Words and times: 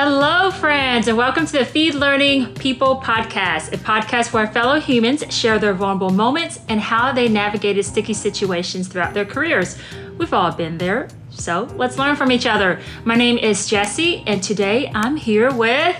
Hello, 0.00 0.52
friends, 0.52 1.08
and 1.08 1.18
welcome 1.18 1.44
to 1.44 1.52
the 1.58 1.64
Feed 1.64 1.92
Learning 1.92 2.54
People 2.54 3.00
podcast, 3.00 3.72
a 3.72 3.76
podcast 3.78 4.32
where 4.32 4.46
fellow 4.46 4.78
humans 4.78 5.24
share 5.34 5.58
their 5.58 5.74
vulnerable 5.74 6.10
moments 6.10 6.60
and 6.68 6.80
how 6.80 7.10
they 7.10 7.28
navigated 7.28 7.84
sticky 7.84 8.12
situations 8.14 8.86
throughout 8.86 9.12
their 9.12 9.24
careers. 9.24 9.76
We've 10.16 10.32
all 10.32 10.52
been 10.52 10.78
there, 10.78 11.08
so 11.30 11.64
let's 11.74 11.98
learn 11.98 12.14
from 12.14 12.30
each 12.30 12.46
other. 12.46 12.80
My 13.04 13.16
name 13.16 13.38
is 13.38 13.66
Jessie, 13.66 14.22
and 14.24 14.40
today 14.40 14.88
I'm 14.94 15.16
here 15.16 15.52
with 15.52 15.96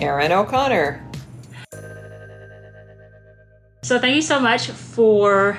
Erin 0.00 0.30
O'Connor. 0.30 1.04
So, 3.82 3.98
thank 3.98 4.14
you 4.14 4.22
so 4.22 4.38
much 4.38 4.68
for 4.68 5.58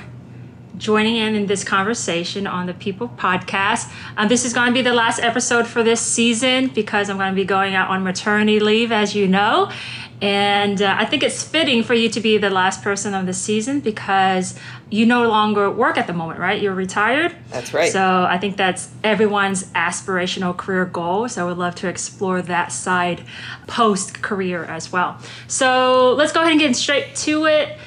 joining 0.77 1.15
in 1.15 1.35
in 1.35 1.47
this 1.47 1.63
conversation 1.63 2.47
on 2.47 2.67
the 2.67 2.73
People 2.73 3.09
Podcast. 3.09 3.91
Um, 4.15 4.27
this 4.27 4.45
is 4.45 4.53
going 4.53 4.67
to 4.67 4.73
be 4.73 4.81
the 4.81 4.93
last 4.93 5.19
episode 5.19 5.67
for 5.67 5.83
this 5.83 6.01
season 6.01 6.67
because 6.67 7.09
I'm 7.09 7.17
going 7.17 7.31
to 7.31 7.35
be 7.35 7.45
going 7.45 7.75
out 7.75 7.89
on 7.89 8.03
maternity 8.03 8.59
leave, 8.59 8.91
as 8.91 9.15
you 9.15 9.27
know. 9.27 9.71
And 10.19 10.81
uh, 10.81 10.95
I 10.97 11.05
think 11.05 11.21
it's 11.21 11.43
fitting 11.43 11.83
for 11.83 11.93
you 11.93 12.09
to 12.09 12.19
be 12.19 12.39
the 12.39 12.49
last 12.49 12.81
person 12.81 13.13
of 13.13 13.27
the 13.27 13.33
season 13.33 13.81
because 13.81 14.57
you 14.89 15.05
no 15.05 15.27
longer 15.27 15.69
work 15.69 15.97
at 15.97 16.07
the 16.07 16.13
moment, 16.13 16.39
right? 16.39 16.59
You're 16.59 16.73
retired. 16.73 17.35
That's 17.49 17.71
right. 17.71 17.91
So 17.91 18.25
I 18.27 18.39
think 18.39 18.57
that's 18.57 18.89
everyone's 19.03 19.65
aspirational 19.73 20.57
career 20.57 20.85
goal. 20.85 21.29
So 21.29 21.45
I 21.45 21.47
would 21.47 21.59
love 21.59 21.75
to 21.75 21.87
explore 21.87 22.41
that 22.41 22.71
side 22.71 23.23
post 23.67 24.23
career 24.23 24.63
as 24.63 24.91
well. 24.91 25.19
So 25.47 26.13
let's 26.13 26.31
go 26.31 26.41
ahead 26.41 26.51
and 26.51 26.59
get 26.59 26.75
straight 26.75 27.15
to 27.17 27.45
it. 27.45 27.77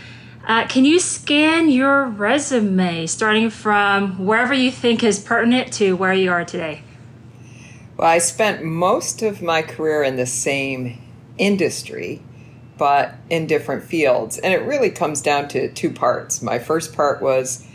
Uh, 0.44 0.66
can 0.66 0.84
you 0.84 0.98
scan 0.98 1.68
your 1.68 2.06
resume 2.06 3.06
starting 3.06 3.50
from 3.50 4.24
wherever 4.24 4.54
you 4.54 4.70
think 4.70 5.04
is 5.04 5.18
pertinent 5.18 5.72
to 5.74 5.94
where 5.94 6.14
you 6.14 6.30
are 6.30 6.44
today? 6.44 6.82
Well, 7.96 8.08
I 8.08 8.18
spent 8.18 8.64
most 8.64 9.22
of 9.22 9.42
my 9.42 9.60
career 9.60 10.02
in 10.02 10.16
the 10.16 10.26
same 10.26 10.98
industry, 11.36 12.22
but 12.78 13.14
in 13.28 13.46
different 13.46 13.84
fields. 13.84 14.38
And 14.38 14.54
it 14.54 14.62
really 14.62 14.90
comes 14.90 15.20
down 15.20 15.48
to 15.48 15.70
two 15.72 15.90
parts. 15.90 16.40
My 16.40 16.58
first 16.58 16.94
part 16.94 17.20
was 17.20 17.66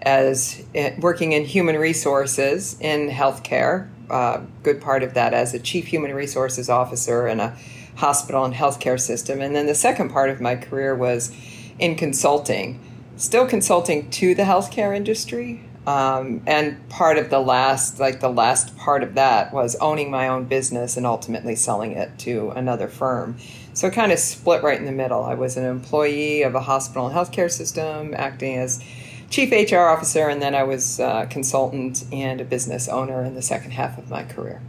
as 0.00 0.64
eh, 0.74 0.94
working 0.98 1.32
in 1.32 1.44
human 1.44 1.76
resources 1.76 2.78
in 2.80 3.10
healthcare, 3.10 3.90
uh, 4.08 4.40
good 4.62 4.80
part 4.80 5.02
of 5.02 5.14
that 5.14 5.34
as 5.34 5.52
a 5.52 5.58
chief 5.58 5.86
human 5.86 6.14
resources 6.14 6.70
officer 6.70 7.26
in 7.26 7.40
a 7.40 7.56
hospital 7.96 8.44
and 8.44 8.54
healthcare 8.54 8.98
system. 8.98 9.42
And 9.42 9.54
then 9.54 9.66
the 9.66 9.74
second 9.74 10.10
part 10.10 10.30
of 10.30 10.40
my 10.40 10.56
career 10.56 10.94
was 10.94 11.30
in 11.78 11.96
consulting, 11.96 12.80
still 13.16 13.46
consulting 13.46 14.10
to 14.10 14.34
the 14.34 14.42
healthcare 14.42 14.96
industry. 14.96 15.64
Um, 15.86 16.42
and 16.46 16.88
part 16.88 17.18
of 17.18 17.28
the 17.28 17.40
last, 17.40 18.00
like 18.00 18.20
the 18.20 18.30
last 18.30 18.74
part 18.78 19.02
of 19.02 19.14
that 19.16 19.52
was 19.52 19.76
owning 19.76 20.10
my 20.10 20.28
own 20.28 20.44
business 20.44 20.96
and 20.96 21.04
ultimately 21.04 21.54
selling 21.56 21.92
it 21.92 22.18
to 22.20 22.50
another 22.50 22.88
firm. 22.88 23.36
So 23.74 23.88
it 23.88 23.92
kind 23.92 24.10
of 24.10 24.18
split 24.18 24.62
right 24.62 24.78
in 24.78 24.86
the 24.86 24.92
middle. 24.92 25.24
I 25.24 25.34
was 25.34 25.56
an 25.56 25.64
employee 25.64 26.42
of 26.42 26.54
a 26.54 26.60
hospital 26.60 27.06
and 27.06 27.14
healthcare 27.14 27.50
system, 27.50 28.14
acting 28.16 28.56
as 28.56 28.82
chief 29.28 29.50
HR 29.50 29.78
officer, 29.78 30.28
and 30.28 30.40
then 30.40 30.54
I 30.54 30.62
was 30.62 31.00
a 31.00 31.26
consultant 31.28 32.04
and 32.12 32.40
a 32.40 32.44
business 32.44 32.88
owner 32.88 33.22
in 33.24 33.34
the 33.34 33.42
second 33.42 33.72
half 33.72 33.98
of 33.98 34.08
my 34.08 34.22
career. 34.22 34.62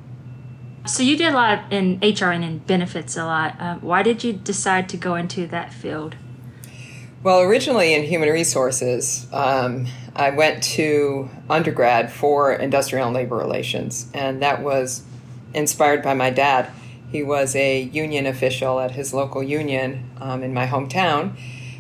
So 0.86 1.02
you 1.02 1.18
did 1.18 1.34
a 1.34 1.36
lot 1.36 1.72
in 1.72 2.00
HR 2.02 2.26
and 2.26 2.44
in 2.44 2.58
benefits 2.60 3.16
a 3.16 3.26
lot. 3.26 3.56
Um, 3.60 3.82
why 3.82 4.04
did 4.04 4.24
you 4.24 4.34
decide 4.34 4.90
to 4.90 4.98
go 4.98 5.16
into 5.16 5.48
that 5.48 5.74
field? 5.74 6.16
Well, 7.26 7.42
originally 7.42 7.96
in 7.96 8.04
human 8.04 8.30
resources, 8.30 9.26
um, 9.34 9.88
I 10.16 10.30
went 10.30 10.62
to 10.76 11.28
undergrad 11.50 12.12
for 12.12 12.54
industrial 12.54 13.08
and 13.08 13.16
labor 13.16 13.36
relations, 13.36 14.08
and 14.14 14.44
that 14.44 14.62
was 14.62 15.02
inspired 15.52 16.04
by 16.04 16.14
my 16.14 16.30
dad. 16.30 16.70
He 17.12 17.24
was 17.24 17.56
a 17.56 17.82
union 17.82 18.28
official 18.28 18.80
at 18.80 18.92
his 18.92 19.12
local 19.12 19.42
union 19.42 20.08
um, 20.22 20.44
in 20.44 20.54
my 20.54 20.68
hometown, 20.68 21.36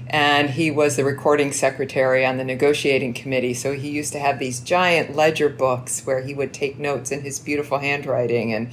and 0.08 0.50
he 0.50 0.72
was 0.72 0.96
the 0.96 1.06
recording 1.06 1.52
secretary 1.52 2.26
on 2.26 2.38
the 2.38 2.44
negotiating 2.44 3.14
committee. 3.14 3.54
So 3.54 3.74
he 3.74 3.92
used 3.92 4.14
to 4.14 4.20
have 4.20 4.40
these 4.40 4.60
giant 4.60 5.16
ledger 5.16 5.50
books 5.50 6.08
where 6.08 6.24
he 6.24 6.34
would 6.34 6.56
take 6.56 6.80
notes 6.80 7.12
in 7.12 7.22
his 7.22 7.40
beautiful 7.40 7.78
handwriting, 7.78 8.52
and 8.52 8.72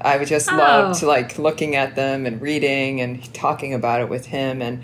I 0.00 0.16
would 0.16 0.28
just 0.28 0.50
oh. 0.50 0.56
loved 0.56 1.02
like 1.02 1.38
looking 1.38 1.76
at 1.76 1.96
them 1.96 2.24
and 2.24 2.40
reading 2.40 3.02
and 3.02 3.22
talking 3.34 3.74
about 3.74 4.00
it 4.00 4.08
with 4.08 4.24
him 4.24 4.62
and 4.62 4.82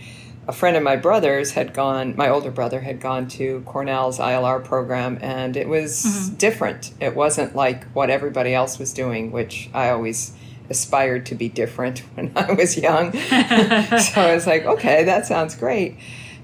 a 0.51 0.53
friend 0.53 0.77
of 0.77 0.83
my 0.83 0.97
brother's 0.97 1.53
had 1.53 1.73
gone, 1.73 2.17
my 2.17 2.29
older 2.29 2.51
brother 2.51 2.81
had 2.81 3.01
gone 3.01 3.29
to 3.29 3.63
Cornell's 3.67 4.19
ILR 4.19 4.65
program, 4.65 5.17
and 5.21 5.57
it 5.57 5.69
was 5.69 6.05
mm-hmm. 6.05 6.35
different. 6.39 6.93
It 6.99 7.15
wasn't 7.15 7.55
like 7.55 7.85
what 7.93 8.11
everybody 8.11 8.53
else 8.53 8.77
was 8.77 8.93
doing, 8.93 9.31
which 9.31 9.71
I 9.73 9.91
always 9.91 10.33
aspired 10.69 11.25
to 11.27 11.37
be 11.37 11.49
different 11.49 12.01
when 12.17 12.33
I 12.35 12.53
was 12.53 12.77
young. 12.77 13.13
so 13.13 14.21
I 14.21 14.35
was 14.35 14.49
like, 14.49 14.65
okay, 14.65 15.05
that 15.05 15.25
sounds 15.25 15.55
great. 15.55 15.97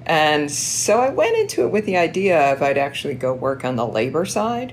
And 0.07 0.53
so 0.53 1.01
I 1.01 1.11
went 1.11 1.37
into 1.37 1.65
it 1.65 1.73
with 1.73 1.85
the 1.85 1.97
idea 1.97 2.53
of 2.53 2.63
I'd 2.63 2.79
actually 2.79 3.15
go 3.15 3.35
work 3.35 3.65
on 3.65 3.75
the 3.75 3.89
labor 3.89 4.25
side. 4.25 4.73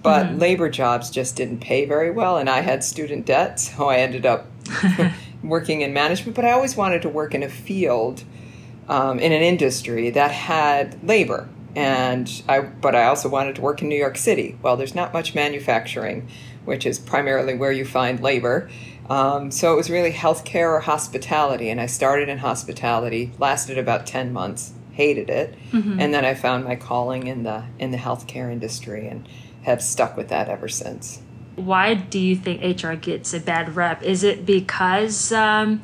But 0.00 0.26
mm-hmm. 0.26 0.38
labor 0.38 0.68
jobs 0.68 1.10
just 1.10 1.34
didn't 1.34 1.58
pay 1.58 1.86
very 1.86 2.12
well, 2.12 2.36
and 2.36 2.48
I 2.48 2.60
had 2.60 2.84
student 2.84 3.26
debt, 3.26 3.58
so 3.58 3.88
I 3.88 3.96
ended 3.96 4.24
up 4.24 4.46
working 5.42 5.80
in 5.80 5.92
management. 5.92 6.36
But 6.36 6.44
I 6.44 6.52
always 6.52 6.76
wanted 6.76 7.02
to 7.02 7.08
work 7.08 7.34
in 7.34 7.42
a 7.42 7.48
field 7.48 8.22
um, 8.88 9.18
in 9.18 9.32
an 9.32 9.42
industry 9.42 10.10
that 10.10 10.30
had 10.30 11.02
labor. 11.06 11.48
And 11.76 12.30
I, 12.48 12.60
but 12.60 12.94
I 12.94 13.04
also 13.04 13.28
wanted 13.28 13.56
to 13.56 13.62
work 13.62 13.82
in 13.82 13.88
New 13.88 13.96
York 13.98 14.16
City. 14.16 14.56
Well, 14.62 14.76
there's 14.76 14.94
not 14.94 15.12
much 15.12 15.34
manufacturing, 15.34 16.28
which 16.64 16.86
is 16.86 16.98
primarily 16.98 17.54
where 17.54 17.72
you 17.72 17.84
find 17.84 18.20
labor. 18.20 18.70
Um, 19.10 19.50
so 19.50 19.72
it 19.72 19.76
was 19.76 19.90
really 19.90 20.12
healthcare 20.12 20.72
or 20.72 20.80
hospitality. 20.80 21.70
And 21.70 21.80
I 21.80 21.86
started 21.86 22.28
in 22.28 22.38
hospitality, 22.38 23.32
lasted 23.38 23.76
about 23.76 24.06
10 24.06 24.32
months, 24.32 24.72
hated 24.92 25.28
it. 25.28 25.54
Mm-hmm. 25.72 26.00
And 26.00 26.14
then 26.14 26.24
I 26.24 26.34
found 26.34 26.64
my 26.64 26.76
calling 26.76 27.26
in 27.26 27.42
the, 27.42 27.64
in 27.78 27.90
the 27.90 27.98
healthcare 27.98 28.52
industry 28.52 29.08
and 29.08 29.28
have 29.62 29.82
stuck 29.82 30.16
with 30.16 30.28
that 30.28 30.48
ever 30.48 30.68
since. 30.68 31.20
Why 31.56 31.94
do 31.94 32.18
you 32.18 32.36
think 32.36 32.82
HR 32.82 32.94
gets 32.94 33.32
a 33.34 33.40
bad 33.40 33.76
rep? 33.76 34.02
Is 34.02 34.24
it 34.24 34.44
because 34.44 35.32
um, 35.32 35.82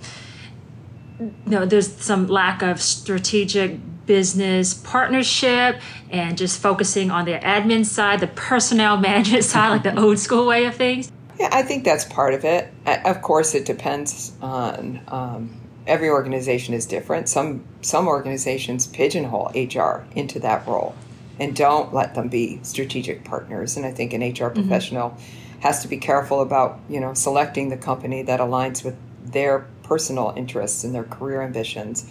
no, 1.46 1.66
there's 1.66 1.92
some 1.96 2.26
lack 2.26 2.62
of 2.62 2.80
strategic 2.80 3.78
business 4.06 4.74
partnership 4.74 5.80
and 6.10 6.36
just 6.36 6.60
focusing 6.60 7.10
on 7.10 7.24
the 7.24 7.32
admin 7.32 7.86
side, 7.86 8.20
the 8.20 8.26
personnel 8.26 8.96
management 9.08 9.44
side, 9.44 9.68
like 9.68 9.82
the 9.82 10.00
old 10.00 10.18
school 10.18 10.46
way 10.46 10.64
of 10.64 10.74
things? 10.74 11.12
Yeah, 11.38 11.48
I 11.52 11.62
think 11.62 11.84
that's 11.84 12.04
part 12.04 12.34
of 12.34 12.44
it. 12.44 12.72
Of 12.86 13.22
course, 13.22 13.54
it 13.54 13.64
depends 13.64 14.32
on 14.42 15.00
um, 15.08 15.60
every 15.86 16.08
organization 16.10 16.74
is 16.74 16.86
different. 16.86 17.28
Some 17.28 17.64
some 17.82 18.06
organizations 18.06 18.86
pigeonhole 18.86 19.50
HR 19.54 20.04
into 20.14 20.38
that 20.40 20.66
role 20.66 20.94
and 21.38 21.56
don't 21.56 21.94
let 21.94 22.14
them 22.14 22.28
be 22.28 22.60
strategic 22.62 23.24
partners. 23.24 23.76
And 23.76 23.86
I 23.86 23.90
think 23.90 24.12
an 24.12 24.20
HR 24.20 24.24
mm-hmm. 24.24 24.54
professional 24.54 25.10
mm-hmm. 25.10 25.60
has 25.60 25.82
to 25.82 25.88
be 25.88 25.96
careful 25.96 26.42
about 26.42 26.78
you 26.88 27.00
know 27.00 27.14
selecting 27.14 27.70
the 27.70 27.76
company 27.76 28.22
that 28.22 28.40
aligns 28.40 28.84
with 28.84 28.96
their 29.24 29.66
personal 29.90 30.32
interests 30.36 30.84
and 30.84 30.94
their 30.94 31.02
career 31.02 31.42
ambitions. 31.42 32.08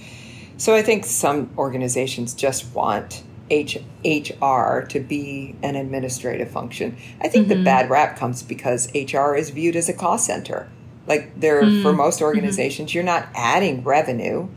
So 0.57 0.75
I 0.75 0.81
think 0.81 1.05
some 1.05 1.49
organizations 1.57 2.33
just 2.33 2.75
want 2.75 3.23
H- 3.49 3.81
HR 4.03 4.81
to 4.89 4.99
be 4.99 5.55
an 5.63 5.77
administrative 5.77 6.51
function. 6.51 6.97
I 7.21 7.29
think 7.29 7.47
mm-hmm. 7.47 7.59
the 7.59 7.63
bad 7.63 7.89
rap 7.89 8.19
comes 8.19 8.43
because 8.43 8.93
HR 8.93 9.33
is 9.33 9.49
viewed 9.51 9.77
as 9.77 9.87
a 9.87 9.93
cost 9.93 10.25
center. 10.25 10.69
Like 11.07 11.39
there 11.39 11.63
mm-hmm. 11.63 11.81
for 11.81 11.93
most 11.93 12.17
mm-hmm. 12.17 12.25
organizations, 12.25 12.89
mm-hmm. 12.89 12.97
you're 12.97 13.05
not 13.05 13.29
adding 13.33 13.85
revenue 13.85 14.49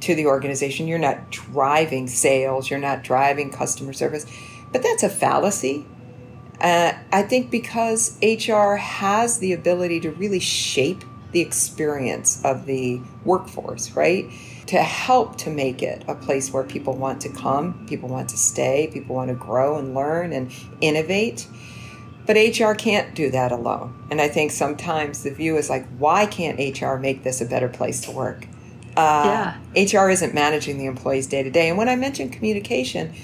to 0.00 0.16
the 0.16 0.26
organization, 0.26 0.88
you're 0.88 0.98
not 0.98 1.30
driving 1.30 2.08
sales, 2.08 2.68
you're 2.68 2.80
not 2.80 3.04
driving 3.04 3.52
customer 3.52 3.92
service. 3.92 4.26
But 4.72 4.82
that's 4.82 5.04
a 5.04 5.08
fallacy. 5.08 5.86
Uh, 6.60 6.94
I 7.12 7.22
think 7.22 7.52
because 7.52 8.18
HR 8.20 8.74
has 8.74 9.38
the 9.38 9.52
ability 9.52 10.00
to 10.00 10.10
really 10.10 10.40
shape 10.40 11.04
the 11.32 11.40
experience 11.40 12.42
of 12.44 12.66
the 12.66 13.00
workforce, 13.24 13.92
right? 13.92 14.26
To 14.66 14.78
help 14.78 15.36
to 15.38 15.50
make 15.50 15.82
it 15.82 16.04
a 16.08 16.14
place 16.14 16.52
where 16.52 16.64
people 16.64 16.94
want 16.94 17.20
to 17.22 17.28
come, 17.28 17.86
people 17.86 18.08
want 18.08 18.28
to 18.30 18.36
stay, 18.36 18.88
people 18.92 19.16
want 19.16 19.28
to 19.28 19.34
grow 19.34 19.78
and 19.78 19.94
learn 19.94 20.32
and 20.32 20.52
innovate. 20.80 21.46
But 22.26 22.36
HR 22.36 22.72
can't 22.72 23.14
do 23.14 23.30
that 23.30 23.52
alone. 23.52 23.94
And 24.10 24.20
I 24.20 24.28
think 24.28 24.50
sometimes 24.50 25.22
the 25.22 25.30
view 25.30 25.56
is 25.56 25.70
like, 25.70 25.86
why 25.98 26.26
can't 26.26 26.58
HR 26.58 26.96
make 26.96 27.22
this 27.22 27.40
a 27.40 27.46
better 27.46 27.68
place 27.68 28.00
to 28.02 28.10
work? 28.10 28.46
Uh, 28.96 29.54
yeah. 29.76 30.00
HR 30.00 30.10
isn't 30.10 30.34
managing 30.34 30.78
the 30.78 30.86
employees 30.86 31.26
day 31.26 31.42
to 31.42 31.50
day. 31.50 31.68
And 31.68 31.78
when 31.78 31.88
I 31.88 31.94
mention 31.96 32.30
communication, 32.30 33.14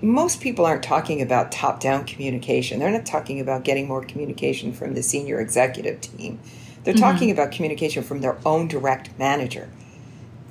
most 0.00 0.40
people 0.40 0.64
aren't 0.64 0.82
talking 0.82 1.20
about 1.22 1.52
top 1.52 1.80
down 1.80 2.04
communication. 2.04 2.78
They're 2.78 2.90
not 2.90 3.06
talking 3.06 3.40
about 3.40 3.64
getting 3.64 3.86
more 3.86 4.02
communication 4.02 4.72
from 4.72 4.94
the 4.94 5.02
senior 5.02 5.40
executive 5.40 6.00
team. 6.00 6.40
They're 6.88 6.94
mm-hmm. 6.94 7.04
talking 7.04 7.30
about 7.30 7.52
communication 7.52 8.02
from 8.02 8.22
their 8.22 8.38
own 8.46 8.66
direct 8.66 9.10
manager, 9.18 9.68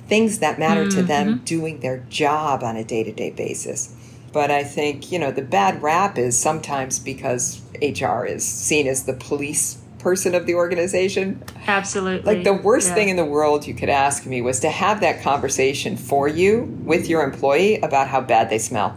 things 0.06 0.38
that 0.38 0.56
matter 0.56 0.82
mm-hmm. 0.82 1.00
to 1.00 1.02
them 1.02 1.34
mm-hmm. 1.34 1.44
doing 1.44 1.80
their 1.80 1.98
job 2.08 2.62
on 2.62 2.76
a 2.76 2.84
day 2.84 3.02
to 3.02 3.10
day 3.10 3.30
basis. 3.30 3.92
But 4.32 4.52
I 4.52 4.62
think, 4.62 5.10
you 5.10 5.18
know, 5.18 5.32
the 5.32 5.42
bad 5.42 5.82
rap 5.82 6.16
is 6.16 6.38
sometimes 6.38 7.00
because 7.00 7.60
HR 7.82 8.24
is 8.24 8.46
seen 8.46 8.86
as 8.86 9.02
the 9.02 9.14
police 9.14 9.78
person 9.98 10.32
of 10.36 10.46
the 10.46 10.54
organization. 10.54 11.42
Absolutely. 11.66 12.36
Like 12.36 12.44
the 12.44 12.54
worst 12.54 12.90
Yeah. 12.90 12.94
thing 12.94 13.08
in 13.08 13.16
the 13.16 13.24
world 13.24 13.66
you 13.66 13.74
could 13.74 13.88
ask 13.88 14.24
me 14.24 14.40
was 14.40 14.60
to 14.60 14.70
have 14.70 15.00
that 15.00 15.20
conversation 15.20 15.96
for 15.96 16.28
you 16.28 16.72
with 16.84 17.08
your 17.08 17.24
employee 17.24 17.80
about 17.80 18.06
how 18.06 18.20
bad 18.20 18.48
they 18.48 18.60
smell. 18.60 18.96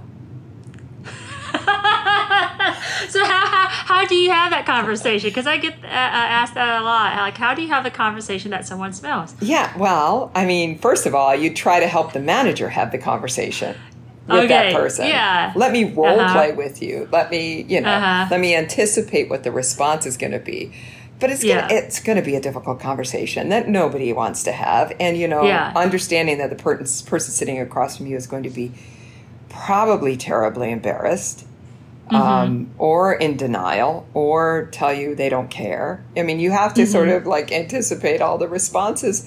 so 3.10 3.26
how, 3.26 3.68
how 4.02 4.08
do 4.08 4.16
you 4.16 4.32
have 4.32 4.50
that 4.52 4.66
conversation? 4.66 5.30
Because 5.30 5.46
I 5.46 5.58
get 5.58 5.74
uh, 5.84 5.88
uh, 5.88 5.90
asked 5.90 6.56
that 6.56 6.82
a 6.82 6.84
lot. 6.84 7.16
Like, 7.18 7.38
how 7.38 7.54
do 7.54 7.62
you 7.62 7.68
have 7.68 7.84
the 7.84 7.92
conversation 7.92 8.50
that 8.52 8.66
someone 8.66 8.94
smells? 8.94 9.36
Yeah, 9.42 9.76
well, 9.78 10.32
I 10.34 10.46
mean, 10.46 10.80
first 10.80 11.06
of 11.06 11.14
all, 11.14 11.36
you 11.36 11.54
try 11.54 11.80
to 11.80 11.88
help 11.88 12.14
the 12.14 12.20
manager 12.20 12.70
have 12.70 12.92
the 12.92 12.98
conversation 12.98 13.76
with 14.28 14.50
that 14.50 14.66
Okay, 14.68 14.74
person. 14.74 15.08
yeah. 15.08 15.54
Let 15.56 15.72
me 15.72 15.94
role 15.94 16.20
Uh-huh. 16.20 16.34
play 16.34 16.52
with 16.54 16.82
you. 16.82 17.08
Let 17.12 17.30
me, 17.30 17.62
you 17.68 17.80
know, 17.82 17.92
Uh-huh. 17.92 18.28
let 18.32 18.40
me 18.40 18.56
anticipate 18.56 19.30
what 19.30 19.44
the 19.44 19.52
response 19.52 20.06
is 20.08 20.18
going 20.18 20.32
to 20.32 20.40
be. 20.40 20.72
But 21.20 21.30
it's 21.30 21.44
gonna, 21.44 21.68
it's 21.70 22.00
going 22.00 22.16
to 22.18 22.24
be 22.24 22.36
a 22.36 22.42
difficult 22.42 22.80
conversation 22.80 23.50
that 23.50 23.68
nobody 23.68 24.12
wants 24.12 24.42
to 24.46 24.52
have, 24.52 24.92
and 25.00 25.16
you 25.16 25.28
know, 25.28 25.46
Yeah. 25.46 25.72
understanding 25.76 26.40
that 26.40 26.50
the 26.50 26.56
per- 26.56 26.78
person 26.78 27.32
sitting 27.32 27.60
across 27.60 27.98
from 27.98 28.08
you 28.08 28.18
is 28.18 28.26
going 28.26 28.42
to 28.42 28.50
be 28.50 28.72
probably 29.50 30.18
terribly 30.18 30.72
embarrassed. 30.72 31.46
Mm-hmm. 32.12 32.22
Um, 32.22 32.70
or 32.78 33.14
in 33.14 33.38
denial, 33.38 34.06
or 34.14 34.68
tell 34.72 34.94
you 34.94 35.16
they 35.16 35.30
don't 35.30 35.50
care. 35.50 36.04
I 36.18 36.24
mean, 36.24 36.40
you 36.40 36.52
have 36.52 36.74
to 36.74 36.86
sort 36.86 37.08
Mm-hmm. 37.08 37.18
of 37.18 37.28
like 37.28 37.52
anticipate 37.52 38.22
all 38.22 38.38
the 38.38 38.48
responses 38.50 39.26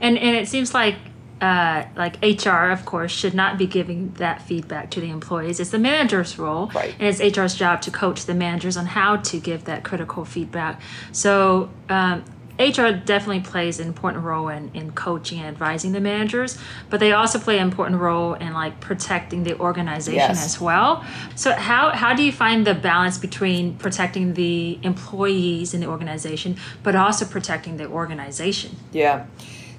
And 0.00 0.16
and 0.16 0.36
it 0.36 0.48
seems 0.48 0.72
like 0.72 0.94
uh, 1.42 1.84
like 1.96 2.16
HR, 2.22 2.70
of 2.70 2.84
course, 2.84 3.10
should 3.12 3.34
not 3.34 3.56
be 3.58 3.66
giving 3.66 4.12
that 4.18 4.42
feedback 4.42 4.90
to 4.90 5.00
the 5.00 5.08
employees. 5.10 5.58
It's 5.58 5.70
the 5.70 5.78
manager's 5.78 6.38
role, 6.38 6.70
Right. 6.74 6.94
and 6.98 7.08
it's 7.08 7.20
HR's 7.20 7.54
job 7.54 7.80
to 7.82 7.90
coach 7.90 8.26
the 8.26 8.34
managers 8.34 8.76
on 8.76 8.86
how 8.86 9.16
to 9.16 9.40
give 9.40 9.64
that 9.64 9.82
critical 9.82 10.24
feedback. 10.24 10.80
So. 11.12 11.70
Um, 11.88 12.22
HR 12.60 12.92
definitely 12.92 13.40
plays 13.40 13.80
an 13.80 13.88
important 13.88 14.22
role 14.22 14.48
in, 14.48 14.70
in 14.74 14.92
coaching 14.92 15.38
and 15.38 15.48
advising 15.48 15.92
the 15.92 16.00
managers, 16.00 16.58
but 16.90 17.00
they 17.00 17.12
also 17.12 17.38
play 17.38 17.58
an 17.58 17.66
important 17.66 18.00
role 18.00 18.34
in 18.34 18.52
like 18.52 18.80
protecting 18.80 19.44
the 19.44 19.58
organization 19.58 20.14
Yes. 20.14 20.44
as 20.44 20.60
well. 20.60 21.04
So 21.34 21.52
how, 21.52 21.90
how 21.90 22.14
do 22.14 22.22
you 22.22 22.32
find 22.32 22.66
the 22.66 22.74
balance 22.74 23.16
between 23.18 23.76
protecting 23.76 24.34
the 24.34 24.78
employees 24.82 25.72
in 25.72 25.80
the 25.80 25.86
organization, 25.86 26.56
but 26.82 26.94
also 26.94 27.24
protecting 27.24 27.78
the 27.78 27.86
organization? 27.86 28.76
Yeah. 28.92 29.26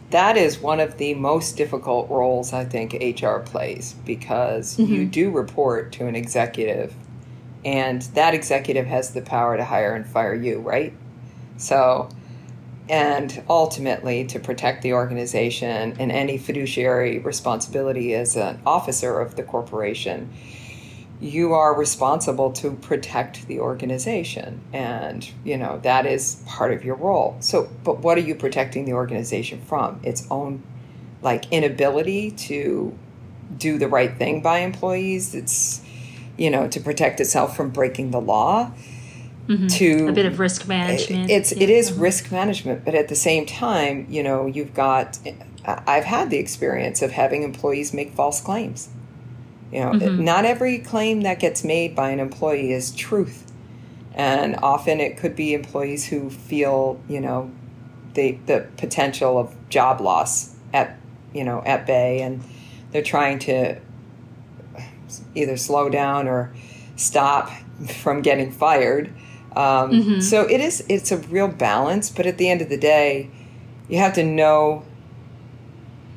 That 0.09 0.35
is 0.35 0.59
one 0.59 0.81
of 0.81 0.97
the 0.97 1.13
most 1.13 1.55
difficult 1.55 2.09
roles 2.09 2.51
I 2.51 2.65
think 2.65 2.93
HR 2.93 3.37
plays 3.37 3.95
because 4.05 4.77
you 4.77 4.85
mm-hmm. 4.85 5.09
do 5.09 5.31
report 5.31 5.93
to 5.93 6.07
an 6.07 6.15
executive 6.15 6.93
and 7.63 8.01
that 8.13 8.33
executive 8.33 8.87
has 8.87 9.13
the 9.13 9.21
power 9.21 9.57
to 9.57 9.63
hire 9.63 9.93
and 9.93 10.05
fire 10.05 10.33
you, 10.33 10.59
right? 10.59 10.93
So, 11.57 12.09
and 12.89 13.43
ultimately 13.49 14.25
to 14.25 14.39
protect 14.39 14.81
the 14.81 14.93
organization 14.93 15.95
and 15.99 16.11
any 16.11 16.37
fiduciary 16.37 17.19
responsibility 17.19 18.13
as 18.13 18.35
an 18.35 18.59
officer 18.65 19.19
of 19.19 19.35
the 19.35 19.43
corporation, 19.43 20.31
you 21.19 21.53
are 21.53 21.77
responsible 21.77 22.51
to 22.51 22.71
protect 22.71 23.47
the 23.47 23.59
organization. 23.59 24.59
And 24.73 25.29
you 25.43 25.57
know 25.57 25.79
that 25.83 26.05
is 26.05 26.43
part 26.47 26.73
of 26.73 26.83
your 26.83 26.95
role. 26.95 27.37
So 27.39 27.69
but 27.83 27.99
what 27.99 28.17
are 28.17 28.21
you 28.21 28.35
protecting 28.35 28.85
the 28.85 28.93
organization 28.93 29.61
from? 29.61 29.99
Its 30.03 30.27
own 30.31 30.63
like 31.21 31.51
inability 31.51 32.31
to 32.31 32.97
do 33.55 33.77
the 33.77 33.87
right 33.87 34.17
thing 34.17 34.41
by 34.41 34.59
employees? 34.59 35.35
It's 35.35 35.81
you 36.37 36.49
know 36.49 36.67
to 36.67 36.79
protect 36.79 37.19
itself 37.19 37.55
from 37.55 37.69
breaking 37.69 38.09
the 38.11 38.21
law 38.21 38.71
Mm-hmm. 39.47 39.67
to 39.67 40.07
a 40.07 40.11
bit 40.11 40.27
of 40.27 40.39
risk 40.39 40.67
management. 40.67 41.29
it's 41.29 41.51
yeah. 41.51 41.63
it 41.63 41.69
is 41.69 41.91
risk 41.93 42.31
management, 42.31 42.85
but 42.85 42.93
at 42.93 43.07
the 43.07 43.15
same 43.15 43.45
time, 43.45 44.05
you 44.09 44.23
know, 44.23 44.45
you've 44.45 44.73
got. 44.73 45.17
I've 45.65 46.05
had 46.05 46.29
the 46.29 46.37
experience 46.37 47.01
of 47.01 47.11
having 47.11 47.43
employees 47.43 47.93
make 47.93 48.13
false 48.13 48.39
claims. 48.39 48.89
You 49.71 49.79
know, 49.79 49.91
mm-hmm. 49.91 50.23
not 50.23 50.45
every 50.45 50.79
claim 50.79 51.21
that 51.21 51.39
gets 51.39 51.63
made 51.63 51.95
by 51.95 52.09
an 52.11 52.19
employee 52.19 52.71
is 52.71 52.91
truth, 52.91 53.51
and 54.13 54.57
often 54.61 54.99
it 54.99 55.17
could 55.17 55.35
be 55.35 55.53
employees 55.53 56.07
who 56.07 56.29
feel, 56.29 57.01
you 57.07 57.19
know, 57.19 57.51
the 58.13 58.37
the 58.45 58.67
potential 58.77 59.37
of 59.37 59.55
job 59.69 60.01
loss 60.01 60.55
at 60.73 60.99
you 61.33 61.43
know 61.43 61.63
at 61.65 61.85
bay, 61.87 62.21
and 62.21 62.43
they're 62.91 63.01
trying 63.01 63.39
to 63.39 63.79
either 65.35 65.57
slow 65.57 65.89
down 65.89 66.27
or 66.27 66.53
stop 66.95 67.49
from 68.01 68.21
getting 68.21 68.51
fired. 68.51 69.11
Um, 69.55 70.19
So 70.21 70.47
it 70.49 70.61
is 70.61 70.83
it's 70.87 71.11
a 71.11 71.17
real 71.17 71.47
balance, 71.47 72.09
but 72.09 72.25
at 72.25 72.37
the 72.37 72.49
end 72.49 72.61
of 72.61 72.69
the 72.69 72.77
day, 72.77 73.29
you 73.89 73.97
have 73.97 74.13
to 74.13 74.23
know 74.23 74.83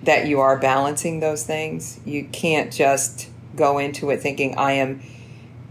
that 0.04 0.26
you 0.26 0.40
are 0.40 0.58
balancing 0.58 1.20
those 1.20 1.44
things. 1.44 1.98
You 2.04 2.25
can't 2.31 2.72
just 2.72 3.28
go 3.56 3.78
into 3.78 4.10
it 4.10 4.20
thinking 4.20 4.56
I 4.58 4.72
am 4.72 5.00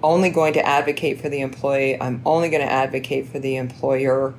only 0.02 0.30
going 0.30 0.54
to 0.54 0.66
advocate 0.66 1.22
for 1.22 1.30
the 1.30 1.40
employee. 1.42 2.00
I'm 2.02 2.22
only 2.26 2.50
going 2.50 2.62
to 2.66 2.72
advocate 2.72 3.28
for 3.28 3.40
the 3.40 3.56
employer 3.56 4.34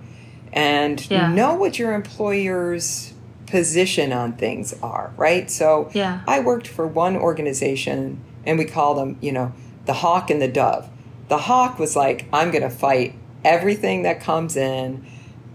and 0.53 1.05
Yeah. 1.11 1.33
know 1.33 1.55
what 1.55 1.79
your 1.79 1.95
employer's 1.95 3.13
position 3.47 4.13
on 4.13 4.33
things 4.33 4.75
are, 4.83 5.13
right? 5.17 5.51
So 5.51 5.89
Yeah. 5.93 6.21
I 6.27 6.41
worked 6.41 6.67
for 6.67 6.87
one 6.87 7.17
organization 7.17 8.19
and 8.45 8.59
we 8.59 8.65
call 8.65 8.95
them, 8.95 9.17
you 9.21 9.33
know, 9.33 9.53
the 9.87 9.95
hawk 9.95 10.31
and 10.31 10.41
the 10.43 10.49
dove. 10.49 10.89
The 11.29 11.39
hawk 11.39 11.79
was 11.79 11.97
like, 11.97 12.27
I'm 12.33 12.51
going 12.51 12.63
to 12.63 12.71
fight 12.71 13.15
everything 13.45 14.03
that 14.03 14.21
comes 14.21 14.57
in. 14.57 15.07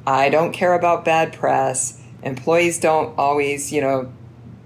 I 0.05 0.29
don't 0.29 0.51
care 0.51 0.73
about 0.73 1.05
bad 1.05 1.33
press. 1.33 2.01
Employees 2.23 2.79
don't 2.79 3.17
always, 3.17 3.71
you 3.71 3.81
know, 3.81 4.11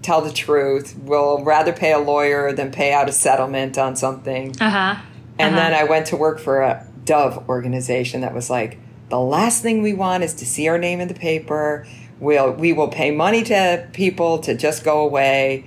tell 0.02 0.22
the 0.22 0.32
truth. 0.32 0.96
We'll 0.98 1.44
rather 1.44 1.74
pay 1.74 1.94
a 1.94 2.00
lawyer 2.00 2.52
than 2.52 2.72
pay 2.72 2.94
out 2.94 3.10
a 3.10 3.12
settlement 3.12 3.78
on 3.78 3.96
something. 3.96 4.56
Uh 4.60 4.70
huh. 4.70 5.02
And 5.40 5.58
then 5.58 5.74
I 5.74 5.84
went 5.84 6.08
to 6.08 6.18
work 6.18 6.40
for 6.40 6.62
a 6.62 6.88
Dove 7.06 7.50
organization 7.50 8.22
that 8.22 8.34
was 8.34 8.50
like, 8.50 8.78
the 9.10 9.20
last 9.20 9.62
thing 9.62 9.82
we 9.82 9.94
want 9.94 10.24
is 10.24 10.34
to 10.36 10.46
see 10.46 10.68
our 10.68 10.78
name 10.78 11.00
in 11.00 11.08
the 11.08 11.14
paper. 11.14 11.86
We'll, 12.20 12.52
we 12.52 12.72
will 12.72 12.88
pay 12.88 13.12
money 13.12 13.44
to 13.44 13.90
people 13.94 14.40
to 14.40 14.56
just 14.56 14.84
go 14.84 15.02
away. 15.02 15.66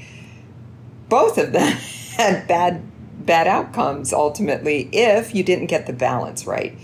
Both 1.09 1.37
of 1.39 1.53
them 1.53 1.77
had 2.17 2.49
bad 2.49 2.83
bad 3.27 3.47
outcomes 3.47 4.13
ultimately 4.13 4.89
if 4.93 5.35
you 5.35 5.43
didn't 5.43 5.67
get 5.67 5.87
the 5.87 5.93
balance 5.93 6.47
right. 6.47 6.77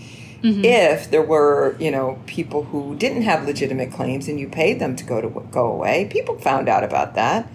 Mm-hmm. 0.43 0.65
If 0.65 1.09
there 1.09 1.21
were, 1.21 1.77
you 1.79 1.89
know, 1.89 2.21
people 2.27 2.65
who 2.65 2.95
didn't 2.97 3.21
have 3.21 3.45
legitimate 3.45 3.93
claims 3.93 4.27
and 4.27 4.37
you 4.37 4.49
paid 4.49 4.79
them 4.79 4.95
to 4.97 5.03
go 5.05 5.21
to 5.21 5.29
go 5.51 5.71
away, 5.71 6.09
people 6.11 6.37
found 6.37 6.67
out 6.67 6.83
about 6.83 7.15
that. 7.15 7.49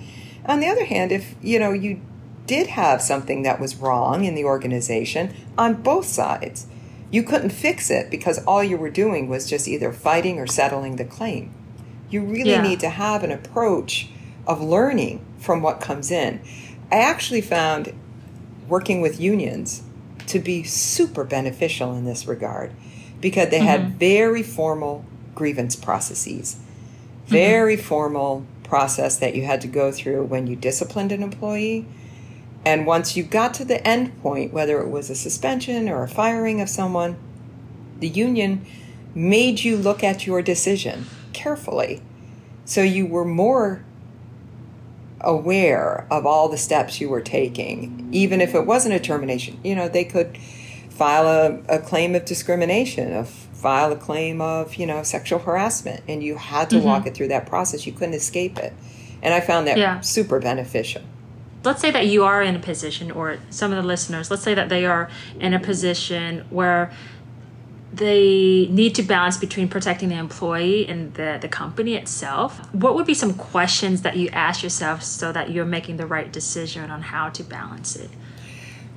On 0.47 0.61
the 0.61 0.68
other 0.68 0.87
hand, 0.87 1.12
if, 1.12 1.35
you 1.42 1.59
know, 1.59 1.73
you 1.73 2.00
did 2.47 2.68
have 2.68 3.02
something 3.02 3.42
that 3.42 3.61
was 3.61 3.76
wrong 3.76 4.25
in 4.25 4.35
the 4.35 4.45
organization 4.47 5.35
on 5.59 5.83
both 5.83 6.07
sides, 6.07 6.66
you 7.11 7.23
couldn't 7.23 7.50
fix 7.50 7.90
it 7.90 8.11
because 8.11 8.38
all 8.45 8.64
you 8.64 8.78
were 8.78 8.88
doing 8.88 9.28
was 9.28 9.49
just 9.49 9.68
either 9.68 9.92
fighting 9.92 10.38
or 10.38 10.47
settling 10.47 10.97
the 10.97 11.04
claim. 11.04 11.52
You 12.09 12.23
really 12.23 12.52
Yeah. 12.52 12.62
need 12.62 12.80
to 12.80 12.88
have 12.88 13.23
an 13.23 13.30
approach 13.30 14.09
of 14.47 14.62
learning 14.62 15.21
from 15.38 15.61
what 15.61 15.78
comes 15.83 16.11
in. 16.11 16.40
I 16.90 17.00
actually 17.00 17.42
found 17.42 17.92
working 18.69 19.01
with 19.01 19.21
unions 19.21 19.83
to 20.27 20.39
be 20.39 20.63
super 20.63 21.25
beneficial 21.25 21.95
in 21.95 22.05
this 22.05 22.27
regard 22.27 22.73
because 23.21 23.49
they 23.51 23.61
had 23.61 23.81
mm-hmm. 23.81 23.99
very 23.99 24.43
formal 24.43 25.05
grievance 25.35 25.75
processes, 25.75 26.57
mm-hmm. 26.57 27.33
very 27.33 27.77
formal 27.77 28.45
process 28.63 29.17
that 29.17 29.35
you 29.35 29.45
had 29.45 29.61
to 29.63 29.69
go 29.69 29.91
through 29.91 30.25
when 30.25 30.47
you 30.47 30.55
disciplined 30.55 31.11
an 31.13 31.23
employee. 31.23 31.87
And 32.65 32.87
once 32.87 33.17
you 33.17 33.23
got 33.23 33.55
to 33.55 33.65
the 33.65 33.87
end 33.87 34.21
point, 34.21 34.53
whether 34.53 34.81
it 34.81 34.89
was 34.89 35.09
a 35.09 35.15
suspension 35.15 35.89
or 35.89 36.03
a 36.03 36.09
firing 36.09 36.61
of 36.61 36.69
someone, 36.69 37.17
the 37.99 38.09
union 38.09 38.67
made 39.15 39.61
you 39.61 39.77
look 39.77 40.05
at 40.05 40.27
your 40.27 40.43
decision 40.43 41.07
carefully. 41.33 42.03
So 42.65 42.83
you 42.83 43.07
were 43.07 43.25
more 43.25 43.85
aware 45.21 46.07
of 46.11 46.27
all 46.27 46.49
the 46.49 46.59
steps 46.59 47.01
you 47.01 47.09
were 47.09 47.21
taking, 47.21 48.09
even 48.13 48.41
if 48.41 48.55
it 48.55 48.67
wasn't 48.67 48.95
a 48.95 49.01
termination. 49.01 49.59
You 49.65 49.75
know, 49.75 49.89
they 49.89 50.05
could 50.05 50.39
file 50.91 51.27
a, 51.27 51.77
a 51.77 51.81
claim 51.81 52.15
of 52.15 52.25
discrimination, 52.25 53.13
a, 53.13 53.25
file 53.25 53.93
a 53.93 53.97
claim 53.97 54.41
of, 54.41 54.77
you 54.77 54.87
know, 54.87 55.03
sexual 55.03 55.39
harassment, 55.41 56.03
and 56.09 56.23
you 56.23 56.37
had 56.37 56.71
to 56.71 56.79
walk 56.79 57.01
mm-hmm. 57.01 57.09
it 57.09 57.15
through 57.15 57.29
that 57.29 57.47
process. 57.47 57.87
You 57.87 57.93
couldn't 57.93 58.15
escape 58.15 58.59
it. 58.59 58.73
And 59.23 59.35
I 59.35 59.41
found 59.41 59.67
that 59.67 59.79
Yeah. 59.79 60.01
super 60.01 60.39
beneficial. 60.39 61.03
let's 61.65 61.81
say 61.81 61.91
that 61.91 62.07
you 62.07 62.25
are 62.25 62.41
in 62.41 62.55
a 62.55 62.59
position 62.59 63.11
or 63.11 63.37
some 63.51 63.73
of 63.73 63.77
the 63.83 63.87
listeners 63.87 64.31
let's 64.31 64.45
say 64.45 64.55
that 64.55 64.69
they 64.69 64.87
are 64.87 65.11
in 65.41 65.53
a 65.53 65.59
position 65.59 66.45
where 66.51 66.91
they 67.99 68.67
need 68.71 68.95
to 68.95 69.02
balance 69.02 69.37
between 69.37 69.69
protecting 69.69 70.09
the 70.09 70.17
employee 70.17 70.87
and 70.87 71.14
the, 71.14 71.38
the 71.40 71.49
company 71.49 71.95
itself 71.95 72.73
what 72.75 72.95
would 72.95 73.07
be 73.07 73.14
some 73.14 73.35
questions 73.35 74.02
that 74.02 74.17
you 74.17 74.28
ask 74.31 74.62
yourself 74.62 75.02
so 75.02 75.31
that 75.33 75.50
you're 75.50 75.64
making 75.64 75.97
the 75.97 76.07
right 76.07 76.33
decision 76.33 76.90
on 76.90 77.02
how 77.02 77.28
to 77.28 77.43
balance 77.43 77.97
it 77.97 78.11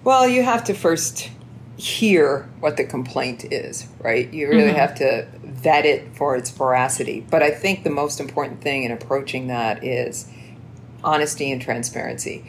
Well, 0.03 0.27
you 0.27 0.43
have 0.43 0.63
to 0.65 0.73
first 0.73 1.29
hear 1.81 2.47
what 2.59 2.77
the 2.77 2.83
complaint 2.83 3.51
is, 3.51 3.87
right? 3.99 4.31
You 4.31 4.47
really 4.47 4.69
mm-hmm. 4.69 4.77
have 4.77 4.95
to 4.95 5.27
vet 5.43 5.85
it 5.85 6.15
for 6.15 6.35
its 6.35 6.51
veracity. 6.51 7.25
But 7.29 7.41
I 7.41 7.49
think 7.49 7.83
the 7.83 7.89
most 7.89 8.19
important 8.19 8.61
thing 8.61 8.83
in 8.83 8.91
approaching 8.91 9.47
that 9.47 9.83
is 9.83 10.29
honesty 11.03 11.51
and 11.51 11.61
transparency. 11.61 12.45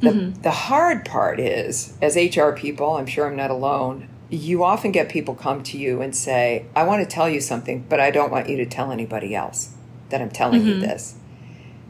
The, 0.00 0.10
mm-hmm. 0.10 0.42
the 0.42 0.50
hard 0.50 1.04
part 1.04 1.40
is, 1.40 1.96
as 2.00 2.16
HR 2.16 2.50
people, 2.52 2.96
I'm 2.96 3.06
sure 3.06 3.26
I'm 3.26 3.36
not 3.36 3.50
alone, 3.50 4.08
you 4.30 4.62
often 4.62 4.92
get 4.92 5.08
people 5.08 5.34
come 5.34 5.62
to 5.62 5.78
you 5.78 6.02
and 6.02 6.14
say, 6.14 6.66
I 6.76 6.84
want 6.84 7.02
to 7.02 7.08
tell 7.08 7.28
you 7.28 7.40
something, 7.40 7.86
but 7.88 7.98
I 7.98 8.10
don't 8.10 8.30
want 8.30 8.48
you 8.48 8.56
to 8.58 8.66
tell 8.66 8.92
anybody 8.92 9.34
else 9.34 9.74
that 10.10 10.20
I'm 10.20 10.30
telling 10.30 10.60
mm-hmm. 10.60 10.68
you 10.68 10.80
this. 10.80 11.14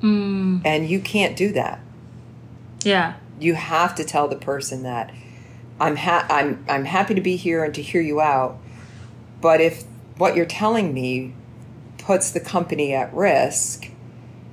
Mm. 0.02 0.62
And 0.64 0.88
you 0.88 1.00
can't 1.00 1.36
do 1.36 1.52
that. 1.52 1.80
Yeah. 2.84 3.14
You 3.40 3.54
have 3.54 3.94
to 3.96 4.04
tell 4.04 4.28
the 4.28 4.36
person 4.36 4.84
that 4.84 5.12
I'm 5.80 5.96
ha- 5.96 6.26
I'm 6.28 6.64
I'm 6.68 6.84
happy 6.84 7.14
to 7.14 7.20
be 7.20 7.36
here 7.36 7.64
and 7.64 7.74
to 7.74 7.82
hear 7.82 8.00
you 8.00 8.20
out, 8.20 8.58
but 9.40 9.60
if 9.60 9.84
what 10.16 10.34
you're 10.34 10.46
telling 10.46 10.92
me 10.92 11.34
puts 11.98 12.30
the 12.32 12.40
company 12.40 12.92
at 12.94 13.14
risk 13.14 13.90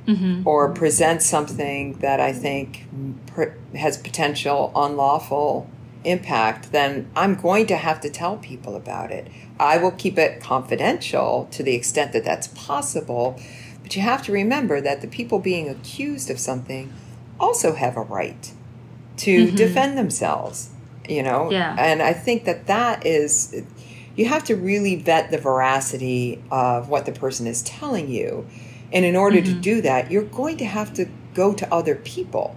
mm-hmm. 0.05 0.47
or 0.47 0.71
presents 0.71 1.25
something 1.25 1.93
that 1.99 2.19
I 2.19 2.31
think 2.31 2.87
has 3.75 3.97
potential 3.97 4.71
unlawful 4.75 5.69
impact, 6.05 6.71
then 6.71 7.09
I'm 7.15 7.35
going 7.35 7.65
to 7.67 7.77
have 7.77 7.99
to 8.01 8.09
tell 8.09 8.37
people 8.37 8.75
about 8.75 9.11
it. 9.11 9.27
I 9.59 9.77
will 9.77 9.91
keep 9.91 10.17
it 10.17 10.41
confidential 10.41 11.47
to 11.51 11.63
the 11.63 11.75
extent 11.75 12.13
that 12.13 12.23
that's 12.23 12.47
possible, 12.47 13.39
but 13.81 13.95
you 13.95 14.01
have 14.01 14.23
to 14.23 14.31
remember 14.31 14.81
that 14.81 15.01
the 15.01 15.07
people 15.07 15.39
being 15.39 15.69
accused 15.69 16.29
of 16.29 16.39
something 16.39 16.93
also 17.39 17.73
have 17.73 17.97
a 17.97 18.01
right 18.01 18.51
to 19.17 19.47
mm-hmm. 19.47 19.55
defend 19.55 19.97
themselves, 19.97 20.69
you 21.07 21.23
know? 21.23 21.51
Yeah. 21.51 21.75
And 21.77 22.01
I 22.01 22.13
think 22.13 22.45
that 22.45 22.67
that 22.67 23.05
is, 23.05 23.63
you 24.15 24.25
have 24.25 24.43
to 24.45 24.55
really 24.55 24.95
vet 24.95 25.31
the 25.31 25.37
veracity 25.37 26.41
of 26.51 26.89
what 26.89 27.05
the 27.05 27.11
person 27.11 27.47
is 27.47 27.61
telling 27.63 28.09
you. 28.09 28.47
And 28.91 29.05
in 29.05 29.15
order 29.15 29.37
mm-hmm. 29.37 29.55
to 29.55 29.59
do 29.59 29.81
that, 29.81 30.11
you're 30.11 30.23
going 30.23 30.57
to 30.57 30.65
have 30.65 30.93
to 30.95 31.07
go 31.33 31.53
to 31.53 31.73
other 31.73 31.95
people, 31.95 32.55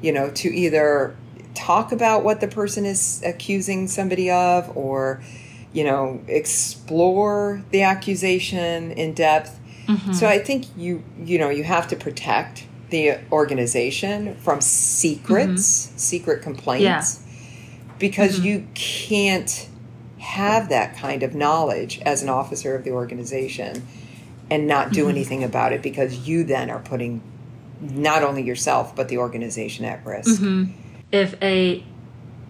you 0.00 0.12
know, 0.12 0.30
to 0.30 0.48
either 0.48 1.16
talk 1.60 1.92
about 1.92 2.24
what 2.24 2.40
the 2.40 2.48
person 2.48 2.86
is 2.86 3.22
accusing 3.24 3.86
somebody 3.86 4.30
of 4.30 4.74
or 4.76 5.22
you 5.72 5.84
know 5.84 6.20
explore 6.26 7.62
the 7.70 7.82
accusation 7.82 8.90
in 8.92 9.12
depth 9.12 9.60
mm-hmm. 9.86 10.12
so 10.12 10.26
i 10.26 10.38
think 10.38 10.64
you 10.76 11.02
you 11.22 11.38
know 11.38 11.50
you 11.50 11.62
have 11.62 11.86
to 11.86 11.96
protect 11.96 12.66
the 12.88 13.18
organization 13.30 14.34
from 14.36 14.60
secrets 14.60 15.86
mm-hmm. 15.86 15.98
secret 15.98 16.42
complaints 16.42 16.82
yeah. 16.82 17.92
because 17.98 18.36
mm-hmm. 18.36 18.46
you 18.46 18.68
can't 18.74 19.68
have 20.18 20.68
that 20.70 20.96
kind 20.96 21.22
of 21.22 21.34
knowledge 21.34 22.00
as 22.00 22.22
an 22.22 22.28
officer 22.28 22.74
of 22.74 22.84
the 22.84 22.90
organization 22.90 23.86
and 24.50 24.66
not 24.66 24.92
do 24.92 25.02
mm-hmm. 25.02 25.10
anything 25.10 25.44
about 25.44 25.72
it 25.72 25.82
because 25.82 26.26
you 26.26 26.42
then 26.42 26.70
are 26.70 26.80
putting 26.80 27.22
not 27.80 28.22
only 28.22 28.42
yourself 28.42 28.96
but 28.96 29.08
the 29.08 29.18
organization 29.18 29.84
at 29.84 30.04
risk 30.06 30.40
mm-hmm 30.40 30.79
if 31.12 31.40
a 31.42 31.84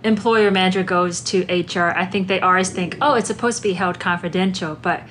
employer 0.02 0.50
manager 0.50 0.82
goes 0.82 1.20
to 1.20 1.42
HR, 1.44 1.92
I 1.96 2.06
think 2.06 2.28
they 2.28 2.40
always 2.40 2.70
think, 2.70 2.96
oh, 3.00 3.14
it's 3.14 3.26
supposed 3.26 3.58
to 3.58 3.62
be 3.62 3.74
held 3.74 4.00
confidential, 4.00 4.76
but 4.76 5.02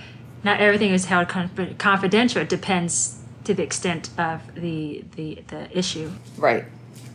not 0.43 0.59
everything 0.59 0.91
is 0.91 1.05
held 1.05 1.27
confidential. 1.27 2.41
It 2.41 2.49
depends 2.49 3.19
to 3.43 3.53
the 3.53 3.63
extent 3.63 4.09
of 4.17 4.41
the, 4.55 5.03
the, 5.15 5.43
the 5.47 5.77
issue. 5.77 6.11
Right, 6.37 6.65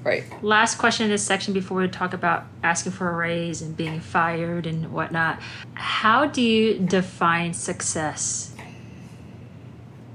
right. 0.02 0.24
Last 0.42 0.78
question 0.78 1.04
in 1.04 1.10
this 1.10 1.24
section 1.24 1.54
before 1.54 1.78
we 1.78 1.88
talk 1.88 2.12
about 2.12 2.44
asking 2.62 2.92
for 2.92 3.10
a 3.10 3.14
raise 3.14 3.62
and 3.62 3.76
being 3.76 4.00
fired 4.00 4.66
and 4.66 4.92
whatnot. 4.92 5.40
How 5.74 6.26
do 6.26 6.42
you 6.42 6.78
define 6.78 7.54
success? 7.54 8.53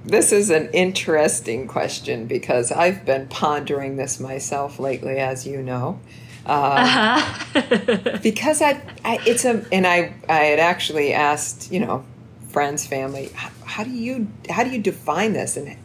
This 0.06 0.32
is 0.32 0.50
an 0.50 0.70
interesting 0.72 1.68
question 1.68 2.26
because 2.26 2.72
I've 2.72 3.06
been 3.06 3.28
pondering 3.28 3.98
this 3.98 4.20
myself 4.20 4.80
lately, 4.80 5.18
as 5.18 5.46
you 5.46 5.62
know. 5.62 6.00
Uh, 6.46 7.12
uh-huh. 7.54 8.18
because 8.24 8.62
I, 8.62 8.82
I, 9.04 9.20
it's 9.26 9.46
a, 9.46 9.66
and 9.72 9.86
I, 9.86 10.14
I 10.28 10.46
had 10.46 10.60
actually 10.60 11.14
asked, 11.14 11.72
you 11.72 11.80
know, 11.80 12.06
friends, 12.48 12.88
family, 12.88 13.30
how, 13.36 13.52
how 13.66 13.84
do 13.84 13.92
you, 13.92 14.28
how 14.50 14.64
do 14.64 14.70
you 14.70 14.82
define 14.82 15.34
this, 15.34 15.58
and, 15.58 15.78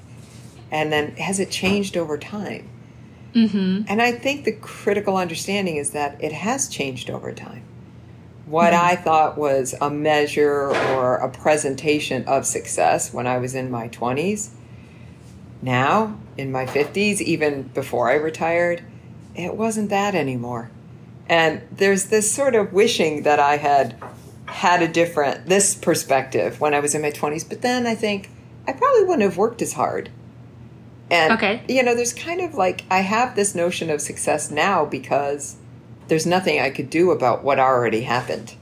and 0.71 0.92
then 0.92 1.16
has 1.16 1.40
it 1.40 1.50
changed 1.50 1.97
over 1.97 2.16
time? 2.16 2.68
Mm-hmm. 3.35 3.83
And 3.88 4.00
I 4.00 4.12
think 4.12 4.44
the 4.44 4.52
critical 4.52 5.16
understanding 5.16 5.76
is 5.76 5.90
that 5.90 6.23
it 6.23 6.33
has 6.33 6.68
changed 6.68 7.11
over 7.11 7.33
time 7.33 7.63
what 8.54 8.73
mm-hmm. 8.73 8.87
I 8.87 8.94
thought 8.94 9.37
was 9.37 9.75
a 9.80 9.90
measure 9.90 10.68
or 10.70 11.16
a 11.16 11.28
presentation 11.28 12.25
of 12.28 12.46
success 12.46 13.12
when 13.12 13.26
I 13.26 13.38
was 13.38 13.56
in 13.56 13.68
my 13.68 13.88
20s. 13.88 14.50
Now, 15.61 16.16
in 16.38 16.52
my 16.52 16.64
50s, 16.64 17.20
even 17.20 17.64
before 17.64 18.08
I 18.08 18.14
retired, 18.14 18.84
it 19.34 19.56
wasn't 19.56 19.90
that 19.90 20.14
anymore. 20.14 20.70
And 21.28 21.62
there's 21.73 22.06
this 22.06 22.32
sort 22.32 22.54
of 22.54 22.73
wishing 22.73 23.25
that 23.25 23.40
I 23.40 23.56
had 23.56 24.00
had 24.46 24.82
a 24.82 24.88
different, 24.88 25.46
this 25.46 25.75
perspective 25.75 26.61
when 26.61 26.75
I 26.75 26.78
was 26.78 26.94
in 26.94 27.02
my 27.02 27.11
20s, 27.11 27.49
but 27.49 27.61
then 27.61 27.88
I 27.88 27.96
think 27.96 28.30
I 28.68 28.73
probably 28.73 29.02
wouldn't 29.02 29.23
have 29.23 29.37
worked 29.37 29.62
as 29.62 29.73
hard. 29.73 30.11
And, 31.11 31.32
okay. 31.32 31.64
you 31.66 31.82
know, 31.82 31.96
there's 31.96 32.12
kind 32.12 32.40
of 32.40 32.54
like, 32.54 32.84
I 32.88 33.00
have 33.00 33.34
this 33.34 33.56
notion 33.56 33.90
of 33.90 34.00
success 34.00 34.49
now 34.49 34.84
because 34.84 35.56
there's 36.08 36.26
nothing 36.26 36.61
I 36.61 36.70
could 36.70 36.90
do 36.90 37.11
about 37.11 37.44
what 37.44 37.58
already 37.58 38.02
happened. 38.02 38.54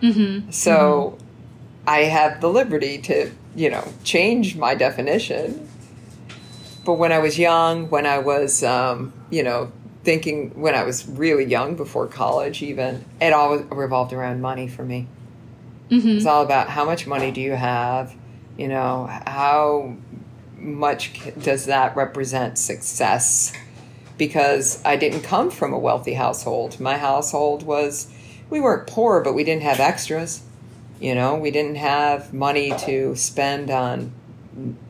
Mm-hmm. 0.00 0.50
So 0.50 1.16
mm-hmm. 1.16 1.88
I 1.88 1.98
have 2.04 2.40
the 2.40 2.48
liberty 2.48 2.98
to, 3.02 3.30
you 3.54 3.70
know, 3.70 3.86
change 4.04 4.56
my 4.56 4.74
definition. 4.74 5.68
But 6.84 6.94
when 6.94 7.12
I 7.12 7.18
was 7.18 7.38
young, 7.38 7.90
when 7.90 8.06
I 8.06 8.18
was, 8.18 8.62
um, 8.62 9.12
you 9.30 9.42
know, 9.42 9.70
thinking, 10.04 10.50
when 10.60 10.74
I 10.74 10.84
was 10.84 11.06
really 11.06 11.44
young, 11.44 11.76
before 11.76 12.06
college 12.06 12.62
even, 12.62 13.04
it 13.20 13.32
all 13.32 13.58
revolved 13.58 14.12
around 14.12 14.40
money 14.40 14.66
for 14.66 14.84
me. 14.84 15.06
Mm-hmm. 15.90 16.08
It's 16.08 16.26
all 16.26 16.42
about 16.42 16.68
how 16.68 16.84
much 16.84 17.06
money 17.06 17.30
do 17.30 17.40
you 17.40 17.52
have, 17.52 18.14
you 18.56 18.68
know, 18.68 19.06
how 19.26 19.96
much 20.56 21.12
does 21.42 21.66
that 21.66 21.96
represent 21.96 22.58
success? 22.58 23.52
Because 24.20 24.82
I 24.84 24.96
didn't 24.96 25.22
come 25.22 25.50
from 25.50 25.72
a 25.72 25.78
wealthy 25.78 26.12
household. 26.12 26.78
My 26.78 26.98
household 26.98 27.62
was, 27.62 28.06
we 28.50 28.60
weren't 28.60 28.86
poor, 28.86 29.22
but 29.22 29.32
we 29.32 29.44
didn't 29.44 29.62
have 29.62 29.80
extras. 29.80 30.42
You 31.00 31.14
know, 31.14 31.36
we 31.36 31.50
didn't 31.50 31.76
have 31.76 32.34
money 32.34 32.70
to 32.80 33.16
spend 33.16 33.70
on 33.70 34.12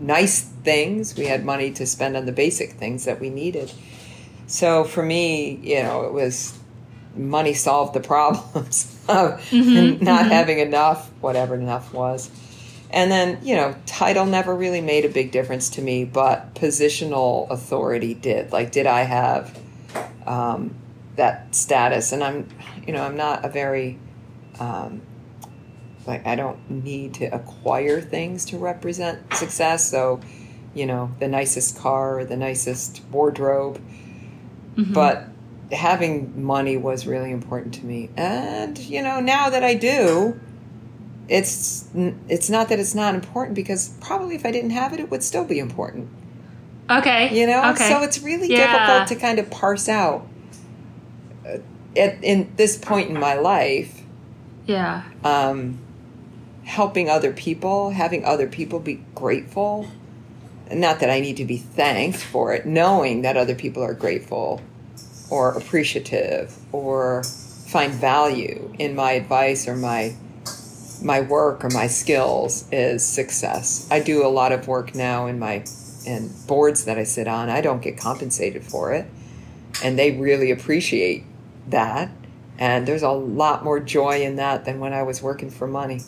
nice 0.00 0.40
things. 0.40 1.16
We 1.16 1.26
had 1.26 1.44
money 1.44 1.70
to 1.74 1.86
spend 1.86 2.16
on 2.16 2.26
the 2.26 2.32
basic 2.32 2.72
things 2.72 3.04
that 3.04 3.20
we 3.20 3.30
needed. 3.30 3.72
So 4.48 4.82
for 4.82 5.04
me, 5.04 5.60
you 5.62 5.80
know, 5.84 6.02
it 6.02 6.12
was 6.12 6.58
money 7.14 7.54
solved 7.54 7.94
the 7.94 8.00
problems 8.14 8.98
of 9.08 9.40
mm-hmm, 9.50 10.02
not 10.04 10.22
mm-hmm. 10.22 10.30
having 10.30 10.58
enough, 10.58 11.08
whatever 11.20 11.54
enough 11.54 11.94
was. 11.94 12.30
And 12.92 13.10
then, 13.10 13.38
you 13.42 13.54
know, 13.54 13.76
title 13.86 14.26
never 14.26 14.54
really 14.54 14.80
made 14.80 15.04
a 15.04 15.08
big 15.08 15.30
difference 15.30 15.70
to 15.70 15.82
me, 15.82 16.04
but 16.04 16.54
positional 16.54 17.48
authority 17.50 18.14
did. 18.14 18.52
Like, 18.52 18.72
did 18.72 18.86
I 18.86 19.02
have 19.02 19.56
um, 20.26 20.74
that 21.16 21.54
status? 21.54 22.10
And 22.12 22.24
I'm, 22.24 22.48
you 22.86 22.92
know, 22.92 23.04
I'm 23.04 23.16
not 23.16 23.44
a 23.44 23.48
very, 23.48 23.98
um, 24.58 25.02
like, 26.06 26.26
I 26.26 26.34
don't 26.34 26.68
need 26.68 27.14
to 27.14 27.26
acquire 27.26 28.00
things 28.00 28.44
to 28.46 28.58
represent 28.58 29.34
success. 29.34 29.88
So, 29.88 30.20
you 30.74 30.86
know, 30.86 31.12
the 31.20 31.28
nicest 31.28 31.78
car 31.78 32.18
or 32.18 32.24
the 32.24 32.36
nicest 32.36 33.02
wardrobe. 33.12 33.80
Mm-hmm. 34.74 34.92
But 34.92 35.28
having 35.70 36.42
money 36.42 36.76
was 36.76 37.06
really 37.06 37.30
important 37.30 37.74
to 37.74 37.86
me. 37.86 38.10
And, 38.16 38.76
you 38.78 39.02
know, 39.02 39.20
now 39.20 39.50
that 39.50 39.62
I 39.62 39.74
do, 39.74 40.40
it's 41.30 41.88
it's 42.28 42.50
not 42.50 42.68
that 42.68 42.80
it's 42.80 42.94
not 42.94 43.14
important 43.14 43.54
because 43.54 43.90
probably 44.00 44.34
if 44.34 44.44
I 44.44 44.50
didn't 44.50 44.70
have 44.70 44.92
it, 44.92 44.98
it 44.98 45.10
would 45.10 45.22
still 45.22 45.44
be 45.44 45.60
important. 45.60 46.08
Okay. 46.90 47.38
You 47.38 47.46
know, 47.46 47.70
okay. 47.70 47.88
so 47.88 48.02
it's 48.02 48.20
really 48.20 48.48
yeah. 48.48 48.72
difficult 48.72 49.08
to 49.08 49.14
kind 49.14 49.38
of 49.38 49.48
parse 49.48 49.88
out 49.88 50.26
uh, 51.46 51.58
at 51.96 52.22
in 52.24 52.52
this 52.56 52.76
point 52.76 53.10
in 53.10 53.18
my 53.18 53.34
life. 53.34 54.02
Yeah. 54.66 55.04
Um, 55.22 55.78
helping 56.64 57.08
other 57.08 57.32
people, 57.32 57.90
having 57.90 58.24
other 58.24 58.48
people 58.48 58.80
be 58.80 59.04
grateful. 59.14 59.88
Not 60.72 60.98
that 60.98 61.10
I 61.10 61.20
need 61.20 61.36
to 61.36 61.44
be 61.44 61.58
thanked 61.58 62.18
for 62.18 62.52
it, 62.54 62.66
knowing 62.66 63.22
that 63.22 63.36
other 63.36 63.54
people 63.54 63.84
are 63.84 63.94
grateful 63.94 64.60
or 65.28 65.56
appreciative 65.56 66.56
or 66.72 67.22
find 67.22 67.92
value 67.92 68.72
in 68.80 68.96
my 68.96 69.12
advice 69.12 69.68
or 69.68 69.76
my 69.76 70.14
my 71.02 71.20
work 71.20 71.64
or 71.64 71.70
my 71.70 71.86
skills 71.86 72.66
is 72.70 73.06
success. 73.06 73.86
I 73.90 74.00
do 74.00 74.24
a 74.24 74.28
lot 74.28 74.52
of 74.52 74.68
work 74.68 74.94
now 74.94 75.26
in 75.26 75.38
my 75.38 75.64
in 76.06 76.30
boards 76.46 76.84
that 76.86 76.98
I 76.98 77.04
sit 77.04 77.28
on. 77.28 77.50
I 77.50 77.60
don't 77.60 77.82
get 77.82 77.98
compensated 77.98 78.64
for 78.64 78.92
it, 78.92 79.06
and 79.82 79.98
they 79.98 80.12
really 80.12 80.50
appreciate 80.50 81.24
that. 81.68 82.10
And 82.58 82.86
there's 82.86 83.02
a 83.02 83.10
lot 83.10 83.64
more 83.64 83.80
joy 83.80 84.22
in 84.22 84.36
that 84.36 84.64
than 84.64 84.80
when 84.80 84.92
I 84.92 85.02
was 85.02 85.22
working 85.22 85.50
for 85.50 85.66
money. 85.66 86.00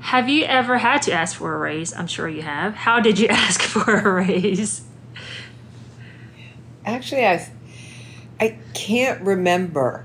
Have 0.00 0.28
you 0.28 0.44
ever 0.44 0.78
had 0.78 1.02
to 1.02 1.12
ask 1.12 1.36
for 1.36 1.54
a 1.54 1.58
raise? 1.58 1.94
I'm 1.94 2.08
sure 2.08 2.28
you 2.28 2.42
have. 2.42 2.74
How 2.74 3.00
did 3.00 3.18
you 3.18 3.28
ask 3.30 3.62
for 3.62 3.96
a 3.96 4.12
raise? 4.12 4.82
Actually, 6.84 7.26
I 7.26 7.50
I 8.40 8.58
can't 8.74 9.20
remember 9.22 10.04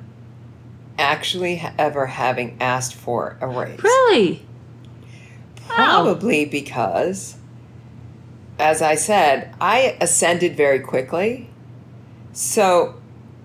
actually 0.97 1.61
ever 1.77 2.07
having 2.07 2.57
asked 2.59 2.95
for 2.95 3.37
a 3.41 3.47
raise. 3.47 3.81
Really? 3.83 4.45
Probably 5.67 6.45
oh. 6.45 6.49
because 6.49 7.37
as 8.59 8.81
I 8.81 8.95
said, 8.95 9.53
I 9.61 9.97
ascended 10.01 10.55
very 10.55 10.79
quickly. 10.79 11.49
So 12.33 12.95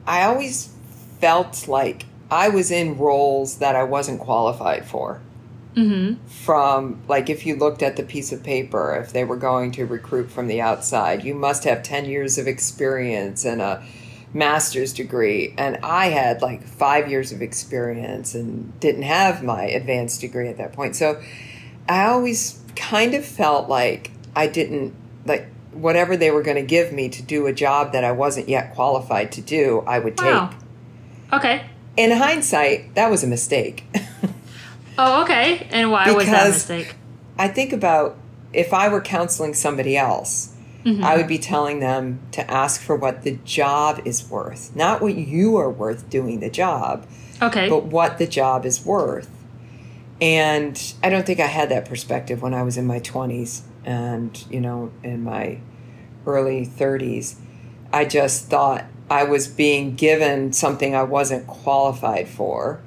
I 0.06 0.22
always 0.22 0.72
felt 1.20 1.68
like 1.68 2.06
I 2.30 2.48
was 2.48 2.70
in 2.70 2.98
roles 2.98 3.58
that 3.58 3.76
I 3.76 3.84
wasn't 3.84 4.20
qualified 4.20 4.86
for. 4.86 5.20
Mm-hmm. 5.76 6.26
From, 6.26 7.00
like, 7.08 7.30
if 7.30 7.46
you 7.46 7.56
looked 7.56 7.82
at 7.82 7.96
the 7.96 8.02
piece 8.02 8.30
of 8.30 8.42
paper, 8.42 8.94
if 8.94 9.12
they 9.12 9.24
were 9.24 9.36
going 9.36 9.72
to 9.72 9.86
recruit 9.86 10.30
from 10.30 10.46
the 10.46 10.60
outside, 10.60 11.24
you 11.24 11.34
must 11.34 11.64
have 11.64 11.82
10 11.82 12.04
years 12.04 12.36
of 12.36 12.46
experience 12.46 13.44
and 13.46 13.62
a 13.62 13.82
master's 14.34 14.92
degree. 14.92 15.54
And 15.58 15.78
I 15.82 16.06
had 16.06 16.42
like 16.42 16.64
five 16.64 17.10
years 17.10 17.32
of 17.32 17.42
experience 17.42 18.34
and 18.34 18.78
didn't 18.80 19.02
have 19.02 19.42
my 19.42 19.64
advanced 19.64 20.20
degree 20.20 20.48
at 20.48 20.58
that 20.58 20.72
point. 20.72 20.96
So 20.96 21.20
I 21.88 22.06
always 22.06 22.60
kind 22.76 23.14
of 23.14 23.24
felt 23.24 23.68
like 23.68 24.10
I 24.34 24.46
didn't 24.46 24.94
like 25.26 25.46
whatever 25.72 26.16
they 26.16 26.30
were 26.30 26.42
going 26.42 26.56
to 26.56 26.62
give 26.62 26.92
me 26.92 27.08
to 27.08 27.22
do 27.22 27.46
a 27.46 27.52
job 27.52 27.92
that 27.92 28.04
I 28.04 28.12
wasn't 28.12 28.48
yet 28.48 28.74
qualified 28.74 29.32
to 29.32 29.40
do, 29.40 29.80
I 29.86 29.98
would 29.98 30.16
take. 30.16 30.26
wow. 30.26 30.54
Okay. 31.32 31.64
In 31.96 32.10
hindsight, 32.10 32.94
that 32.94 33.10
was 33.10 33.22
a 33.22 33.26
mistake. 33.26 33.84
oh, 34.98 35.22
okay. 35.22 35.66
And 35.70 35.90
why 35.90 36.04
because 36.04 36.16
was 36.16 36.26
that 36.26 36.46
a 36.46 36.50
mistake? 36.50 36.94
I 37.38 37.48
think 37.48 37.72
about 37.72 38.16
if 38.52 38.72
I 38.72 38.88
were 38.88 39.00
counseling 39.00 39.54
somebody 39.54 39.96
else, 39.96 40.51
mm-hmm. 40.84 41.04
I 41.04 41.16
would 41.16 41.28
be 41.28 41.38
telling 41.38 41.80
them 41.80 42.20
to 42.32 42.48
ask 42.50 42.80
for 42.80 42.96
what 42.96 43.22
the 43.22 43.38
job 43.44 44.00
is 44.04 44.28
worth, 44.28 44.74
not 44.76 45.00
what 45.00 45.14
you 45.14 45.56
are 45.56 45.70
worth 45.70 46.08
doing 46.10 46.40
the 46.40 46.50
job. 46.50 47.06
Okay. 47.40 47.68
But 47.68 47.86
what 47.86 48.18
the 48.18 48.26
job 48.26 48.64
is 48.64 48.84
worth. 48.84 49.28
And 50.20 50.94
I 51.02 51.10
don't 51.10 51.26
think 51.26 51.40
I 51.40 51.46
had 51.46 51.68
that 51.70 51.88
perspective 51.88 52.40
when 52.40 52.54
I 52.54 52.62
was 52.62 52.76
in 52.76 52.86
my 52.86 53.00
20s 53.00 53.62
and 53.84 54.44
you 54.50 54.60
know 54.60 54.92
in 55.02 55.22
my 55.22 55.58
early 56.26 56.66
30s 56.66 57.36
i 57.92 58.04
just 58.04 58.46
thought 58.46 58.84
i 59.10 59.24
was 59.24 59.48
being 59.48 59.94
given 59.94 60.52
something 60.52 60.94
i 60.94 61.02
wasn't 61.02 61.46
qualified 61.46 62.28
for 62.28 62.80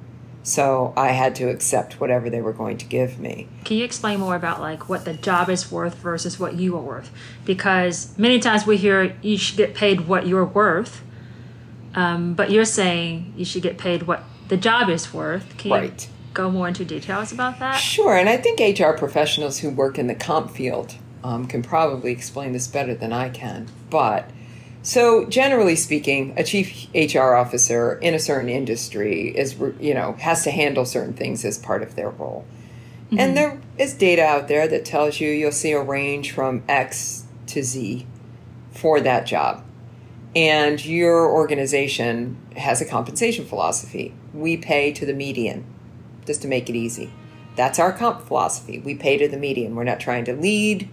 so 0.46 0.92
i 0.96 1.08
had 1.08 1.34
to 1.34 1.48
accept 1.48 2.00
whatever 2.00 2.30
they 2.30 2.40
were 2.40 2.52
going 2.52 2.76
to 2.78 2.86
give 2.86 3.18
me 3.18 3.48
can 3.64 3.76
you 3.76 3.84
explain 3.84 4.20
more 4.20 4.36
about 4.36 4.60
like 4.60 4.88
what 4.88 5.04
the 5.04 5.14
job 5.14 5.50
is 5.50 5.70
worth 5.70 5.94
versus 5.96 6.38
what 6.38 6.54
you 6.54 6.76
are 6.76 6.82
worth 6.82 7.10
because 7.44 8.16
many 8.18 8.38
times 8.38 8.66
we 8.66 8.76
hear 8.76 9.16
you 9.22 9.36
should 9.36 9.56
get 9.56 9.74
paid 9.74 10.02
what 10.02 10.26
you're 10.26 10.44
worth 10.44 11.02
um, 11.94 12.34
but 12.34 12.50
you're 12.50 12.66
saying 12.66 13.32
you 13.36 13.44
should 13.44 13.62
get 13.62 13.78
paid 13.78 14.04
what 14.04 14.22
the 14.48 14.56
job 14.56 14.88
is 14.88 15.12
worth 15.12 15.56
can 15.56 15.70
right 15.70 16.08
go 16.36 16.50
more 16.50 16.68
into 16.68 16.84
details 16.84 17.32
about 17.32 17.58
that? 17.58 17.76
Sure, 17.76 18.14
and 18.14 18.28
I 18.28 18.36
think 18.36 18.60
HR 18.60 18.92
professionals 18.92 19.58
who 19.58 19.70
work 19.70 19.98
in 19.98 20.06
the 20.06 20.14
comp 20.14 20.50
field 20.50 20.94
um, 21.24 21.46
can 21.46 21.62
probably 21.62 22.12
explain 22.12 22.52
this 22.52 22.68
better 22.68 22.94
than 22.94 23.12
I 23.12 23.30
can. 23.30 23.66
But 23.90 24.30
so, 24.86 25.24
generally 25.24 25.74
speaking, 25.74 26.32
a 26.36 26.44
chief 26.44 26.86
HR 26.94 27.34
officer 27.34 27.98
in 27.98 28.14
a 28.14 28.20
certain 28.20 28.48
industry 28.48 29.36
is, 29.36 29.56
you 29.80 29.92
know, 29.92 30.12
has 30.20 30.44
to 30.44 30.52
handle 30.52 30.84
certain 30.84 31.12
things 31.12 31.44
as 31.44 31.58
part 31.58 31.82
of 31.82 31.96
their 31.96 32.10
role. 32.10 32.44
Mm-hmm. 33.06 33.18
And 33.18 33.36
there 33.36 33.60
is 33.78 33.94
data 33.94 34.22
out 34.22 34.46
there 34.46 34.68
that 34.68 34.84
tells 34.84 35.18
you 35.18 35.28
you'll 35.28 35.50
see 35.50 35.72
a 35.72 35.82
range 35.82 36.30
from 36.30 36.62
X 36.68 37.24
to 37.48 37.64
Z 37.64 38.06
for 38.70 39.00
that 39.00 39.26
job. 39.26 39.64
And 40.36 40.84
your 40.84 41.28
organization 41.32 42.40
has 42.56 42.80
a 42.80 42.84
compensation 42.84 43.44
philosophy. 43.44 44.14
We 44.32 44.56
pay 44.56 44.92
to 44.92 45.04
the 45.04 45.14
median 45.14 45.64
just 46.26 46.42
to 46.42 46.48
make 46.48 46.70
it 46.70 46.76
easy. 46.76 47.12
That's 47.56 47.80
our 47.80 47.92
comp 47.92 48.20
philosophy. 48.20 48.78
We 48.78 48.94
pay 48.94 49.18
to 49.18 49.26
the 49.26 49.36
median. 49.36 49.74
We're 49.74 49.82
not 49.82 49.98
trying 49.98 50.26
to 50.26 50.32
lead, 50.32 50.88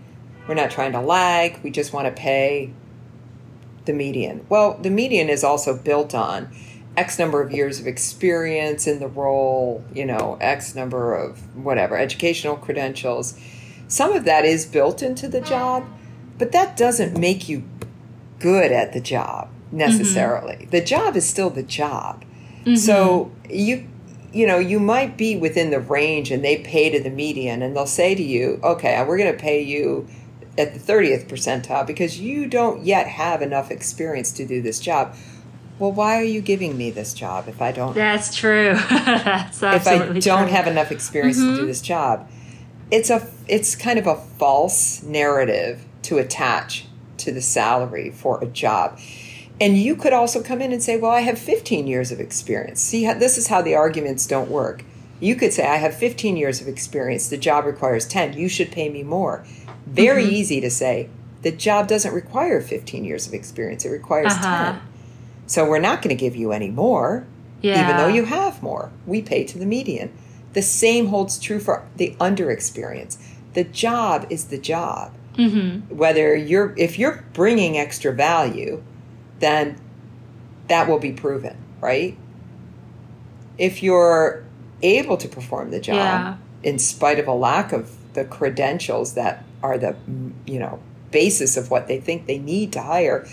we're 0.47 0.55
not 0.55 0.71
trying 0.71 0.93
to 0.93 0.99
lag, 0.99 1.61
we 1.61 1.69
just 1.69 1.93
want 1.93 2.07
to 2.07 2.11
pay 2.19 2.73
the 3.85 3.93
median. 3.93 4.45
Well, 4.49 4.77
the 4.81 4.89
median 4.89 5.29
is 5.29 5.43
also 5.43 5.75
built 5.75 6.13
on 6.13 6.53
X 6.95 7.17
number 7.17 7.41
of 7.41 7.51
years 7.51 7.79
of 7.79 7.87
experience 7.87 8.87
in 8.87 8.99
the 8.99 9.07
role, 9.07 9.83
you 9.93 10.05
know, 10.05 10.37
X 10.39 10.75
number 10.75 11.15
of 11.15 11.55
whatever, 11.55 11.97
educational 11.97 12.55
credentials. 12.55 13.39
Some 13.87 14.13
of 14.13 14.25
that 14.25 14.45
is 14.45 14.65
built 14.65 15.01
into 15.01 15.27
the 15.27 15.41
job, 15.41 15.85
but 16.37 16.51
that 16.51 16.77
doesn't 16.77 17.17
make 17.17 17.49
you 17.49 17.63
good 18.39 18.71
at 18.71 18.93
the 18.93 19.01
job 19.01 19.49
necessarily. 19.71 20.55
Mm-hmm. 20.55 20.69
The 20.69 20.81
job 20.81 21.15
is 21.15 21.27
still 21.27 21.49
the 21.49 21.63
job. 21.63 22.23
Mm-hmm. 22.61 22.75
So 22.75 23.31
you 23.49 23.87
you 24.33 24.47
know, 24.47 24.57
you 24.57 24.79
might 24.79 25.15
be 25.15 25.35
within 25.35 25.69
the 25.69 25.79
range 25.79 26.31
and 26.31 26.43
they 26.43 26.57
pay 26.57 26.89
to 26.89 26.99
the 26.99 27.11
median 27.11 27.61
and 27.61 27.75
they'll 27.75 27.85
say 27.85 28.15
to 28.15 28.23
you, 28.23 28.59
okay, 28.63 29.03
we're 29.05 29.17
going 29.17 29.31
to 29.31 29.39
pay 29.39 29.61
you 29.61 30.07
at 30.57 30.73
the 30.73 30.79
30th 30.79 31.27
percentile 31.27 31.85
because 31.85 32.19
you 32.19 32.47
don't 32.47 32.85
yet 32.85 33.07
have 33.07 33.41
enough 33.41 33.71
experience 33.71 34.31
to 34.33 34.45
do 34.45 34.61
this 34.61 34.79
job. 34.79 35.15
Well, 35.79 35.91
why 35.91 36.19
are 36.19 36.23
you 36.23 36.41
giving 36.41 36.77
me 36.77 36.91
this 36.91 37.13
job 37.13 37.47
if 37.47 37.61
I 37.61 37.71
don't? 37.71 37.95
That's 37.95 38.35
true. 38.35 38.75
That's 38.89 39.63
absolutely 39.63 40.19
If 40.19 40.25
I 40.25 40.29
don't 40.29 40.43
true. 40.43 40.55
have 40.55 40.67
enough 40.67 40.91
experience 40.91 41.37
mm-hmm. 41.37 41.47
to 41.47 41.53
do 41.53 41.59
mm-hmm. 41.61 41.67
this 41.67 41.81
job, 41.81 42.29
it's 42.91 43.09
a 43.09 43.27
it's 43.47 43.75
kind 43.75 43.97
of 43.97 44.05
a 44.05 44.15
false 44.15 45.01
narrative 45.01 45.85
to 46.03 46.19
attach 46.19 46.85
to 47.17 47.31
the 47.31 47.41
salary 47.41 48.11
for 48.11 48.41
a 48.43 48.45
job. 48.45 48.99
And 49.59 49.77
you 49.77 49.95
could 49.95 50.13
also 50.13 50.43
come 50.43 50.61
in 50.61 50.71
and 50.71 50.81
say, 50.81 50.97
well, 50.97 51.11
I 51.11 51.21
have 51.21 51.39
15 51.39 51.87
years 51.87 52.11
of 52.11 52.19
experience. 52.19 52.81
See, 52.81 53.11
this 53.13 53.37
is 53.37 53.47
how 53.47 53.61
the 53.61 53.75
arguments 53.75 54.27
don't 54.27 54.49
work. 54.49 54.83
You 55.19 55.35
could 55.35 55.53
say, 55.53 55.65
I 55.65 55.77
have 55.77 55.95
15 55.95 56.35
years 56.35 56.59
of 56.59 56.67
experience. 56.67 57.29
The 57.29 57.37
job 57.37 57.65
requires 57.65 58.05
10. 58.05 58.33
You 58.33 58.49
should 58.49 58.71
pay 58.71 58.89
me 58.89 59.03
more. 59.03 59.45
Very 59.93 60.23
mm-hmm. 60.23 60.33
easy 60.33 60.61
to 60.61 60.69
say, 60.69 61.09
the 61.43 61.51
job 61.51 61.87
doesn't 61.87 62.13
require 62.13 62.61
15 62.61 63.05
years 63.05 63.27
of 63.27 63.33
experience, 63.33 63.85
it 63.85 63.89
requires 63.89 64.33
uh-huh. 64.33 64.73
10. 64.73 64.81
So 65.45 65.69
we're 65.69 65.79
not 65.79 66.01
going 66.01 66.15
to 66.15 66.19
give 66.19 66.35
you 66.35 66.51
any 66.51 66.69
more, 66.69 67.27
yeah. 67.61 67.83
even 67.83 67.97
though 67.97 68.07
you 68.07 68.25
have 68.25 68.63
more. 68.63 68.91
We 69.05 69.21
pay 69.21 69.43
to 69.43 69.59
the 69.59 69.65
median. 69.65 70.11
The 70.53 70.61
same 70.61 71.07
holds 71.07 71.37
true 71.37 71.59
for 71.59 71.87
the 71.97 72.15
under 72.19 72.49
experience. 72.49 73.17
The 73.53 73.63
job 73.63 74.25
is 74.29 74.45
the 74.45 74.57
job. 74.57 75.13
Mm-hmm. 75.35 75.95
Whether 75.95 76.35
you're, 76.35 76.73
if 76.77 76.97
you're 76.97 77.23
bringing 77.33 77.77
extra 77.77 78.13
value, 78.13 78.83
then 79.39 79.79
that 80.67 80.87
will 80.87 80.99
be 80.99 81.11
proven, 81.11 81.57
right? 81.81 82.17
If 83.57 83.83
you're 83.83 84.43
able 84.81 85.17
to 85.17 85.27
perform 85.27 85.71
the 85.71 85.79
job 85.79 85.95
yeah. 85.95 86.37
in 86.63 86.79
spite 86.79 87.19
of 87.19 87.27
a 87.27 87.33
lack 87.33 87.71
of 87.71 87.91
the 88.13 88.25
credentials 88.25 89.13
that 89.15 89.43
are 89.63 89.77
the 89.77 89.95
you 90.45 90.59
know 90.59 90.79
basis 91.11 91.57
of 91.57 91.71
what 91.71 91.87
they 91.87 91.99
think 91.99 92.27
they 92.27 92.37
need 92.37 92.73
to 92.73 92.81
hire, 92.81 93.27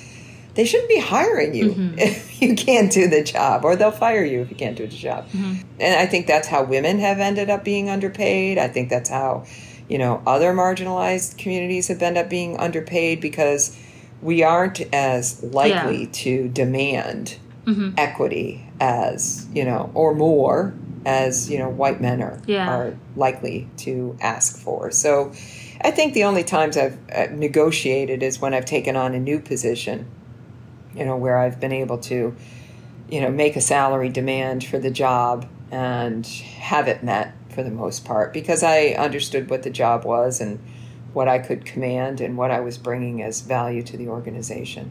they 0.55 0.65
shouldn't 0.65 0.89
be 0.89 1.01
hiring 1.01 1.55
you 1.55 1.71
mm-hmm. 1.73 1.95
if 1.99 2.41
you 2.41 2.55
can't 2.55 2.91
do 2.91 3.09
the 3.09 3.23
job, 3.23 3.65
or 3.65 3.77
they'll 3.77 3.91
fire 3.91 4.25
you 4.25 4.41
if 4.41 4.51
you 4.51 4.57
can't 4.57 4.77
do 4.77 4.87
the 4.87 4.97
job. 4.97 5.29
Mm-hmm. 5.29 5.67
And 5.81 6.01
I 6.01 6.07
think 6.07 6.27
that's 6.27 6.49
how 6.49 6.63
women 6.63 6.99
have 7.01 7.19
ended 7.19 7.51
up 7.51 7.65
being 7.65 7.91
underpaid. 7.91 8.57
I 8.57 8.69
think 8.69 8.89
that's 8.89 9.11
how 9.11 9.45
you 9.89 9.99
know 9.99 10.23
other 10.27 10.55
marginalized 10.55 11.37
communities 11.37 11.89
have 11.89 12.01
ended 12.01 12.25
up 12.25 12.31
being 12.31 12.57
underpaid 12.59 13.21
because 13.21 13.77
we 14.23 14.43
aren't 14.43 14.81
as 14.95 15.43
likely 15.43 16.05
yeah. 16.05 16.11
to 16.13 16.49
demand 16.49 17.39
mm-hmm. 17.65 17.91
equity 17.97 18.67
as 18.81 19.47
you 19.53 19.65
know 19.65 19.91
or 19.95 20.15
more 20.15 20.75
as 21.07 21.51
you 21.51 21.59
know 21.59 21.69
white 21.69 22.01
men 22.01 22.23
are 22.23 22.41
yeah. 22.47 22.69
are 22.69 22.97
likely 23.17 23.69
to 23.77 24.17
ask 24.21 24.57
for 24.57 24.91
so 24.91 25.33
i 25.83 25.91
think 25.91 26.15
the 26.15 26.25
only 26.25 26.45
times 26.45 26.77
i've 26.77 26.99
uh, 27.15 27.27
negotiated 27.33 28.23
is 28.23 28.41
when 28.41 28.55
i've 28.55 28.65
taken 28.65 28.97
on 28.97 29.15
a 29.15 29.21
new 29.21 29.39
position 29.39 30.07
you 30.95 31.05
know 31.05 31.17
where 31.17 31.39
i've 31.39 31.61
been 31.61 31.73
able 31.73 31.99
to 31.99 32.35
you 33.09 33.21
know 33.21 33.31
make 33.31 33.57
a 33.57 33.61
salary 33.61 34.09
demand 34.09 34.65
for 34.65 34.79
the 34.79 34.91
job 34.91 35.49
and 35.71 36.27
have 36.27 36.89
it 36.89 37.03
met 37.03 37.35
for 37.49 37.63
the 37.63 37.71
most 37.71 38.05
part 38.05 38.33
because 38.33 38.63
i 38.63 38.89
understood 38.99 39.51
what 39.51 39.63
the 39.63 39.71
job 39.71 40.05
was 40.05 40.41
and 40.41 40.59
what 41.13 41.29
I 41.29 41.39
could 41.39 41.65
command 41.65 42.21
and 42.21 42.37
what 42.37 42.51
I 42.51 42.61
was 42.61 42.79
bringing 42.79 43.23
as 43.23 43.41
value 43.41 43.83
to 43.85 43.97
the 43.97 44.09
organization. 44.09 44.91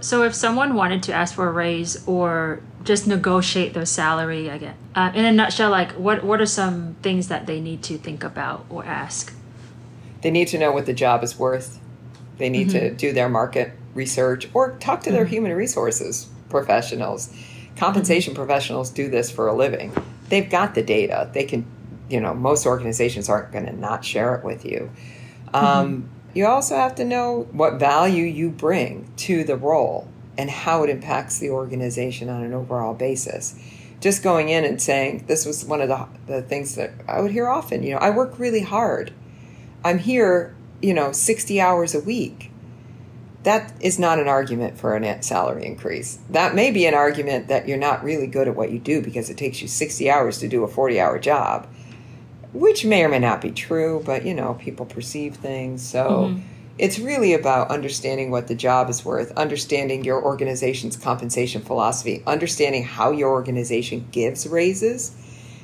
So, 0.00 0.22
if 0.22 0.34
someone 0.34 0.74
wanted 0.74 1.02
to 1.04 1.12
ask 1.12 1.34
for 1.34 1.48
a 1.48 1.52
raise 1.52 2.06
or 2.06 2.60
just 2.84 3.08
negotiate 3.08 3.74
their 3.74 3.86
salary 3.86 4.48
again, 4.48 4.76
uh, 4.94 5.10
in 5.12 5.24
a 5.24 5.32
nutshell, 5.32 5.70
like 5.70 5.92
what 5.92 6.22
what 6.22 6.40
are 6.40 6.46
some 6.46 6.94
things 7.02 7.28
that 7.28 7.46
they 7.46 7.60
need 7.60 7.82
to 7.84 7.98
think 7.98 8.22
about 8.22 8.64
or 8.70 8.84
ask? 8.84 9.34
They 10.22 10.30
need 10.30 10.48
to 10.48 10.58
know 10.58 10.72
what 10.72 10.86
the 10.86 10.92
job 10.92 11.22
is 11.22 11.38
worth. 11.38 11.80
They 12.38 12.48
need 12.48 12.68
mm-hmm. 12.68 12.78
to 12.78 12.94
do 12.94 13.12
their 13.12 13.28
market 13.28 13.72
research 13.94 14.48
or 14.54 14.76
talk 14.78 15.02
to 15.02 15.10
their 15.10 15.24
mm-hmm. 15.24 15.32
human 15.32 15.52
resources 15.54 16.28
professionals 16.48 17.32
Compensation 17.78 18.34
professionals 18.34 18.90
do 18.90 19.08
this 19.08 19.30
for 19.30 19.46
a 19.46 19.54
living. 19.54 19.92
They've 20.30 20.50
got 20.50 20.74
the 20.74 20.82
data. 20.82 21.30
They 21.32 21.44
can, 21.44 21.64
you 22.10 22.20
know, 22.20 22.34
most 22.34 22.66
organizations 22.66 23.28
aren't 23.28 23.52
going 23.52 23.66
to 23.66 23.72
not 23.72 24.04
share 24.04 24.34
it 24.34 24.44
with 24.44 24.64
you. 24.64 24.90
Um, 25.54 26.10
You 26.34 26.46
also 26.46 26.76
have 26.76 26.96
to 26.96 27.04
know 27.04 27.48
what 27.52 27.74
value 27.74 28.24
you 28.24 28.50
bring 28.50 29.10
to 29.18 29.44
the 29.44 29.56
role 29.56 30.08
and 30.36 30.50
how 30.50 30.82
it 30.82 30.90
impacts 30.90 31.38
the 31.38 31.50
organization 31.50 32.28
on 32.28 32.42
an 32.42 32.52
overall 32.52 32.94
basis. 32.94 33.54
Just 34.00 34.24
going 34.24 34.48
in 34.48 34.64
and 34.64 34.82
saying, 34.82 35.24
this 35.26 35.46
was 35.46 35.64
one 35.64 35.80
of 35.80 35.88
the, 35.88 36.06
the 36.26 36.42
things 36.42 36.74
that 36.74 36.90
I 37.08 37.20
would 37.20 37.30
hear 37.30 37.48
often, 37.48 37.82
you 37.84 37.92
know, 37.92 37.98
I 37.98 38.10
work 38.10 38.38
really 38.38 38.62
hard. 38.62 39.12
I'm 39.84 39.98
here, 39.98 40.54
you 40.82 40.94
know, 40.94 41.12
60 41.12 41.60
hours 41.60 41.94
a 41.94 42.00
week. 42.00 42.50
That 43.44 43.72
is 43.80 43.98
not 43.98 44.18
an 44.18 44.28
argument 44.28 44.78
for 44.78 44.94
a 44.96 45.00
net 45.00 45.24
salary 45.24 45.64
increase. 45.64 46.18
That 46.28 46.54
may 46.54 46.70
be 46.70 46.86
an 46.86 46.94
argument 46.94 47.48
that 47.48 47.68
you're 47.68 47.78
not 47.78 48.02
really 48.02 48.26
good 48.26 48.48
at 48.48 48.56
what 48.56 48.72
you 48.72 48.78
do 48.78 49.00
because 49.00 49.30
it 49.30 49.38
takes 49.38 49.62
you 49.62 49.68
60 49.68 50.10
hours 50.10 50.38
to 50.38 50.48
do 50.48 50.64
a 50.64 50.68
40 50.68 51.00
hour 51.00 51.18
job 51.18 51.68
which 52.52 52.84
may 52.84 53.04
or 53.04 53.08
may 53.08 53.18
not 53.18 53.40
be 53.40 53.50
true, 53.50 54.02
but 54.04 54.24
you 54.24 54.34
know, 54.34 54.54
people 54.54 54.86
perceive 54.86 55.36
things. 55.36 55.86
So 55.86 56.08
Mm-hmm. 56.08 56.40
it's 56.78 56.98
really 56.98 57.34
about 57.34 57.70
understanding 57.70 58.30
what 58.30 58.48
the 58.48 58.54
job 58.54 58.88
is 58.88 59.04
worth, 59.04 59.30
understanding 59.32 60.04
your 60.04 60.22
organization's 60.22 60.96
compensation 60.96 61.62
philosophy, 61.62 62.22
understanding 62.26 62.84
how 62.84 63.10
your 63.10 63.30
organization 63.30 64.06
gives 64.12 64.46
raises. 64.46 65.14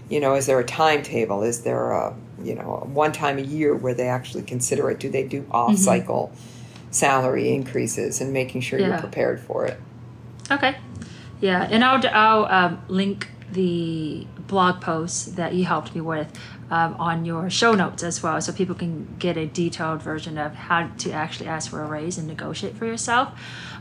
You 0.08 0.20
know, 0.20 0.34
is 0.34 0.46
there 0.46 0.58
a 0.60 0.64
timetable? 0.64 1.42
Is 1.42 1.62
there 1.62 1.92
a 1.92 2.14
you 2.42 2.54
know 2.54 2.82
one 2.92 3.12
time 3.12 3.38
a 3.38 3.42
year 3.42 3.74
where 3.74 3.94
they 3.94 4.08
actually 4.08 4.42
consider 4.42 4.90
it? 4.90 4.98
Do 5.00 5.08
they 5.10 5.24
do 5.26 5.46
off 5.50 5.76
cycle 5.76 6.32
salary 6.90 7.52
increases 7.52 8.20
and 8.20 8.32
making 8.32 8.60
sure 8.60 8.78
Yeah. 8.78 8.88
you're 8.88 8.98
prepared 8.98 9.40
for 9.40 9.66
it? 9.66 9.80
Okay. 10.50 10.76
Yeah, 11.40 11.66
and 11.70 11.84
I'll 11.84 12.00
I'll 12.12 12.44
um, 12.46 12.82
link 12.88 13.28
the 13.52 14.26
blog 14.46 14.80
post 14.80 15.36
that 15.36 15.54
you 15.54 15.64
helped 15.64 15.94
me 15.94 16.00
with 16.00 16.32
um, 16.70 16.94
on 16.98 17.24
your 17.24 17.48
show 17.50 17.72
notes 17.72 18.02
as 18.02 18.22
well, 18.22 18.40
so 18.40 18.52
people 18.52 18.74
can 18.74 19.14
get 19.18 19.36
a 19.36 19.46
detailed 19.46 20.02
version 20.02 20.38
of 20.38 20.54
how 20.54 20.88
to 20.98 21.12
actually 21.12 21.48
ask 21.48 21.70
for 21.70 21.82
a 21.82 21.86
raise 21.86 22.18
and 22.18 22.26
negotiate 22.26 22.76
for 22.76 22.86
yourself. 22.86 23.28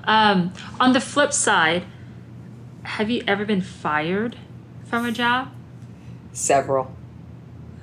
Um, 0.04 0.54
on 0.80 0.94
the 0.94 1.00
flip 1.02 1.32
side, 1.34 1.84
have 2.84 3.10
you 3.10 3.24
ever 3.28 3.46
been 3.46 3.62
fired 3.62 4.36
from 4.86 5.06
a 5.06 5.12
job? 5.12 5.50
Several. 6.34 6.92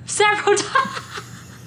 Several 0.05 0.55
times. 0.55 0.99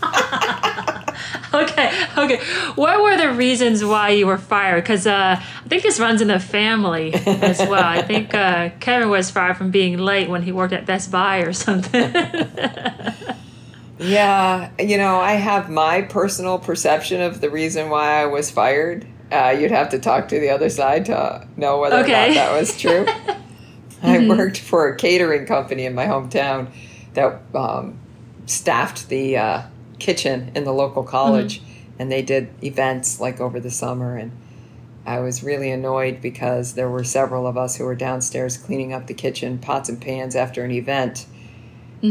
okay, 1.54 2.06
okay. 2.16 2.40
What 2.74 3.02
were 3.02 3.16
the 3.16 3.30
reasons 3.32 3.84
why 3.84 4.10
you 4.10 4.26
were 4.26 4.38
fired? 4.38 4.82
Because 4.82 5.06
uh, 5.06 5.36
I 5.40 5.68
think 5.68 5.82
this 5.82 5.98
runs 5.98 6.20
in 6.20 6.28
the 6.28 6.40
family 6.40 7.14
as 7.14 7.58
well. 7.58 7.84
I 7.84 8.02
think 8.02 8.34
uh, 8.34 8.70
Kevin 8.80 9.08
was 9.08 9.30
fired 9.30 9.56
from 9.56 9.70
being 9.70 9.98
late 9.98 10.28
when 10.28 10.42
he 10.42 10.52
worked 10.52 10.72
at 10.72 10.84
Best 10.86 11.10
Buy 11.10 11.38
or 11.38 11.52
something. 11.52 12.12
Yeah, 13.98 14.70
you 14.78 14.98
know, 14.98 15.20
I 15.20 15.32
have 15.32 15.70
my 15.70 16.02
personal 16.02 16.58
perception 16.58 17.20
of 17.20 17.40
the 17.40 17.50
reason 17.50 17.90
why 17.90 18.22
I 18.22 18.26
was 18.26 18.50
fired. 18.50 19.06
Uh, 19.30 19.56
you'd 19.58 19.70
have 19.70 19.90
to 19.90 19.98
talk 19.98 20.28
to 20.28 20.40
the 20.40 20.50
other 20.50 20.68
side 20.68 21.06
to 21.06 21.46
know 21.56 21.78
whether 21.78 21.96
or 21.96 22.00
not 22.00 22.06
that 22.06 22.58
was 22.58 22.78
true. 22.78 23.06
I 24.02 24.28
worked 24.28 24.58
for 24.58 24.88
a 24.88 24.96
catering 24.96 25.46
company 25.46 25.86
in 25.86 25.94
my 25.94 26.06
hometown 26.06 26.70
that 27.14 27.40
um, 27.54 27.98
staffed 28.46 29.08
the 29.08 29.36
uh, 29.36 29.62
kitchen 29.98 30.50
in 30.54 30.64
the 30.64 30.72
local 30.72 31.02
college, 31.02 31.62
and 31.98 32.10
they 32.10 32.22
did 32.22 32.50
events 32.62 33.20
like 33.20 33.40
over 33.40 33.60
the 33.60 33.70
summer. 33.70 34.16
And 34.16 34.32
I 35.06 35.20
was 35.20 35.42
really 35.42 35.70
annoyed 35.70 36.20
because 36.20 36.74
there 36.74 36.88
were 36.88 37.04
several 37.04 37.46
of 37.46 37.56
us 37.56 37.76
who 37.76 37.84
were 37.84 37.94
downstairs 37.94 38.56
cleaning 38.56 38.92
up 38.92 39.06
the 39.06 39.14
kitchen, 39.14 39.58
pots 39.58 39.88
and 39.88 40.00
pans 40.00 40.34
after 40.34 40.64
an 40.64 40.70
event. 40.70 41.26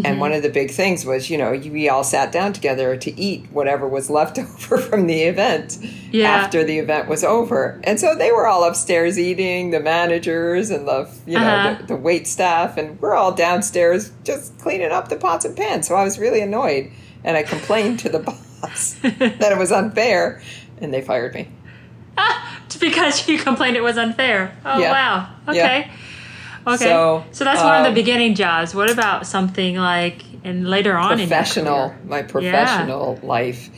And 0.03 0.19
one 0.19 0.31
of 0.33 0.41
the 0.41 0.49
big 0.49 0.71
things 0.71 1.05
was, 1.05 1.29
you 1.29 1.37
know, 1.37 1.51
we 1.51 1.87
all 1.87 2.03
sat 2.03 2.31
down 2.31 2.51
together 2.53 2.97
to 2.97 3.19
eat 3.19 3.45
whatever 3.51 3.87
was 3.87 4.09
left 4.09 4.39
over 4.39 4.79
from 4.79 5.05
the 5.05 5.21
event 5.23 5.77
Yeah. 6.11 6.29
after 6.29 6.63
the 6.63 6.79
event 6.79 7.07
was 7.07 7.23
over. 7.23 7.79
And 7.83 7.99
so 7.99 8.15
they 8.15 8.31
were 8.31 8.47
all 8.47 8.63
upstairs 8.63 9.19
eating, 9.19 9.69
the 9.69 9.79
managers 9.79 10.71
and 10.71 10.87
the, 10.87 11.07
you 11.27 11.37
know, 11.39 11.45
Uh-huh. 11.45 11.75
the, 11.81 11.87
the 11.87 11.95
wait 11.95 12.25
staff, 12.27 12.75
and 12.77 12.99
we're 13.01 13.13
all 13.13 13.33
downstairs 13.33 14.11
just 14.23 14.57
cleaning 14.57 14.91
up 14.91 15.09
the 15.09 15.15
pots 15.15 15.45
and 15.45 15.55
pans. 15.55 15.87
So 15.87 15.93
I 15.95 16.03
was 16.03 16.17
really 16.17 16.41
annoyed, 16.41 16.89
and 17.23 17.37
I 17.37 17.43
complained 17.43 17.99
to 17.99 18.09
the 18.09 18.19
boss 18.27 18.95
that 19.03 19.51
it 19.51 19.57
was 19.59 19.71
unfair, 19.71 20.41
and 20.81 20.91
they 20.91 21.01
fired 21.01 21.35
me. 21.35 21.49
Ah, 22.17 22.61
because 22.79 23.27
you 23.27 23.37
complained 23.37 23.75
it 23.77 23.83
was 23.83 23.97
unfair. 23.97 24.55
Oh, 24.65 24.79
Yeah. 24.79 24.91
wow. 24.91 25.29
Okay. 25.49 25.57
Yeah. 25.87 25.91
Okay. 26.65 26.85
So, 26.85 27.25
So, 27.31 27.43
that's 27.43 27.61
one 27.61 27.81
of 27.81 27.85
um, 27.85 27.93
the 27.93 27.99
beginning 27.99 28.35
jobs. 28.35 28.73
What 28.73 28.89
about 28.89 29.27
something 29.27 29.75
like, 29.75 30.23
and 30.43 30.67
later 30.67 30.95
on 30.95 31.17
professional, 31.17 31.65
in 31.65 31.79
your 31.79 31.89
career? 31.89 32.05
my 32.05 32.21
professional 32.23 33.19
life. 33.23 33.69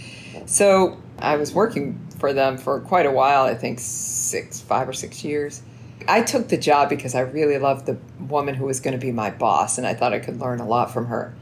So 0.45 1.01
I 1.19 1.37
was 1.37 1.53
working 1.53 1.99
for 2.19 2.33
them 2.33 2.57
for 2.57 2.79
quite 2.79 3.05
a 3.05 3.11
while. 3.11 3.45
I 3.45 3.55
think 3.55 3.79
six, 3.79 4.61
five 4.61 4.87
or 4.87 4.93
six 4.93 5.23
years. 5.23 5.61
I 6.07 6.21
took 6.21 6.49
the 6.49 6.57
job 6.57 6.89
because 6.89 7.15
I 7.15 7.21
really 7.21 7.57
loved 7.57 7.87
the 7.87 7.97
woman 8.19 8.55
who 8.55 8.65
was 8.65 8.79
going 8.79 8.93
to 8.93 9.03
be 9.03 9.11
my 9.11 9.31
boss, 9.31 9.77
and 9.77 9.87
I 9.87 9.93
thought 9.93 10.13
I 10.13 10.19
could 10.19 10.39
learn 10.39 10.59
a 10.59 10.67
lot 10.67 10.91
from 10.91 11.07
her. 11.07 11.33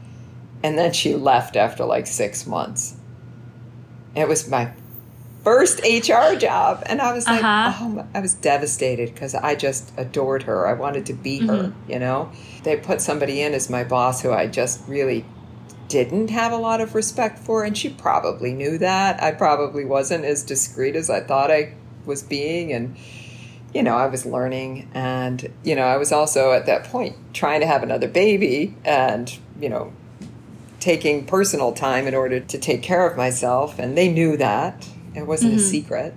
And 0.62 0.78
then 0.78 0.92
she 0.92 1.14
left 1.14 1.56
after 1.56 1.84
like 1.84 2.06
six 2.06 2.46
months. 2.46 2.96
It 4.16 4.28
was 4.28 4.48
my 4.48 4.72
first 5.44 5.80
HR 5.84 6.34
job, 6.36 6.82
and 6.86 7.00
I 7.00 7.12
was 7.12 7.26
like, 7.26 7.44
Uh-huh. 7.44 7.84
oh, 8.00 8.06
I 8.14 8.20
was 8.20 8.34
devastated 8.34 9.12
because 9.14 9.34
I 9.34 9.54
just 9.54 9.92
adored 9.96 10.44
her. 10.44 10.66
I 10.66 10.72
wanted 10.72 11.06
to 11.06 11.12
be 11.12 11.46
her, 11.46 11.72
you 11.88 11.98
know. 11.98 12.32
They 12.62 12.76
put 12.76 13.00
somebody 13.00 13.42
in 13.42 13.52
as 13.54 13.68
my 13.70 13.84
boss 13.84 14.22
who 14.22 14.32
I 14.32 14.46
just 14.46 14.80
really 14.88 15.24
didn't 15.88 16.30
have 16.30 16.50
a 16.50 16.56
lot 16.56 16.80
of 16.80 16.94
respect 16.94 17.38
for, 17.38 17.62
and 17.62 17.76
she 17.76 17.90
probably 17.90 18.52
knew 18.54 18.78
that. 18.78 19.22
I 19.22 19.32
probably 19.32 19.84
wasn't 19.84 20.24
as 20.24 20.42
discreet 20.42 20.96
as 20.96 21.10
I 21.10 21.20
thought 21.20 21.50
I 21.50 21.74
was 22.06 22.22
being, 22.22 22.72
and 22.72 22.96
you 23.74 23.82
know, 23.82 23.96
I 23.96 24.06
was 24.06 24.24
learning, 24.24 24.88
and 24.94 25.50
you 25.62 25.74
know, 25.76 25.82
I 25.82 25.98
was 25.98 26.10
also 26.10 26.52
at 26.52 26.64
that 26.66 26.84
point 26.84 27.16
trying 27.34 27.60
to 27.60 27.66
have 27.66 27.82
another 27.82 28.08
baby, 28.08 28.74
and 28.84 29.36
you 29.60 29.68
know, 29.68 29.92
taking 30.80 31.26
personal 31.26 31.72
time 31.72 32.06
in 32.06 32.14
order 32.14 32.40
to 32.40 32.58
take 32.58 32.82
care 32.82 33.06
of 33.06 33.16
myself, 33.16 33.78
and 33.78 33.96
they 33.96 34.08
knew 34.08 34.36
that. 34.38 34.88
It 35.14 35.26
wasn't 35.26 35.54
a 35.54 35.58
secret. 35.60 36.14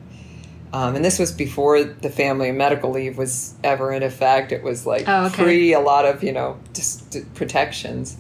Um, 0.74 0.96
and 0.96 1.06
this 1.06 1.18
was 1.18 1.32
before 1.32 1.84
the 1.84 2.10
family 2.10 2.52
medical 2.52 2.92
leave 2.92 3.18
was 3.18 3.54
ever 3.64 3.92
in 3.94 4.04
effect. 4.04 4.52
It 4.52 4.64
was 4.64 4.86
like 4.86 5.06
Oh, 5.08 5.28
okay. 5.28 5.44
pre 5.44 5.74
a 5.74 5.80
lot 5.80 6.06
of, 6.06 6.24
you 6.24 6.34
know, 6.34 6.58
just 6.74 7.16
protections. 7.36 8.18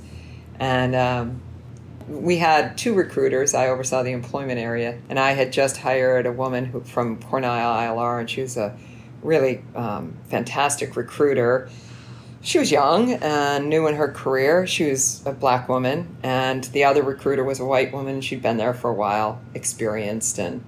And 0.59 0.95
um, 0.95 1.41
we 2.07 2.37
had 2.37 2.77
two 2.77 2.93
recruiters. 2.93 3.53
I 3.53 3.67
oversaw 3.67 4.01
the 4.03 4.11
employment 4.11 4.59
area, 4.59 4.97
and 5.09 5.19
I 5.19 5.31
had 5.33 5.51
just 5.51 5.77
hired 5.77 6.25
a 6.25 6.31
woman 6.31 6.65
who, 6.65 6.79
from 6.81 7.21
Cornell 7.21 7.51
ILR, 7.53 8.19
and 8.19 8.29
she 8.29 8.41
was 8.41 8.55
a 8.55 8.77
really 9.21 9.61
um, 9.75 10.15
fantastic 10.29 10.95
recruiter. 10.95 11.69
She 12.41 12.59
was 12.59 12.71
young 12.71 13.13
and 13.13 13.67
new 13.69 13.87
in 13.87 13.95
her 13.95 14.07
career. 14.09 14.65
She 14.67 14.89
was 14.89 15.21
a 15.25 15.31
black 15.31 15.67
woman, 15.67 16.15
and 16.23 16.63
the 16.65 16.83
other 16.83 17.03
recruiter 17.03 17.43
was 17.43 17.59
a 17.59 17.65
white 17.65 17.91
woman. 17.91 18.21
She'd 18.21 18.41
been 18.41 18.57
there 18.57 18.73
for 18.73 18.89
a 18.89 18.93
while, 18.93 19.41
experienced, 19.53 20.37
and 20.37 20.63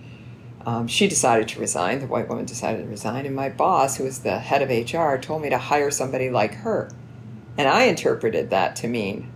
um, 0.65 0.88
she 0.88 1.08
decided 1.08 1.47
to 1.49 1.60
resign. 1.60 1.99
The 1.99 2.08
white 2.08 2.27
woman 2.27 2.45
decided 2.45 2.84
to 2.84 2.89
resign, 2.89 3.25
and 3.25 3.36
my 3.36 3.49
boss, 3.49 3.97
who 3.97 4.03
was 4.03 4.19
the 4.19 4.39
head 4.39 4.62
of 4.62 4.69
HR, 4.69 5.17
told 5.17 5.41
me 5.41 5.49
to 5.49 5.58
hire 5.58 5.91
somebody 5.91 6.29
like 6.29 6.55
her. 6.55 6.89
And 7.58 7.67
I 7.67 7.84
interpreted 7.84 8.49
that 8.49 8.75
to 8.77 8.88
mean 8.88 9.32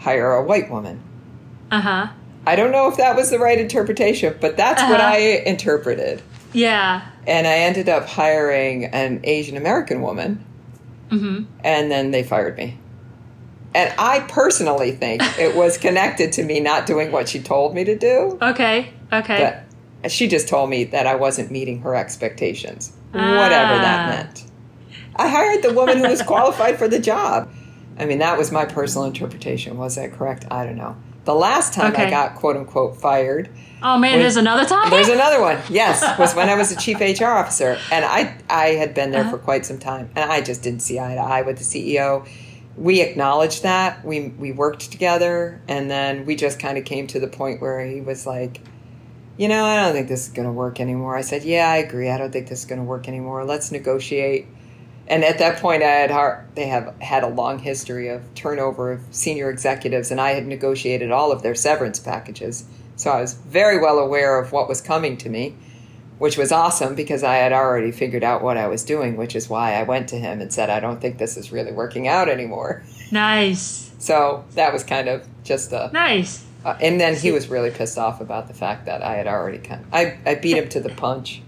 hire 0.00 0.32
a 0.32 0.42
white 0.44 0.70
woman. 0.70 1.02
Uh 1.70 1.80
huh. 1.80 2.06
I 2.46 2.56
don't 2.56 2.72
know 2.72 2.88
if 2.88 2.96
that 2.96 3.16
was 3.16 3.30
the 3.30 3.38
right 3.38 3.58
interpretation, 3.58 4.34
but 4.40 4.56
that's 4.56 4.82
what 4.82 5.00
Uh-huh. 5.00 5.12
I 5.14 5.42
interpreted. 5.44 6.22
Yeah. 6.52 7.06
And 7.26 7.46
I 7.46 7.58
ended 7.58 7.88
up 7.88 8.06
hiring 8.06 8.86
an 8.86 9.20
Asian 9.24 9.56
American 9.56 10.00
woman, 10.00 10.44
Mm-hmm. 11.10 11.44
and 11.64 11.90
then 11.90 12.10
they 12.10 12.22
fired 12.22 12.56
me. 12.56 12.78
And 13.74 13.92
I 13.98 14.20
personally 14.20 14.92
think 14.92 15.22
it 15.38 15.54
was 15.56 15.78
connected 15.86 16.32
to 16.34 16.42
me 16.42 16.60
not 16.60 16.86
doing 16.86 17.12
what 17.12 17.28
she 17.28 17.40
told 17.40 17.74
me 17.74 17.84
to 17.84 17.96
do. 17.96 18.38
Okay. 18.42 18.92
Okay. 19.12 19.62
But 20.02 20.10
she 20.12 20.28
just 20.28 20.48
told 20.48 20.70
me 20.70 20.84
that 20.84 21.06
I 21.06 21.14
wasn't 21.16 21.50
meeting 21.50 21.80
her 21.80 21.94
expectations, 21.94 22.92
whatever 23.12 23.74
Ah. 23.74 23.82
that 23.82 24.08
meant. 24.16 24.44
I 25.16 25.28
hired 25.28 25.62
the 25.62 25.72
woman 25.72 25.98
who 25.98 26.08
was 26.08 26.22
qualified 26.22 26.78
for 26.78 26.88
the 26.88 26.98
job. 26.98 27.50
I 27.98 28.04
mean, 28.06 28.18
that 28.18 28.38
was 28.38 28.52
my 28.52 28.64
personal 28.64 29.06
interpretation. 29.06 29.76
Was 29.76 29.96
that 29.96 30.12
correct? 30.12 30.46
I 30.50 30.64
don't 30.64 30.76
know. 30.76 30.96
The 31.28 31.34
last 31.34 31.74
time 31.74 31.94
I 31.94 32.08
got 32.08 32.36
quote 32.36 32.56
unquote 32.56 32.96
fired, 32.96 33.50
oh 33.82 33.98
man, 33.98 34.18
there's 34.18 34.36
another 34.38 34.64
time. 34.64 34.88
there's 34.88 35.10
another 35.10 35.42
one. 35.42 35.58
Yes, 35.68 36.02
was 36.18 36.34
when 36.34 36.48
I 36.48 36.54
was 36.54 36.72
a 36.72 36.76
chief 36.76 37.00
HR 37.00 37.26
officer, 37.26 37.76
and 37.92 38.02
I 38.02 38.34
I 38.48 38.68
had 38.68 38.94
been 38.94 39.10
there 39.10 39.20
Uh-huh. 39.20 39.32
for 39.32 39.36
quite 39.36 39.66
some 39.66 39.78
time, 39.78 40.08
and 40.16 40.32
I 40.32 40.40
just 40.40 40.62
didn't 40.62 40.80
see 40.80 40.98
eye 40.98 41.16
to 41.16 41.20
eye 41.20 41.42
with 41.42 41.58
the 41.58 41.64
CEO. 41.64 42.26
We 42.78 43.02
acknowledged 43.02 43.62
that 43.64 44.02
we 44.06 44.28
we 44.38 44.52
worked 44.52 44.90
together, 44.90 45.60
and 45.68 45.90
then 45.90 46.24
we 46.24 46.34
just 46.34 46.58
kind 46.58 46.78
of 46.78 46.86
came 46.86 47.06
to 47.08 47.20
the 47.20 47.28
point 47.28 47.60
where 47.60 47.84
he 47.84 48.00
was 48.00 48.26
like, 48.26 48.62
you 49.36 49.48
know, 49.48 49.66
I 49.66 49.76
don't 49.76 49.92
think 49.92 50.08
this 50.08 50.28
is 50.28 50.32
going 50.32 50.48
to 50.48 50.52
work 50.52 50.80
anymore. 50.80 51.14
I 51.14 51.20
said, 51.20 51.44
yeah, 51.44 51.68
I 51.68 51.76
agree. 51.76 52.08
I 52.08 52.16
don't 52.16 52.32
think 52.32 52.48
this 52.48 52.60
is 52.60 52.64
going 52.64 52.80
to 52.80 52.86
work 52.86 53.06
anymore. 53.06 53.44
Let's 53.44 53.70
negotiate. 53.70 54.46
And 55.08 55.24
at 55.24 55.38
that 55.38 55.60
point, 55.60 55.82
I 55.82 55.86
had 55.90 56.10
har- 56.10 56.44
they 56.54 56.66
have 56.66 56.94
had 57.00 57.22
a 57.24 57.28
long 57.28 57.58
history 57.58 58.08
of 58.08 58.22
turnover 58.34 58.92
of 58.92 59.00
senior 59.10 59.50
executives, 59.50 60.10
and 60.10 60.20
I 60.20 60.32
had 60.32 60.46
negotiated 60.46 61.10
all 61.10 61.32
of 61.32 61.42
their 61.42 61.54
severance 61.54 61.98
packages. 61.98 62.64
So 62.96 63.10
I 63.10 63.20
was 63.20 63.34
very 63.34 63.78
well 63.78 63.98
aware 63.98 64.38
of 64.38 64.52
what 64.52 64.68
was 64.68 64.80
coming 64.80 65.16
to 65.18 65.28
me, 65.28 65.54
which 66.18 66.36
was 66.36 66.50
awesome 66.50 66.94
because 66.94 67.22
I 67.22 67.36
had 67.36 67.52
already 67.52 67.92
figured 67.92 68.24
out 68.24 68.42
what 68.42 68.56
I 68.56 68.66
was 68.66 68.82
doing, 68.84 69.16
which 69.16 69.36
is 69.36 69.48
why 69.48 69.74
I 69.74 69.84
went 69.84 70.08
to 70.08 70.16
him 70.16 70.40
and 70.40 70.52
said, 70.52 70.68
"I 70.68 70.80
don't 70.80 71.00
think 71.00 71.18
this 71.18 71.36
is 71.36 71.52
really 71.52 71.72
working 71.72 72.08
out 72.08 72.28
anymore." 72.28 72.82
Nice. 73.12 73.90
So 73.98 74.44
that 74.54 74.72
was 74.72 74.84
kind 74.84 75.08
of 75.08 75.26
just 75.44 75.72
a 75.72 75.90
Nice. 75.92 76.44
uh, 76.64 76.76
and 76.80 77.00
then 77.00 77.14
he 77.16 77.30
was 77.32 77.48
really 77.48 77.70
pissed 77.70 77.98
off 77.98 78.20
about 78.20 78.46
the 78.48 78.54
fact 78.54 78.86
that 78.86 79.02
I 79.02 79.14
had 79.14 79.26
already 79.26 79.58
kind 79.58 79.80
of, 79.80 79.86
I, 79.92 80.18
I 80.26 80.34
beat 80.34 80.56
him 80.56 80.68
to 80.70 80.80
the 80.80 80.90
punch. 80.90 81.42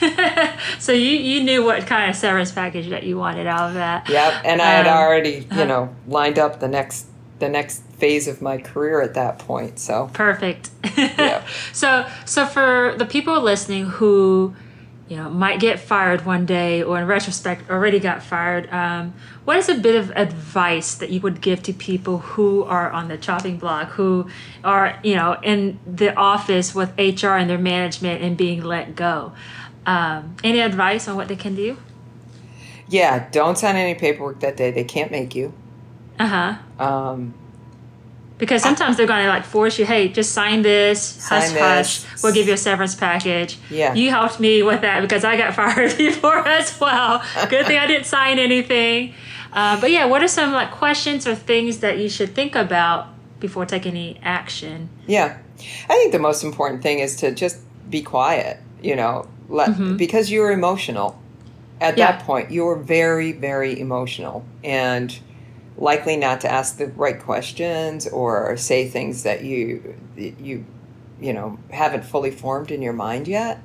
so 0.78 0.92
you, 0.92 1.10
you 1.10 1.42
knew 1.42 1.64
what 1.64 1.86
kind 1.86 2.10
of 2.10 2.16
severance 2.16 2.52
package 2.52 2.88
that 2.90 3.02
you 3.04 3.16
wanted 3.18 3.46
out 3.46 3.68
of 3.68 3.74
that. 3.74 4.08
Yep, 4.08 4.42
and 4.44 4.60
I 4.62 4.70
had 4.70 4.86
Um, 4.86 4.96
already, 4.98 5.46
you 5.56 5.64
know, 5.64 5.94
lined 6.06 6.38
up 6.38 6.60
the 6.60 6.68
next 6.68 7.06
the 7.38 7.48
next 7.48 7.82
phase 7.98 8.28
of 8.28 8.40
my 8.40 8.56
career 8.56 9.00
at 9.00 9.14
that 9.14 9.38
point. 9.40 9.78
So 9.80 10.08
Perfect. 10.12 10.70
Yeah. 10.96 11.44
So 11.72 12.06
so 12.24 12.46
for 12.46 12.94
the 12.96 13.04
people 13.06 13.40
listening 13.40 13.86
who 13.86 14.54
you 15.08 15.16
know 15.16 15.28
might 15.28 15.58
get 15.58 15.80
fired 15.80 16.24
one 16.24 16.46
day 16.46 16.82
or 16.82 16.98
in 17.00 17.06
retrospect 17.06 17.68
already 17.68 17.98
got 17.98 18.22
fired, 18.22 18.72
um, 18.72 19.12
what 19.44 19.56
is 19.56 19.68
a 19.68 19.74
bit 19.74 19.96
of 19.96 20.10
advice 20.12 20.94
that 20.94 21.10
you 21.10 21.20
would 21.20 21.40
give 21.40 21.64
to 21.64 21.72
people 21.72 22.18
who 22.18 22.62
are 22.62 22.92
on 22.92 23.08
the 23.08 23.18
chopping 23.18 23.56
block, 23.58 23.88
who 23.90 24.28
are 24.62 24.98
you 25.02 25.16
know 25.16 25.36
in 25.42 25.80
the 25.84 26.14
office 26.14 26.74
with 26.76 26.90
HR 26.96 27.34
and 27.40 27.50
their 27.50 27.58
management 27.58 28.22
and 28.22 28.36
being 28.36 28.62
let 28.62 28.94
go? 28.94 29.32
Um, 29.86 30.36
any 30.44 30.60
advice 30.60 31.08
on 31.08 31.16
what 31.16 31.28
they 31.28 31.36
can 31.36 31.54
do? 31.54 31.76
yeah, 32.88 33.28
don't 33.30 33.56
sign 33.56 33.76
any 33.76 33.94
paperwork 33.98 34.40
that 34.40 34.56
day. 34.56 34.70
They 34.70 34.84
can't 34.84 35.10
make 35.10 35.34
you. 35.34 35.54
Uh 36.18 36.26
huh. 36.26 36.84
Um, 36.84 37.32
Because 38.36 38.62
sometimes 38.62 38.96
they're 38.98 39.06
going 39.06 39.22
to 39.24 39.28
like 39.30 39.44
force 39.44 39.78
you, 39.78 39.86
hey, 39.86 40.08
just 40.08 40.32
sign 40.32 40.60
this, 40.62 41.26
hush, 41.26 41.48
Sign 41.48 41.58
hush. 41.58 42.00
this. 42.02 42.22
We'll 42.22 42.34
give 42.34 42.48
you 42.48 42.54
a 42.54 42.58
severance 42.58 42.94
package. 42.94 43.56
Yeah. 43.70 43.94
You 43.94 44.10
helped 44.10 44.40
me 44.40 44.62
with 44.62 44.82
that 44.82 45.00
because 45.00 45.24
I 45.24 45.36
got 45.38 45.54
fired 45.60 45.96
before 45.96 46.46
as 46.46 46.78
well. 46.80 47.22
Good 47.48 47.66
thing 47.66 47.78
I 47.78 47.86
didn't 47.86 48.06
sign 48.06 48.38
anything. 48.38 49.14
Uh, 49.54 49.80
but 49.80 49.90
yeah, 49.90 50.04
what 50.04 50.22
are 50.22 50.28
some 50.28 50.52
like 50.52 50.70
questions 50.70 51.26
or 51.26 51.34
things 51.34 51.78
that 51.78 51.96
you 51.98 52.08
should 52.10 52.34
think 52.34 52.54
about 52.54 53.06
before 53.40 53.64
taking 53.64 53.92
any 53.92 54.18
action? 54.22 54.88
yeah, 55.06 55.38
I 55.88 55.94
think 55.96 56.12
the 56.12 56.18
most 56.18 56.42
important 56.44 56.82
thing 56.82 56.98
is 56.98 57.16
to 57.16 57.32
just 57.32 57.58
be 57.88 58.02
quiet. 58.02 58.58
You 58.82 58.96
know, 58.96 59.28
let 59.48 59.70
mm-hmm. 59.70 59.96
because 59.96 60.30
you're 60.30 60.50
emotional. 60.52 61.18
At 61.80 61.98
Yeah. 61.98 62.12
that 62.12 62.24
point, 62.24 62.52
you're 62.52 62.76
very, 62.76 63.32
very 63.32 63.78
emotional 63.80 64.44
and 64.62 65.18
likely 65.76 66.16
not 66.16 66.40
to 66.42 66.52
ask 66.52 66.76
the 66.76 66.86
right 66.86 67.18
questions 67.20 68.06
or 68.06 68.56
say 68.56 68.86
things 68.88 69.22
that 69.24 69.42
you 69.42 69.94
you 70.16 70.64
you 71.20 71.32
know 71.32 71.58
haven't 71.70 72.04
fully 72.04 72.30
formed 72.30 72.70
in 72.70 72.82
your 72.82 72.92
mind 72.92 73.26
yet. 73.26 73.58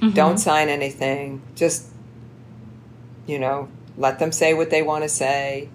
Mm-hmm. 0.00 0.10
Don't 0.14 0.38
sign 0.38 0.68
anything. 0.68 1.42
Just 1.56 1.86
you 3.26 3.38
know, 3.38 3.68
let 3.96 4.18
them 4.18 4.30
say 4.30 4.54
what 4.54 4.70
they 4.70 4.82
want 4.82 5.02
to 5.02 5.08
say. 5.08 5.68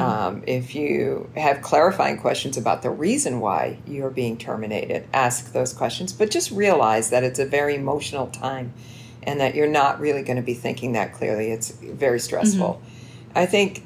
Um, 0.00 0.42
if 0.46 0.74
you 0.74 1.30
have 1.36 1.60
clarifying 1.60 2.18
questions 2.18 2.56
about 2.56 2.82
the 2.82 2.90
reason 2.90 3.40
why 3.40 3.78
you're 3.86 4.10
being 4.10 4.38
terminated, 4.38 5.06
ask 5.12 5.52
those 5.52 5.72
questions. 5.72 6.12
But 6.12 6.30
just 6.30 6.50
realize 6.50 7.10
that 7.10 7.24
it's 7.24 7.38
a 7.38 7.46
very 7.46 7.74
emotional 7.74 8.28
time, 8.28 8.72
and 9.22 9.40
that 9.40 9.54
you're 9.54 9.68
not 9.68 10.00
really 10.00 10.22
going 10.22 10.36
to 10.36 10.42
be 10.42 10.54
thinking 10.54 10.92
that 10.92 11.12
clearly. 11.12 11.50
It's 11.50 11.70
very 11.70 12.20
stressful. 12.20 12.80
I 13.34 13.44
think 13.44 13.82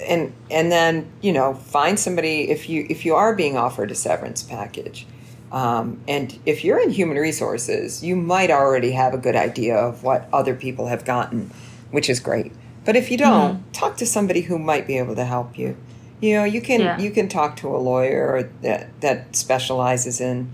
and 0.00 0.32
and 0.50 0.70
then 0.72 1.10
you 1.20 1.32
know 1.32 1.54
find 1.54 1.98
somebody 1.98 2.50
if 2.50 2.68
you 2.68 2.86
if 2.88 3.04
you 3.04 3.14
are 3.14 3.34
being 3.34 3.56
offered 3.56 3.90
a 3.90 3.94
severance 3.94 4.42
package 4.42 5.06
um, 5.50 6.00
and 6.08 6.38
if 6.46 6.64
you're 6.64 6.80
in 6.80 6.90
human 6.90 7.16
resources 7.16 8.02
you 8.02 8.16
might 8.16 8.50
already 8.50 8.92
have 8.92 9.14
a 9.14 9.18
good 9.18 9.36
idea 9.36 9.76
of 9.76 10.02
what 10.02 10.28
other 10.32 10.54
people 10.54 10.86
have 10.86 11.04
gotten 11.04 11.50
which 11.90 12.08
is 12.08 12.20
great 12.20 12.52
but 12.84 12.96
if 12.96 13.10
you 13.10 13.16
don't 13.16 13.72
talk 13.72 13.96
to 13.96 14.06
somebody 14.06 14.42
who 14.42 14.58
might 14.58 14.86
be 14.86 14.98
able 14.98 15.14
to 15.14 15.24
help 15.24 15.58
you 15.58 15.76
you 16.20 16.34
know 16.36 16.44
you 16.44 16.60
can 16.60 16.80
Yeah. 16.80 16.98
you 16.98 17.10
can 17.10 17.28
talk 17.28 17.56
to 17.56 17.68
a 17.68 17.78
lawyer 17.78 18.50
that 18.62 19.00
that 19.00 19.34
specializes 19.36 20.20
in 20.20 20.50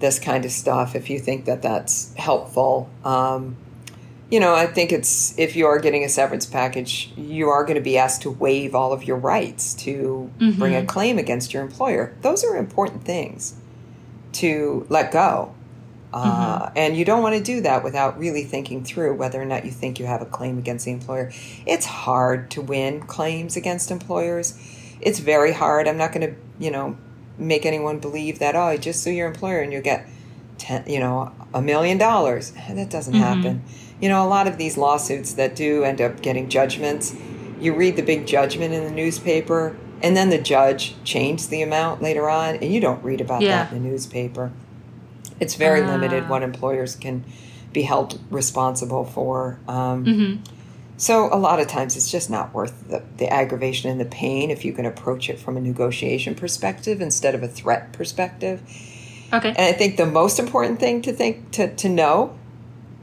this 0.00 0.18
kind 0.18 0.44
of 0.44 0.50
stuff 0.52 0.94
if 0.96 1.08
you 1.10 1.18
think 1.18 1.44
that 1.44 1.62
that's 1.62 2.12
helpful 2.16 2.88
um, 3.04 3.56
you 4.30 4.40
know, 4.40 4.54
I 4.54 4.66
think 4.66 4.92
it's 4.92 5.38
if 5.38 5.54
you 5.56 5.66
are 5.66 5.78
getting 5.78 6.04
a 6.04 6.08
severance 6.08 6.46
package, 6.46 7.12
you 7.18 7.50
are 7.50 7.64
going 7.64 7.74
to 7.74 7.82
be 7.82 7.98
asked 7.98 8.22
to 8.22 8.30
waive 8.30 8.74
all 8.74 8.90
of 8.94 9.04
your 9.04 9.18
rights 9.18 9.74
to 9.84 10.30
bring 10.58 10.74
a 10.74 10.86
claim 10.86 11.18
against 11.18 11.52
your 11.52 11.62
employer. 11.62 12.14
Those 12.22 12.42
are 12.42 12.56
important 12.56 13.04
things 13.04 13.52
to 14.40 14.86
let 14.88 15.12
go. 15.12 15.54
Uh, 16.12 16.70
And 16.76 16.96
you 16.96 17.04
don't 17.04 17.22
want 17.22 17.34
to 17.36 17.42
do 17.42 17.60
that 17.62 17.82
without 17.82 18.18
really 18.18 18.44
thinking 18.44 18.84
through 18.84 19.14
whether 19.14 19.40
or 19.40 19.44
not 19.44 19.64
you 19.64 19.70
think 19.70 19.98
you 19.98 20.06
have 20.06 20.20
a 20.22 20.26
claim 20.26 20.58
against 20.58 20.84
the 20.84 20.92
employer. 20.92 21.30
It's 21.66 21.86
hard 21.86 22.50
to 22.52 22.60
win 22.60 23.00
claims 23.00 23.56
against 23.56 23.90
employers. 23.90 24.54
It's 25.00 25.18
very 25.20 25.52
hard. 25.52 25.88
I'm 25.88 25.96
not 25.96 26.12
going 26.12 26.26
to, 26.28 26.34
you 26.58 26.70
know, 26.70 26.96
make 27.38 27.64
anyone 27.64 27.98
believe 27.98 28.38
that, 28.40 28.54
oh, 28.54 28.70
you 28.70 28.78
just 28.78 29.02
sue 29.02 29.10
your 29.10 29.26
employer 29.26 29.60
and 29.60 29.72
you'll 29.72 29.82
get, 29.82 30.06
ten, 30.58 30.84
you 30.86 31.00
know, 31.00 31.32
a 31.54 31.62
million 31.62 31.98
dollars. 31.98 32.52
That 32.70 32.90
doesn't 32.90 33.14
happen. 33.14 33.62
You 34.00 34.08
know, 34.08 34.24
a 34.24 34.28
lot 34.28 34.46
of 34.46 34.58
these 34.58 34.76
lawsuits 34.76 35.32
that 35.34 35.54
do 35.56 35.84
end 35.84 36.00
up 36.00 36.22
getting 36.22 36.48
judgments, 36.48 37.14
you 37.60 37.72
read 37.74 37.96
the 37.96 38.02
big 38.02 38.26
judgment 38.26 38.74
in 38.74 38.84
the 38.84 38.90
newspaper, 38.90 39.76
and 40.02 40.16
then 40.16 40.30
the 40.30 40.38
judge 40.38 40.94
changed 41.04 41.48
the 41.50 41.62
amount 41.62 42.02
later 42.02 42.28
on, 42.28 42.56
and 42.56 42.72
you 42.72 42.80
don't 42.80 43.02
read 43.04 43.20
about 43.20 43.42
Yeah. 43.42 43.64
that 43.64 43.72
in 43.72 43.82
the 43.82 43.88
newspaper. 43.88 44.50
It's 45.40 45.54
very 45.54 45.82
Ah. 45.82 45.86
limited 45.86 46.28
what 46.28 46.42
employers 46.42 46.96
can 46.96 47.24
be 47.72 47.82
held 47.82 48.20
responsible 48.30 49.04
for. 49.04 49.58
Um, 49.68 50.04
Mm-hmm. 50.04 50.42
So 50.98 51.28
a 51.34 51.36
lot 51.38 51.58
of 51.58 51.66
times 51.66 51.96
it's 51.96 52.10
just 52.12 52.30
not 52.30 52.54
worth 52.54 52.88
the, 52.88 53.02
the 53.16 53.28
aggravation 53.32 53.90
and 53.90 53.98
the 54.00 54.04
pain 54.04 54.50
if 54.52 54.64
you 54.64 54.72
can 54.72 54.86
approach 54.86 55.28
it 55.28 55.38
from 55.40 55.56
a 55.56 55.60
negotiation 55.60 56.36
perspective 56.36 57.00
instead 57.00 57.34
of 57.34 57.42
a 57.42 57.48
threat 57.48 57.92
perspective. 57.92 58.60
Okay. 59.32 59.48
And 59.48 59.58
I 59.58 59.72
think 59.72 59.96
the 59.96 60.06
most 60.06 60.38
important 60.38 60.78
thing 60.78 61.02
to 61.02 61.12
think 61.12 61.50
to, 61.52 61.74
to 61.74 61.88
know 61.88 62.36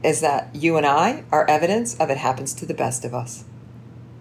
is 0.02 0.20
that 0.22 0.48
you 0.54 0.78
and 0.78 0.86
I 0.86 1.24
are 1.30 1.44
evidence 1.50 1.94
of 2.00 2.08
it 2.08 2.16
happens 2.16 2.54
to 2.54 2.64
the 2.64 2.72
best 2.72 3.04
of 3.04 3.12
us. 3.12 3.44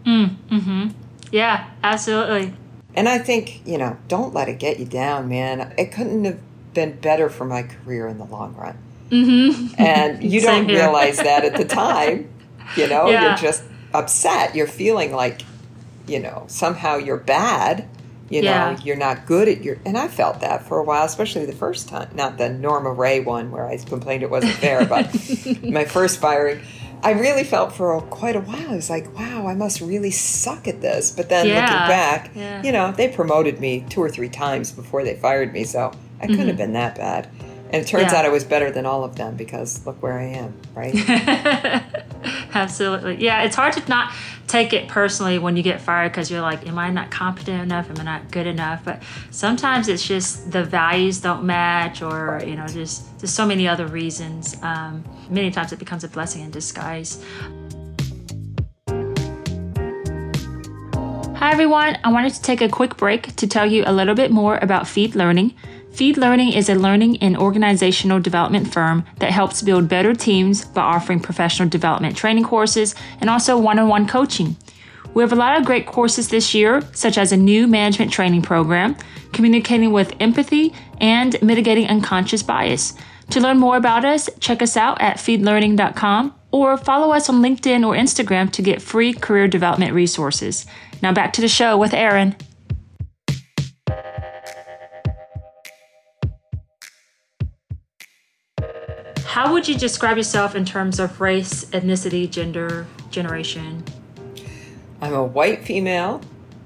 mm-hmm 0.06 0.90
Yeah, 1.32 1.70
absolutely. 1.84 2.54
And 2.96 3.08
I 3.08 3.20
think, 3.20 3.62
you 3.66 3.78
know, 3.78 3.98
don't 4.10 4.34
let 4.34 4.50
it 4.50 4.60
get 4.60 4.80
you 4.80 4.86
down, 4.86 5.30
man. 5.30 5.74
It 5.78 5.92
couldn't 5.94 6.26
have 6.26 6.40
been 6.80 6.98
better 7.00 7.30
for 7.30 7.44
my 7.46 7.64
career 7.64 8.08
in 8.08 8.18
the 8.18 8.24
long 8.26 8.56
run. 8.56 8.78
Mm-hmm. 9.12 9.82
And 9.82 10.24
you 10.32 10.40
don't 10.42 10.68
realize 10.68 11.18
that 11.18 11.44
at 11.44 11.56
the 11.58 11.66
time. 11.66 12.30
You 12.78 12.88
know, 12.88 13.10
Yeah. 13.10 13.28
you're 13.30 13.38
just 13.38 13.64
upset. 13.94 14.56
You're 14.56 14.68
feeling 14.68 15.12
like, 15.12 15.42
you 16.08 16.20
know, 16.20 16.46
somehow 16.48 16.96
you're 16.98 17.18
bad. 17.18 17.88
You 18.30 18.44
know, 18.44 18.52
Yeah. 18.52 18.78
you're 18.84 18.96
not 18.96 19.26
good 19.26 19.48
at 19.50 19.64
your. 19.64 19.78
And 19.86 19.98
I 19.98 20.08
felt 20.08 20.40
that 20.42 20.68
for 20.68 20.78
a 20.80 20.84
while, 20.84 21.04
especially 21.06 21.46
the 21.48 21.52
first 21.66 21.90
time. 21.90 22.10
Not 22.16 22.38
the 22.38 22.48
Norma 22.50 22.92
Rae 22.94 23.20
one 23.20 23.52
where 23.52 23.66
I 23.68 23.76
complained 23.78 24.24
it 24.24 24.30
wasn't 24.30 24.54
fair, 24.54 24.86
but 24.86 25.06
my 25.64 25.84
first 25.86 26.20
firing. 26.22 26.62
I 27.02 27.12
really 27.12 27.44
felt 27.46 27.74
for 27.74 27.96
a, 27.96 28.02
quite 28.02 28.36
a 28.36 28.42
while. 28.42 28.70
I 28.72 28.76
was 28.76 28.90
like, 28.90 29.18
wow, 29.18 29.48
I 29.48 29.56
must 29.56 29.80
really 29.82 30.12
suck 30.12 30.68
at 30.68 30.82
this. 30.82 31.12
But 31.12 31.30
then 31.30 31.48
Yeah. 31.48 31.56
looking 31.62 31.88
back, 31.98 32.64
you 32.66 32.72
know, 32.72 32.92
they 32.92 33.08
promoted 33.08 33.60
me 33.60 33.86
two 33.90 34.02
or 34.04 34.10
three 34.10 34.30
times 34.30 34.72
before 34.72 35.04
they 35.04 35.16
fired 35.16 35.52
me, 35.54 35.64
so 35.64 35.92
I 36.22 36.28
couldn't 36.28 36.48
have 36.48 36.58
been 36.58 36.74
that 36.74 36.96
bad. 36.96 37.28
And 37.72 37.84
it 37.84 37.88
turns 37.88 38.06
Mm-hmm. 38.06 38.14
Yeah. 38.14 38.20
out 38.20 38.26
I 38.26 38.30
was 38.30 38.44
better 38.44 38.72
than 38.72 38.86
all 38.88 39.04
of 39.04 39.16
them 39.16 39.36
because 39.36 39.86
look 39.86 40.02
where 40.02 40.18
I 40.18 40.24
am, 40.24 40.54
right? 40.74 40.94
Absolutely. 42.54 43.18
Yeah, 43.24 43.44
it's 43.44 43.56
hard 43.56 43.74
to 43.74 43.88
not 43.88 44.12
take 44.48 44.74
it 44.74 44.88
personally 44.88 45.38
when 45.38 45.56
you 45.56 45.62
get 45.62 45.80
fired 45.80 46.10
because 46.12 46.32
you're 46.32 46.42
like, 46.42 46.68
am 46.68 46.80
I 46.80 46.90
not 46.90 47.12
competent 47.12 47.62
enough? 47.62 47.88
Am 47.92 48.00
I 48.00 48.04
not 48.04 48.32
good 48.32 48.48
enough? 48.48 48.84
But 48.84 49.04
sometimes 49.30 49.88
it's 49.88 50.04
just 50.06 50.52
the 50.52 50.64
values 50.64 51.22
don't 51.22 51.44
match 51.44 52.02
or, 52.02 52.26
Right. 52.26 52.48
you 52.48 52.56
know, 52.56 52.66
just, 52.66 53.20
just 53.20 53.36
so 53.36 53.46
many 53.46 53.68
other 53.68 53.86
reasons. 53.86 54.58
Um, 54.64 55.04
many 55.30 55.52
times 55.52 55.72
it 55.72 55.78
becomes 55.78 56.04
a 56.04 56.08
blessing 56.08 56.42
in 56.42 56.50
disguise. 56.50 57.24
Hi, 61.36 61.52
everyone. 61.54 61.98
I 62.04 62.12
wanted 62.12 62.34
to 62.34 62.42
take 62.42 62.62
a 62.62 62.68
quick 62.68 62.98
break 62.98 63.36
to 63.38 63.48
tell 63.48 63.66
you 63.66 63.84
a 63.86 63.94
little 63.94 64.16
bit 64.16 64.30
more 64.32 64.58
about 64.62 64.88
Feed 64.88 65.16
Learning. 65.16 65.54
Feed 66.00 66.16
Learning 66.16 66.54
is 66.54 66.70
a 66.70 66.76
learning 66.76 67.22
and 67.22 67.36
organizational 67.36 68.22
development 68.22 68.72
firm 68.72 69.04
that 69.18 69.32
helps 69.32 69.62
build 69.62 69.90
better 69.90 70.14
teams 70.14 70.64
by 70.64 70.80
offering 70.80 71.20
professional 71.20 71.68
development 71.68 72.16
training 72.16 72.46
courses 72.46 72.96
and 73.20 73.30
also 73.30 73.58
one 73.58 73.78
on 73.78 73.90
one 73.90 74.08
coaching. 74.08 74.56
We 75.14 75.24
have 75.24 75.34
a 75.34 75.36
lot 75.36 75.60
of 75.60 75.66
great 75.66 75.86
courses 75.86 76.30
this 76.30 76.56
year, 76.56 76.82
such 76.94 77.18
as 77.18 77.34
a 77.34 77.36
new 77.36 77.68
management 77.68 78.14
training 78.14 78.44
program, 78.44 78.96
communicating 79.34 79.92
with 79.92 80.16
empathy, 80.22 80.74
and 81.02 81.36
mitigating 81.42 81.88
unconscious 81.88 82.44
bias. 82.44 82.94
To 83.32 83.42
learn 83.42 83.58
more 83.58 83.76
about 83.76 84.06
us, 84.06 84.30
check 84.40 84.62
us 84.62 84.78
out 84.78 85.02
at 85.02 85.18
feedlearning.com 85.18 86.34
or 86.52 86.78
follow 86.78 87.14
us 87.14 87.28
on 87.28 87.42
LinkedIn 87.42 87.86
or 87.86 87.94
Instagram 87.94 88.50
to 88.54 88.62
get 88.62 88.82
free 88.82 89.12
career 89.12 89.50
development 89.50 89.92
resources. 89.92 90.66
Now 91.02 91.12
back 91.12 91.34
to 91.34 91.42
the 91.42 91.50
show 91.50 91.78
with 91.78 91.94
Erin. 91.94 92.38
How 99.40 99.54
would 99.54 99.70
you 99.70 99.76
describe 99.76 100.18
yourself 100.18 100.54
in 100.54 100.66
terms 100.66 101.00
of 101.00 101.22
race, 101.22 101.64
ethnicity, 101.68 102.30
gender, 102.30 102.88
generation? 103.10 103.86
I'm 105.02 105.14
a 105.14 105.24
white 105.24 105.64
female 105.64 106.20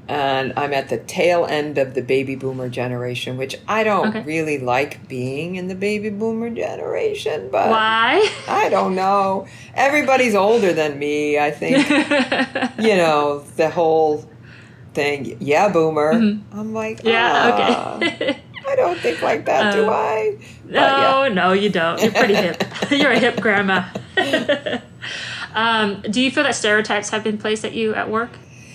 and 0.07 0.53
I'm 0.57 0.73
at 0.73 0.89
the 0.89 0.97
tail 0.97 1.45
end 1.45 1.77
of 1.77 1.93
the 1.93 2.01
baby 2.01 2.35
boomer 2.35 2.69
generation, 2.69 3.37
which 3.37 3.59
I 3.67 3.83
don't 3.83 4.07
okay. 4.07 4.23
really 4.23 4.57
like 4.57 5.07
being 5.07 5.55
in 5.55 5.67
the 5.67 5.75
baby 5.75 6.09
boomer 6.09 6.49
generation. 6.49 7.49
But 7.51 7.69
why? 7.69 8.27
I 8.47 8.69
don't 8.69 8.95
know. 8.95 9.45
Everybody's 9.75 10.33
older 10.33 10.73
than 10.73 10.97
me. 10.97 11.37
I 11.37 11.51
think 11.51 11.87
you 12.79 12.95
know 12.95 13.45
the 13.55 13.69
whole 13.69 14.27
thing. 14.95 15.37
Yeah, 15.39 15.69
boomer. 15.69 16.15
Mm-hmm. 16.15 16.59
I'm 16.59 16.73
like, 16.73 17.03
yeah, 17.03 17.99
okay. 18.01 18.39
I 18.73 18.75
don't 18.75 18.99
think 18.99 19.21
like 19.21 19.45
that, 19.45 19.75
do 19.75 19.83
um, 19.83 19.89
I? 19.93 20.37
But, 20.65 20.71
no, 20.71 21.23
yeah. 21.23 21.33
no, 21.33 21.53
you 21.53 21.69
don't. 21.69 22.01
You're 22.01 22.11
pretty 22.11 22.33
hip. 22.33 22.63
You're 22.89 23.11
a 23.11 23.19
hip 23.19 23.39
grandma. 23.39 23.83
um, 25.53 26.01
do 26.01 26.19
you 26.19 26.31
feel 26.31 26.43
that 26.43 26.55
stereotypes 26.55 27.11
have 27.11 27.23
been 27.23 27.37
placed 27.37 27.63
at 27.63 27.73
you 27.73 27.93
at 27.93 28.09
work? 28.09 28.31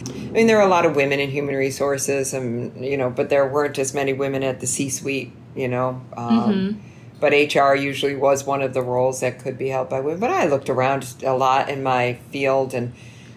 I 0.09 0.13
mean, 0.31 0.47
there 0.47 0.57
are 0.59 0.67
a 0.67 0.71
lot 0.71 0.87
of 0.87 0.95
women 0.95 1.19
in 1.19 1.31
human 1.31 1.57
resources, 1.57 2.33
and 2.33 2.85
you 2.85 2.97
know, 2.97 3.11
but 3.11 3.29
there 3.29 3.49
weren't 3.49 3.77
as 3.77 3.93
many 3.93 4.13
women 4.13 4.45
at 4.45 4.61
the 4.61 4.69
C-suite. 4.69 5.33
You 5.57 5.67
know, 5.67 6.01
um, 6.17 6.55
mm-hmm. 6.55 6.81
but 7.19 7.33
HR 7.33 7.75
usually 7.75 8.15
was 8.15 8.47
one 8.47 8.63
of 8.63 8.75
the 8.75 8.83
roles 8.83 9.19
that 9.19 9.41
could 9.41 9.59
be 9.59 9.71
held 9.71 9.89
by 9.89 9.99
women. 9.99 10.21
But 10.21 10.31
I 10.31 10.47
looked 10.47 10.71
around 10.71 11.13
a 11.25 11.33
lot 11.33 11.69
in 11.69 11.83
my 11.83 12.21
field, 12.31 12.73
and 12.73 12.93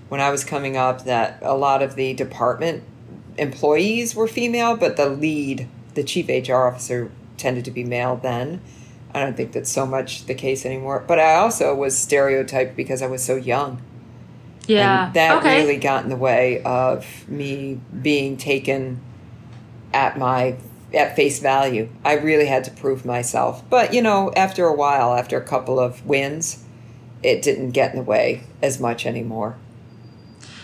when 0.09 0.21
I 0.21 0.29
was 0.29 0.43
coming 0.43 0.77
up, 0.77 1.05
that 1.05 1.39
a 1.41 1.55
lot 1.55 1.81
of 1.81 1.95
the 1.95 2.13
department 2.13 2.83
employees 3.39 4.13
were 4.13 4.27
female, 4.27 4.77
but 4.77 4.97
the 4.97 5.09
lead, 5.09 5.67
the 5.93 6.03
chief 6.03 6.27
HR 6.27 6.67
officer, 6.67 7.11
tended 7.37 7.65
to 7.65 7.71
be 7.71 7.83
male 7.83 8.15
then. 8.15 8.61
I 9.13 9.19
don't 9.19 9.35
think 9.35 9.51
that's 9.51 9.69
so 9.69 9.85
much 9.85 10.25
the 10.25 10.35
case 10.35 10.65
anymore. 10.65 11.03
But 11.05 11.19
I 11.19 11.35
also 11.35 11.75
was 11.75 11.97
stereotyped 11.97 12.77
because 12.77 13.01
I 13.01 13.07
was 13.07 13.23
so 13.23 13.35
young. 13.35 13.81
Yeah. 14.67 15.07
And 15.07 15.13
that 15.15 15.37
okay. 15.39 15.61
really 15.61 15.77
got 15.77 16.03
in 16.03 16.09
the 16.09 16.15
way 16.15 16.61
of 16.63 17.27
me 17.27 17.79
being 18.01 18.37
taken 18.37 19.01
at 19.93 20.17
my 20.17 20.57
at 20.93 21.15
face 21.15 21.39
value. 21.39 21.89
I 22.05 22.13
really 22.13 22.45
had 22.45 22.63
to 22.65 22.71
prove 22.71 23.05
myself. 23.05 23.67
But, 23.69 23.93
you 23.93 24.01
know, 24.01 24.31
after 24.35 24.65
a 24.65 24.75
while, 24.75 25.13
after 25.13 25.37
a 25.37 25.43
couple 25.43 25.79
of 25.79 26.05
wins, 26.05 26.63
it 27.23 27.41
didn't 27.41 27.71
get 27.71 27.91
in 27.91 27.97
the 27.97 28.03
way 28.03 28.43
as 28.61 28.79
much 28.79 29.05
anymore. 29.05 29.57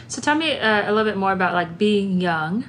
So 0.07 0.21
tell 0.21 0.35
me 0.35 0.57
uh, 0.57 0.89
a 0.89 0.91
little 0.91 1.09
bit 1.09 1.17
more 1.17 1.31
about 1.31 1.53
like 1.53 1.77
being 1.77 2.21
young 2.21 2.65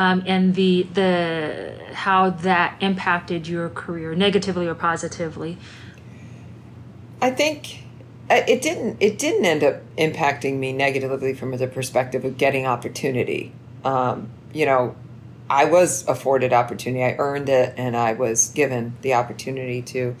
um, 0.00 0.22
and 0.24 0.54
the 0.54 0.84
the 0.94 1.78
how 1.92 2.30
that 2.30 2.74
impacted 2.80 3.46
your 3.46 3.68
career 3.68 4.14
negatively 4.14 4.66
or 4.66 4.74
positively. 4.74 5.58
I 7.20 7.30
think 7.30 7.84
it 8.30 8.62
didn't 8.62 8.96
it 8.98 9.18
didn't 9.18 9.44
end 9.44 9.62
up 9.62 9.82
impacting 9.98 10.56
me 10.56 10.72
negatively 10.72 11.34
from 11.34 11.54
the 11.54 11.66
perspective 11.66 12.24
of 12.24 12.38
getting 12.38 12.66
opportunity. 12.66 13.52
Um, 13.84 14.30
you 14.54 14.64
know, 14.64 14.96
I 15.50 15.66
was 15.66 16.08
afforded 16.08 16.54
opportunity. 16.54 17.04
I 17.04 17.16
earned 17.18 17.50
it, 17.50 17.74
and 17.76 17.94
I 17.94 18.14
was 18.14 18.48
given 18.48 18.96
the 19.02 19.12
opportunity 19.12 19.82
to 19.82 20.16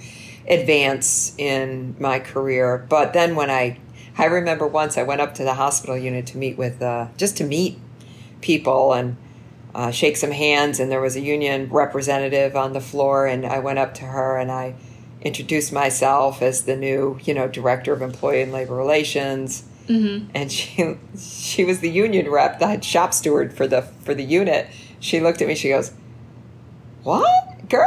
advance 0.46 1.34
in 1.38 1.96
my 1.98 2.18
career. 2.18 2.84
But 2.86 3.14
then 3.14 3.34
when 3.34 3.48
I 3.48 3.78
I 4.18 4.26
remember 4.26 4.66
once 4.66 4.98
I 4.98 5.04
went 5.04 5.22
up 5.22 5.32
to 5.36 5.42
the 5.42 5.54
hospital 5.54 5.96
unit 5.96 6.26
to 6.26 6.36
meet 6.36 6.58
with 6.58 6.82
uh, 6.82 7.08
just 7.16 7.38
to 7.38 7.44
meet 7.44 7.78
people 8.42 8.92
and 8.92 9.16
uh, 9.74 9.90
shake 9.90 10.16
some 10.16 10.32
hands, 10.32 10.80
and 10.80 10.90
there 10.90 11.00
was 11.00 11.16
a 11.16 11.20
union 11.20 11.68
representative 11.70 12.56
on 12.56 12.72
the 12.72 12.80
floor, 12.80 13.26
and 13.26 13.46
I 13.46 13.58
went 13.58 13.78
up 13.78 13.94
to 13.94 14.04
her 14.04 14.36
and 14.36 14.50
I 14.50 14.74
introduced 15.22 15.72
myself 15.72 16.42
as 16.42 16.62
the 16.62 16.76
new, 16.76 17.18
you 17.22 17.34
know, 17.34 17.46
director 17.46 17.92
of 17.92 18.02
employee 18.02 18.42
and 18.42 18.52
labor 18.52 18.74
relations. 18.74 19.64
Mm-hmm. 19.86 20.30
And 20.34 20.50
she 20.52 20.96
she 21.16 21.64
was 21.64 21.80
the 21.80 21.90
union 21.90 22.30
rep, 22.30 22.58
the 22.58 22.80
shop 22.80 23.14
steward 23.14 23.52
for 23.52 23.66
the 23.66 23.82
for 23.82 24.14
the 24.14 24.24
unit. 24.24 24.68
She 24.98 25.20
looked 25.20 25.40
at 25.42 25.48
me. 25.48 25.54
She 25.54 25.68
goes, 25.68 25.92
"What, 27.02 27.68
girl? 27.68 27.86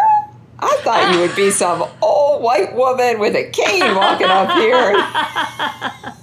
I 0.60 0.78
thought 0.82 1.14
you 1.14 1.20
would 1.22 1.36
be 1.36 1.52
some 1.64 1.84
old 2.02 2.42
white 2.42 2.76
woman 2.76 3.20
with 3.20 3.36
a 3.36 3.50
cane 3.50 3.96
walking 3.96 4.28
up 4.28 4.52
here." 4.58 6.23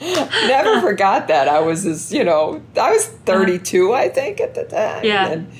Never 0.00 0.80
forgot 0.80 1.28
that. 1.28 1.48
I 1.48 1.60
was 1.60 1.86
as 1.86 2.12
you 2.12 2.24
know, 2.24 2.62
I 2.80 2.92
was 2.92 3.06
32, 3.06 3.92
I 3.92 4.08
think, 4.08 4.40
at 4.40 4.54
the 4.54 4.64
time. 4.64 5.04
Yeah. 5.04 5.28
And, 5.28 5.52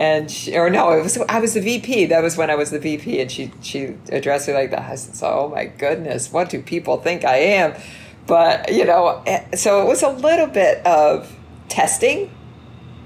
and 0.00 0.30
she, 0.30 0.56
or 0.56 0.70
no, 0.70 0.90
it 0.92 1.02
was 1.02 1.16
I 1.28 1.38
was 1.38 1.54
the 1.54 1.60
VP. 1.60 2.06
That 2.06 2.22
was 2.22 2.36
when 2.36 2.50
I 2.50 2.56
was 2.56 2.70
the 2.70 2.80
VP, 2.80 3.20
and 3.20 3.30
she 3.30 3.52
she 3.62 3.96
addressed 4.10 4.48
me 4.48 4.54
like 4.54 4.72
that. 4.72 4.90
I 4.90 4.96
said, 4.96 5.24
"Oh 5.24 5.48
my 5.48 5.66
goodness, 5.66 6.32
what 6.32 6.50
do 6.50 6.60
people 6.60 6.96
think 6.96 7.24
I 7.24 7.36
am?" 7.36 7.80
But 8.26 8.72
you 8.72 8.84
know, 8.84 9.22
eh, 9.24 9.54
so 9.54 9.82
it 9.82 9.86
was 9.86 10.02
a 10.02 10.10
little 10.10 10.48
bit 10.48 10.84
of 10.84 11.30
testing 11.68 12.30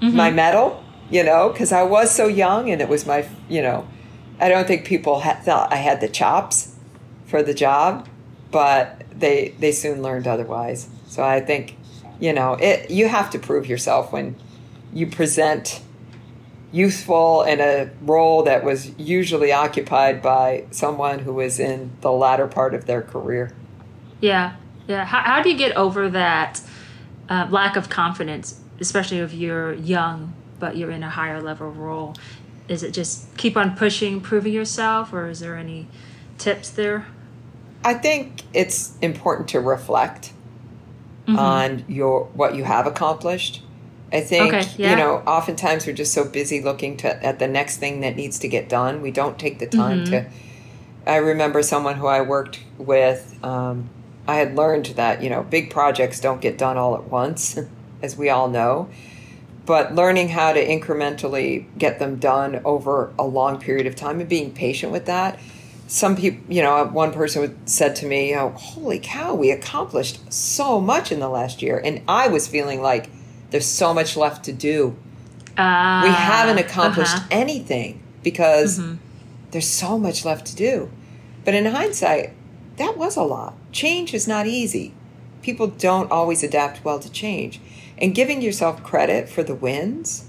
mm-hmm. 0.01 0.15
my 0.15 0.31
mettle, 0.31 0.83
you 1.09 1.23
know, 1.23 1.49
because 1.49 1.71
I 1.71 1.83
was 1.83 2.11
so 2.11 2.27
young, 2.27 2.69
and 2.69 2.81
it 2.81 2.89
was 2.89 3.05
my, 3.05 3.27
you 3.47 3.61
know, 3.61 3.87
I 4.39 4.49
don't 4.49 4.67
think 4.67 4.85
people 4.85 5.21
had, 5.21 5.43
thought 5.43 5.71
I 5.71 5.77
had 5.77 6.01
the 6.01 6.07
chops 6.07 6.75
for 7.25 7.43
the 7.43 7.53
job, 7.53 8.07
but 8.51 8.98
they 9.19 9.55
they 9.59 9.71
soon 9.71 10.01
learned 10.01 10.27
otherwise. 10.27 10.89
So 11.07 11.23
I 11.23 11.39
think, 11.41 11.77
you 12.19 12.33
know, 12.33 12.53
it 12.53 12.89
you 12.89 13.07
have 13.07 13.29
to 13.31 13.39
prove 13.39 13.67
yourself 13.67 14.11
when 14.11 14.35
you 14.93 15.07
present 15.07 15.81
useful 16.71 17.43
in 17.43 17.59
a 17.59 17.89
role 18.01 18.43
that 18.43 18.63
was 18.63 18.97
usually 18.99 19.51
occupied 19.51 20.21
by 20.21 20.65
someone 20.71 21.19
who 21.19 21.33
was 21.33 21.59
in 21.59 21.91
the 22.01 22.11
latter 22.11 22.47
part 22.47 22.73
of 22.75 22.85
their 22.85 23.01
career. 23.01 23.51
Yeah, 24.21 24.55
yeah. 24.87 25.05
How, 25.05 25.21
how 25.21 25.41
do 25.41 25.49
you 25.49 25.57
get 25.57 25.75
over 25.75 26.09
that 26.09 26.61
uh, 27.27 27.47
lack 27.49 27.75
of 27.75 27.89
confidence, 27.89 28.59
especially 28.79 29.19
if 29.19 29.33
you're 29.33 29.73
young 29.73 30.33
but 30.59 30.75
you're 30.75 30.91
in 30.91 31.03
a 31.03 31.09
higher 31.09 31.41
level 31.41 31.71
role? 31.71 32.15
Is 32.67 32.83
it 32.83 32.91
just 32.91 33.35
keep 33.37 33.57
on 33.57 33.75
pushing, 33.75 34.21
proving 34.21 34.53
yourself, 34.53 35.11
or 35.11 35.27
is 35.29 35.39
there 35.39 35.57
any 35.57 35.87
tips 36.37 36.69
there? 36.69 37.07
I 37.83 37.93
think 37.93 38.43
it's 38.53 38.97
important 39.01 39.49
to 39.49 39.59
reflect 39.59 40.33
mm-hmm. 41.27 41.39
on 41.39 41.85
your 41.87 42.25
what 42.33 42.55
you 42.55 42.63
have 42.63 42.87
accomplished 42.87 43.61
I 44.11 44.21
think 44.21 44.53
okay, 44.53 44.69
yeah. 44.77 44.91
you 44.91 44.95
know 44.95 45.17
oftentimes 45.27 45.85
we're 45.85 45.93
just 45.93 46.13
so 46.13 46.25
busy 46.25 46.61
looking 46.61 46.97
to 46.97 47.25
at 47.25 47.39
the 47.39 47.47
next 47.47 47.77
thing 47.77 48.01
that 48.01 48.15
needs 48.15 48.39
to 48.39 48.47
get 48.47 48.69
done. 48.69 49.01
We 49.01 49.11
don't 49.11 49.37
take 49.37 49.59
the 49.59 49.67
time 49.67 50.05
mm-hmm. 50.05 50.11
to. 50.11 50.29
I 51.05 51.17
remember 51.17 51.63
someone 51.63 51.95
who 51.95 52.07
I 52.07 52.21
worked 52.21 52.59
with. 52.77 53.37
Um, 53.43 53.89
I 54.27 54.35
had 54.35 54.55
learned 54.55 54.87
that 54.87 55.21
you 55.21 55.29
know 55.29 55.43
big 55.43 55.69
projects 55.69 56.19
don't 56.19 56.41
get 56.41 56.57
done 56.57 56.77
all 56.77 56.95
at 56.95 57.05
once, 57.05 57.57
as 58.01 58.17
we 58.17 58.29
all 58.29 58.49
know. 58.49 58.89
But 59.65 59.93
learning 59.93 60.29
how 60.29 60.53
to 60.53 60.65
incrementally 60.65 61.65
get 61.77 61.99
them 61.99 62.15
done 62.15 62.61
over 62.65 63.13
a 63.19 63.23
long 63.23 63.59
period 63.59 63.85
of 63.85 63.95
time 63.95 64.19
and 64.19 64.27
being 64.27 64.51
patient 64.51 64.91
with 64.91 65.05
that. 65.05 65.39
Some 65.89 66.15
people, 66.15 66.53
you 66.53 66.61
know, 66.61 66.85
one 66.85 67.11
person 67.11 67.57
said 67.65 67.95
to 67.95 68.05
me, 68.05 68.35
"Oh, 68.35 68.49
holy 68.49 68.99
cow, 68.99 69.33
we 69.33 69.49
accomplished 69.49 70.31
so 70.31 70.79
much 70.79 71.11
in 71.11 71.19
the 71.19 71.27
last 71.27 71.63
year," 71.63 71.81
and 71.83 72.03
I 72.07 72.27
was 72.27 72.47
feeling 72.47 72.79
like 72.79 73.09
there's 73.49 73.65
so 73.65 73.91
much 73.91 74.15
left 74.15 74.45
to 74.45 74.53
do. 74.53 74.95
Uh, 75.57 76.01
we 76.03 76.11
haven't 76.11 76.59
accomplished 76.59 77.15
uh-huh. 77.15 77.27
anything 77.31 78.03
because 78.21 78.77
mm-hmm. 78.77 78.97
there's 79.49 79.67
so 79.67 79.97
much 79.97 80.23
left 80.23 80.45
to 80.45 80.55
do. 80.55 80.91
But 81.43 81.55
in 81.55 81.65
hindsight, 81.65 82.33
that 82.77 82.95
was 82.95 83.17
a 83.17 83.23
lot. 83.23 83.55
Change 83.71 84.13
is 84.13 84.27
not 84.27 84.45
easy. 84.45 84.93
People 85.41 85.65
don't 85.65 86.11
always 86.11 86.43
adapt 86.43 86.85
well 86.85 86.99
to 86.99 87.11
change. 87.11 87.59
And 87.97 88.13
giving 88.13 88.43
yourself 88.43 88.83
credit 88.83 89.27
for 89.27 89.41
the 89.41 89.55
wins 89.55 90.25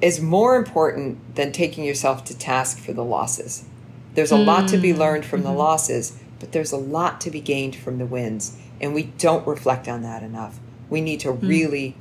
is 0.00 0.20
more 0.20 0.56
important 0.56 1.36
than 1.36 1.52
taking 1.52 1.84
yourself 1.84 2.24
to 2.24 2.36
task 2.36 2.78
for 2.80 2.92
the 2.92 3.04
losses. 3.04 3.64
There's 4.20 4.32
a 4.32 4.34
mm-hmm. 4.34 4.48
lot 4.48 4.68
to 4.68 4.76
be 4.76 4.92
mm. 4.92 4.98
learned 4.98 5.24
from 5.24 5.40
mm-hmm. 5.40 5.48
the 5.48 5.54
losses, 5.54 6.18
but 6.40 6.52
there's 6.52 6.72
a 6.72 6.76
lot 6.76 7.22
to 7.22 7.30
be 7.30 7.40
gained 7.40 7.74
from 7.74 7.96
the 7.96 8.04
wins. 8.04 8.54
And 8.78 8.92
we 8.92 9.04
don't 9.04 9.46
reflect 9.46 9.88
on 9.88 10.02
that 10.02 10.22
enough. 10.22 10.60
We 10.90 11.00
need 11.00 11.20
to 11.20 11.28
mm. 11.28 11.48
really 11.48 11.96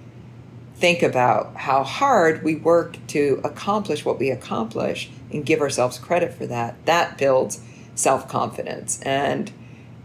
think 0.76 1.02
about 1.02 1.56
how 1.56 1.82
hard 1.86 2.44
we 2.44 2.58
work 2.58 2.98
to 3.08 3.40
accomplish 3.46 4.04
what 4.04 4.20
we 4.20 4.32
accomplish 4.32 5.10
and 5.32 5.46
give 5.46 5.62
ourselves 5.62 5.98
credit 5.98 6.34
for 6.34 6.46
that. 6.48 6.86
That 6.86 7.18
builds 7.18 7.62
self 7.96 8.28
confidence, 8.28 9.00
and 9.04 9.50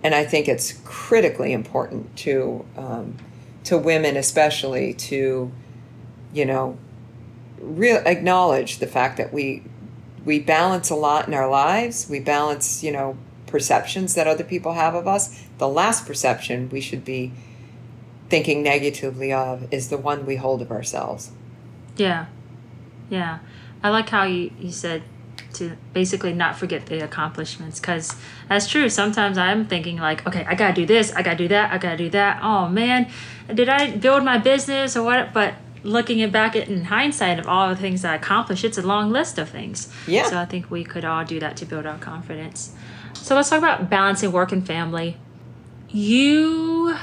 and 0.05 0.15
I 0.15 0.25
think 0.25 0.47
it's 0.47 0.81
critically 0.85 1.53
important 1.53 2.15
to 2.19 2.65
um, 2.77 3.17
to 3.65 3.77
women, 3.77 4.17
especially 4.17 4.95
to 4.95 5.51
you 6.33 6.45
know 6.45 6.79
real 7.61 8.01
acknowledge 8.07 8.79
the 8.79 8.87
fact 8.87 9.17
that 9.17 9.33
we 9.33 9.65
we 10.25 10.41
balance 10.41 10.91
a 10.91 10.95
lot 10.95 11.29
in 11.29 11.35
our 11.35 11.49
lives. 11.49 12.09
We 12.09 12.21
balance 12.21 12.83
you 12.83 12.93
know 12.93 13.17
perceptions 13.55 14.15
that 14.15 14.27
other 14.27 14.43
people 14.43 14.73
have 14.73 14.97
of 14.97 15.07
us, 15.07 15.45
the 15.59 15.69
last 15.69 16.07
perception 16.07 16.69
we 16.71 16.81
should 16.81 17.05
be 17.05 17.31
thinking 18.29 18.65
negatively 18.65 19.33
of 19.33 19.73
is 19.73 19.91
the 19.91 19.97
one 19.97 20.27
we 20.27 20.35
hold 20.35 20.61
of 20.61 20.73
ourselves. 20.73 21.31
Yeah. 21.97 22.27
Yeah. 23.09 23.39
I 23.81 23.91
like 23.91 24.09
how 24.09 24.25
you, 24.25 24.51
you 24.59 24.73
said 24.73 25.05
to 25.53 25.77
basically 25.93 26.33
not 26.33 26.57
forget 26.57 26.87
the 26.87 26.99
accomplishments 27.05 27.79
because 27.79 28.17
that's 28.49 28.69
true. 28.69 28.89
Sometimes 28.89 29.39
I'm 29.39 29.67
thinking, 29.67 29.99
like, 29.99 30.27
okay, 30.27 30.45
I 30.49 30.57
got 30.57 30.75
to 30.75 30.75
do 30.75 30.87
this, 30.87 31.13
I 31.13 31.23
got 31.23 31.33
to 31.33 31.45
do 31.45 31.49
that, 31.49 31.73
I 31.73 31.79
got 31.79 31.93
to 31.93 31.97
do 31.97 32.11
that. 32.11 32.41
Oh 32.43 32.69
man, 32.69 33.09
did 33.55 33.69
I 33.69 33.97
build 33.97 34.25
my 34.25 34.39
business 34.39 34.97
or 34.97 35.05
what? 35.05 35.33
But 35.33 35.55
looking 35.85 36.29
back 36.31 36.57
at 36.57 36.69
in 36.69 36.85
hindsight 36.85 37.39
of 37.39 37.47
all 37.47 37.69
the 37.69 37.77
things 37.77 38.05
I 38.05 38.17
accomplished, 38.17 38.65
it's 38.65 38.79
a 38.79 38.83
long 38.83 39.11
list 39.11 39.39
of 39.39 39.49
things. 39.49 39.93
Yeah. 40.07 40.29
So 40.29 40.39
I 40.39 40.47
think 40.47 40.71
we 40.71 40.83
could 40.83 41.05
all 41.05 41.25
do 41.25 41.39
that 41.41 41.57
to 41.59 41.67
build 41.67 41.87
our 41.87 41.99
confidence. 41.99 42.73
So 43.13 43.37
let's 43.37 43.51
talk 43.51 43.59
about 43.59 43.89
balancing 43.89 44.33
work 44.33 44.51
and 44.51 44.67
family. 44.67 45.17
You 45.91 46.97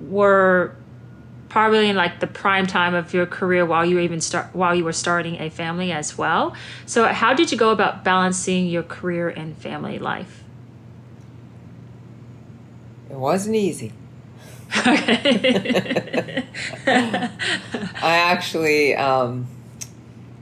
were 0.00 0.74
probably 1.48 1.88
in 1.88 1.96
like 1.96 2.18
the 2.20 2.26
prime 2.26 2.66
time 2.66 2.94
of 2.94 3.14
your 3.14 3.26
career 3.26 3.64
while 3.64 3.84
you 3.84 3.96
were 3.96 4.00
even 4.00 4.20
start 4.20 4.46
while 4.54 4.74
you 4.74 4.82
were 4.82 4.92
starting 4.92 5.40
a 5.40 5.50
family 5.50 5.92
as 5.92 6.16
well. 6.16 6.54
So 6.86 7.06
how 7.06 7.34
did 7.34 7.52
you 7.52 7.58
go 7.58 7.70
about 7.70 8.02
balancing 8.02 8.66
your 8.66 8.82
career 8.82 9.28
and 9.28 9.56
family 9.56 9.98
life? 9.98 10.42
It 13.10 13.16
wasn't 13.16 13.56
easy. 13.56 13.92
Okay. 14.76 16.44
I 16.86 17.30
actually 18.02 18.94
um, 18.96 19.46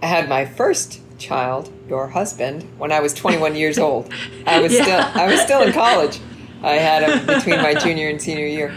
had 0.03 0.28
my 0.28 0.45
first 0.45 1.01
child, 1.18 1.72
your 1.89 2.09
husband, 2.09 2.64
when 2.78 2.93
I 2.93 3.01
was 3.01 3.14
21 3.14 3.55
years 3.57 3.78
old. 3.78 4.12
I 4.47 4.61
was 4.61 4.72
Yeah. 4.72 4.83
still 4.83 5.22
I 5.22 5.26
was 5.30 5.41
still 5.41 5.62
in 5.62 5.72
college. 5.72 6.18
I 6.62 6.74
had 6.74 7.03
him 7.03 7.26
between 7.26 7.57
my 7.61 7.74
junior 7.74 8.09
and 8.09 8.20
senior 8.22 8.47
year, 8.47 8.74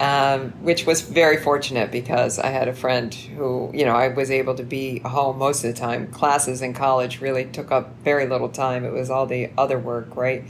um, 0.00 0.50
which 0.60 0.86
was 0.86 1.02
very 1.02 1.36
fortunate 1.36 1.90
because 1.92 2.38
I 2.38 2.48
had 2.48 2.66
a 2.68 2.74
friend 2.74 3.12
who, 3.14 3.70
you 3.72 3.84
know, 3.84 3.94
I 3.94 4.08
was 4.08 4.30
able 4.30 4.54
to 4.56 4.64
be 4.64 4.98
home 5.00 5.38
most 5.38 5.64
of 5.64 5.72
the 5.72 5.78
time. 5.80 6.08
Classes 6.08 6.62
in 6.62 6.74
college 6.74 7.20
really 7.20 7.44
took 7.44 7.70
up 7.70 7.94
very 8.02 8.26
little 8.26 8.48
time. 8.48 8.84
It 8.84 8.92
was 8.92 9.08
all 9.10 9.26
the 9.26 9.50
other 9.56 9.78
work, 9.78 10.16
right? 10.16 10.44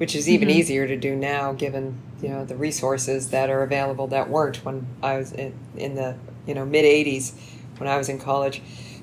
Which 0.00 0.14
is 0.16 0.30
even 0.30 0.48
Mhm. 0.48 0.52
easier 0.52 0.86
to 0.88 0.96
do 0.96 1.14
now, 1.14 1.52
given 1.52 1.96
you 2.22 2.30
know 2.30 2.42
the 2.46 2.56
resources 2.56 3.28
that 3.30 3.50
are 3.50 3.62
available 3.62 4.06
that 4.06 4.30
weren't 4.30 4.64
when 4.64 4.86
I 5.02 5.18
was 5.18 5.30
in, 5.32 5.52
in 5.76 5.94
the 5.94 6.14
you 6.46 6.54
know 6.54 6.64
mid 6.64 6.86
80s 6.86 7.32
when 7.76 7.86
I 7.86 7.98
was 7.98 8.08
in 8.08 8.18
college. 8.18 8.62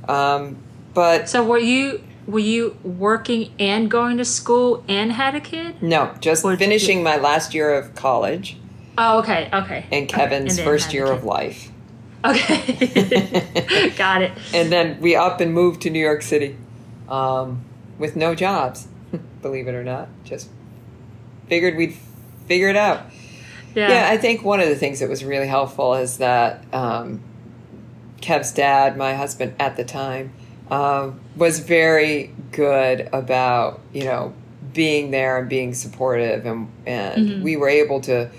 Um, 0.10 0.58
but 0.96 1.30
so 1.30 1.44
were 1.44 1.60
you 1.60 2.02
were 2.26 2.40
you 2.40 2.78
working 2.84 3.52
and 3.60 3.92
going 3.92 4.18
to 4.18 4.26
school 4.26 4.84
and 4.88 5.12
had 5.12 5.36
a 5.36 5.40
kid? 5.40 5.76
no, 5.84 6.10
just 6.20 6.44
Or- 6.44 6.58
finishing 6.58 7.04
my 7.04 7.16
last 7.18 7.54
year 7.54 7.72
of 7.76 7.94
college 7.94 8.58
Oh, 8.98 9.20
okay, 9.20 9.50
okay. 9.54 9.86
and 9.92 10.10
Kevin's 10.10 10.56
then 10.58 10.66
first 10.66 10.94
year 10.96 11.06
of 11.12 11.24
life. 11.24 11.70
Okay. 12.26 13.92
Got 13.98 14.24
it. 14.24 14.32
and 14.54 14.72
then 14.72 14.98
we 15.00 15.16
up 15.16 15.40
and 15.42 15.54
moved 15.54 15.84
to 15.84 15.92
New 15.92 16.00
York 16.00 16.24
City 16.24 16.58
um, 17.08 17.62
with 18.00 18.16
no 18.16 18.34
jobs, 18.34 18.88
believe 19.44 19.68
it 19.68 19.76
or 19.76 19.84
not. 19.84 20.10
Just 20.24 20.50
figured 21.48 21.76
we'd 21.76 21.96
figure 22.48 22.70
it 22.70 22.76
out. 22.76 23.02
Yeah. 23.76 23.90
Yeah, 23.90 24.08
I 24.10 24.18
think 24.18 24.44
one 24.44 24.60
of 24.60 24.70
the 24.70 24.76
things 24.76 25.00
that 25.02 25.10
was 25.10 25.24
really 25.24 25.48
helpful 25.48 25.94
is 25.96 26.18
that 26.18 26.64
um, 26.74 27.22
Kev's 28.22 28.52
dad, 28.52 28.98
my 28.98 29.14
husband 29.14 29.54
at 29.60 29.78
the 29.78 29.84
time, 29.84 30.32
um, 30.72 31.20
was 31.36 31.60
very 31.60 32.34
good 32.52 33.08
about 33.14 33.80
you 33.94 34.04
know 34.06 34.34
being 34.74 35.12
there 35.12 35.38
and 35.38 35.48
being 35.50 35.74
supportive, 35.74 36.46
and 36.46 36.70
and 36.86 37.30
Mhm. 37.30 37.42
we 37.42 37.56
were 37.56 37.70
able 37.70 38.02
to 38.02 38.30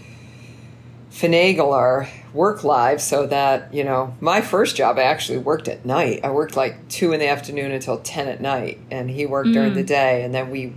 finagle 1.11 1.73
our 1.73 2.09
work 2.35 2.63
lives 2.65 3.03
so 3.03 3.27
that 3.27 3.73
you 3.73 3.83
know 3.83 4.15
my 4.21 4.41
first 4.41 4.77
job 4.77 4.99
I 4.99 5.03
actually 5.03 5.39
worked 5.39 5.69
at 5.69 5.85
night. 5.87 6.21
I 6.23 6.31
worked 6.31 6.57
like 6.57 6.89
two 6.89 7.13
in 7.13 7.21
the 7.21 7.29
afternoon 7.29 7.71
until 7.73 7.99
ten 7.99 8.29
at 8.29 8.41
night, 8.41 8.79
and 8.91 9.09
he 9.11 9.25
worked 9.27 9.53
during 9.53 9.73
Mm. 9.73 9.77
the 9.77 9.85
day, 9.85 10.23
and 10.23 10.35
then 10.35 10.51
we 10.51 10.73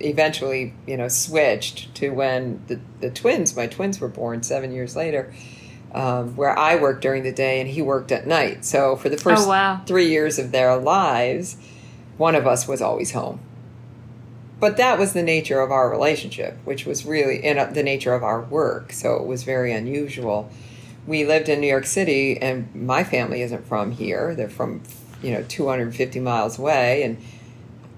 eventually 0.00 0.74
you 0.86 0.96
know 0.96 1.08
switched 1.08 1.94
to 1.94 2.10
when 2.10 2.62
the, 2.66 2.80
the 3.00 3.10
twins 3.10 3.56
my 3.56 3.66
twins 3.66 4.00
were 4.00 4.08
born 4.08 4.42
seven 4.42 4.72
years 4.72 4.96
later 4.96 5.32
um, 5.94 6.34
where 6.34 6.58
i 6.58 6.74
worked 6.74 7.00
during 7.02 7.22
the 7.22 7.32
day 7.32 7.60
and 7.60 7.70
he 7.70 7.80
worked 7.80 8.10
at 8.10 8.26
night. 8.26 8.64
So 8.64 8.96
for 8.96 9.08
the 9.08 9.16
first 9.16 9.46
Oh, 9.46 9.48
wow. 9.48 9.80
three 9.86 10.08
years 10.08 10.38
of 10.38 10.50
their 10.52 10.76
lives 10.76 11.56
one 12.16 12.34
of 12.34 12.46
us 12.46 12.66
was 12.68 12.80
always 12.82 13.12
home. 13.12 13.40
But 14.60 14.76
that 14.78 14.98
was 14.98 15.12
the 15.12 15.22
nature 15.22 15.60
of 15.60 15.70
our 15.70 15.90
relationship 15.90 16.56
which 16.64 16.86
was 16.86 17.04
really 17.06 17.44
in 17.44 17.56
the 17.74 17.82
nature 17.82 18.14
of 18.14 18.22
our 18.24 18.40
work. 18.40 18.92
So 18.92 19.14
it 19.14 19.26
was 19.26 19.42
very 19.44 19.72
unusual. 19.72 20.50
We 21.06 21.24
lived 21.24 21.48
in 21.48 21.60
new 21.60 21.66
york 21.68 21.86
city 21.86 22.38
and 22.40 22.74
my 22.74 23.04
family 23.04 23.42
isn't 23.42 23.66
from 23.66 23.92
here. 23.92 24.34
They're 24.34 24.48
from 24.48 24.82
you 25.22 25.32
know 25.32 25.44
250 25.48 26.18
miles 26.20 26.58
away 26.58 27.02
and 27.02 27.18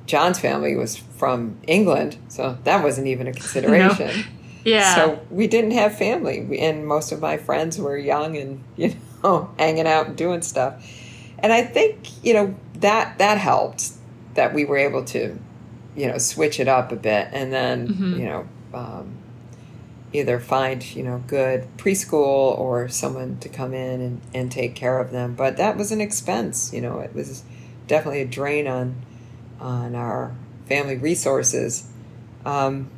John's 0.06 0.38
family 0.38 0.74
was 0.76 0.96
from 0.96 1.58
England, 1.66 2.16
so 2.28 2.56
that 2.64 2.82
wasn't 2.82 3.06
even 3.08 3.26
a 3.26 3.32
consideration. 3.32 4.24
Yeah. 4.64 4.94
So 4.96 5.20
we 5.30 5.46
didn't 5.46 5.70
have 5.72 5.96
family, 5.96 6.58
and 6.60 6.84
most 6.84 7.12
of 7.12 7.20
my 7.20 7.36
friends 7.36 7.78
were 7.78 7.96
young 7.96 8.36
and 8.36 8.64
you 8.76 8.96
know 9.22 9.48
hanging 9.60 9.86
out 9.86 10.08
and 10.08 10.16
doing 10.16 10.42
stuff. 10.42 10.84
And 11.38 11.52
I 11.52 11.62
think 11.62 12.24
you 12.24 12.34
know 12.34 12.54
that 12.80 13.18
that 13.18 13.38
helped 13.38 13.92
that 14.34 14.52
we 14.54 14.64
were 14.64 14.76
able 14.76 15.04
to 15.04 15.38
you 15.94 16.06
know 16.08 16.18
switch 16.18 16.58
it 16.58 16.66
up 16.66 16.90
a 16.90 16.96
bit, 16.96 17.28
and 17.32 17.52
then 17.52 17.88
Mhm. 17.90 18.18
you 18.18 18.24
know 18.24 18.48
um, 18.74 19.14
either 20.12 20.40
find 20.40 20.84
you 20.96 21.04
know 21.04 21.22
good 21.28 21.68
preschool 21.76 22.58
or 22.58 22.88
someone 22.88 23.38
to 23.38 23.48
come 23.48 23.72
in 23.72 24.00
and, 24.00 24.20
and 24.34 24.50
take 24.50 24.74
care 24.74 24.98
of 24.98 25.12
them. 25.12 25.34
But 25.34 25.56
that 25.58 25.76
was 25.76 25.92
an 25.92 26.00
expense. 26.00 26.72
You 26.72 26.80
know, 26.80 26.98
it 26.98 27.14
was 27.14 27.44
definitely 27.86 28.22
a 28.22 28.26
drain 28.26 28.66
on 28.66 28.96
on 29.60 29.94
our 29.94 30.34
family 30.68 30.96
resources. 30.96 31.88
Um, 32.44 32.90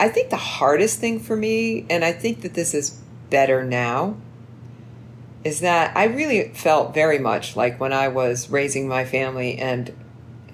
I 0.00 0.08
think 0.08 0.30
the 0.30 0.36
hardest 0.36 1.00
thing 1.00 1.18
for 1.20 1.36
me, 1.36 1.86
and 1.90 2.04
I 2.04 2.12
think 2.12 2.42
that 2.42 2.54
this 2.54 2.74
is 2.74 3.00
better 3.30 3.64
now, 3.64 4.16
is 5.44 5.60
that 5.60 5.96
I 5.96 6.04
really 6.04 6.48
felt 6.54 6.94
very 6.94 7.18
much 7.18 7.56
like 7.56 7.80
when 7.80 7.92
I 7.92 8.08
was 8.08 8.50
raising 8.50 8.88
my 8.88 9.04
family 9.04 9.58
and 9.58 9.92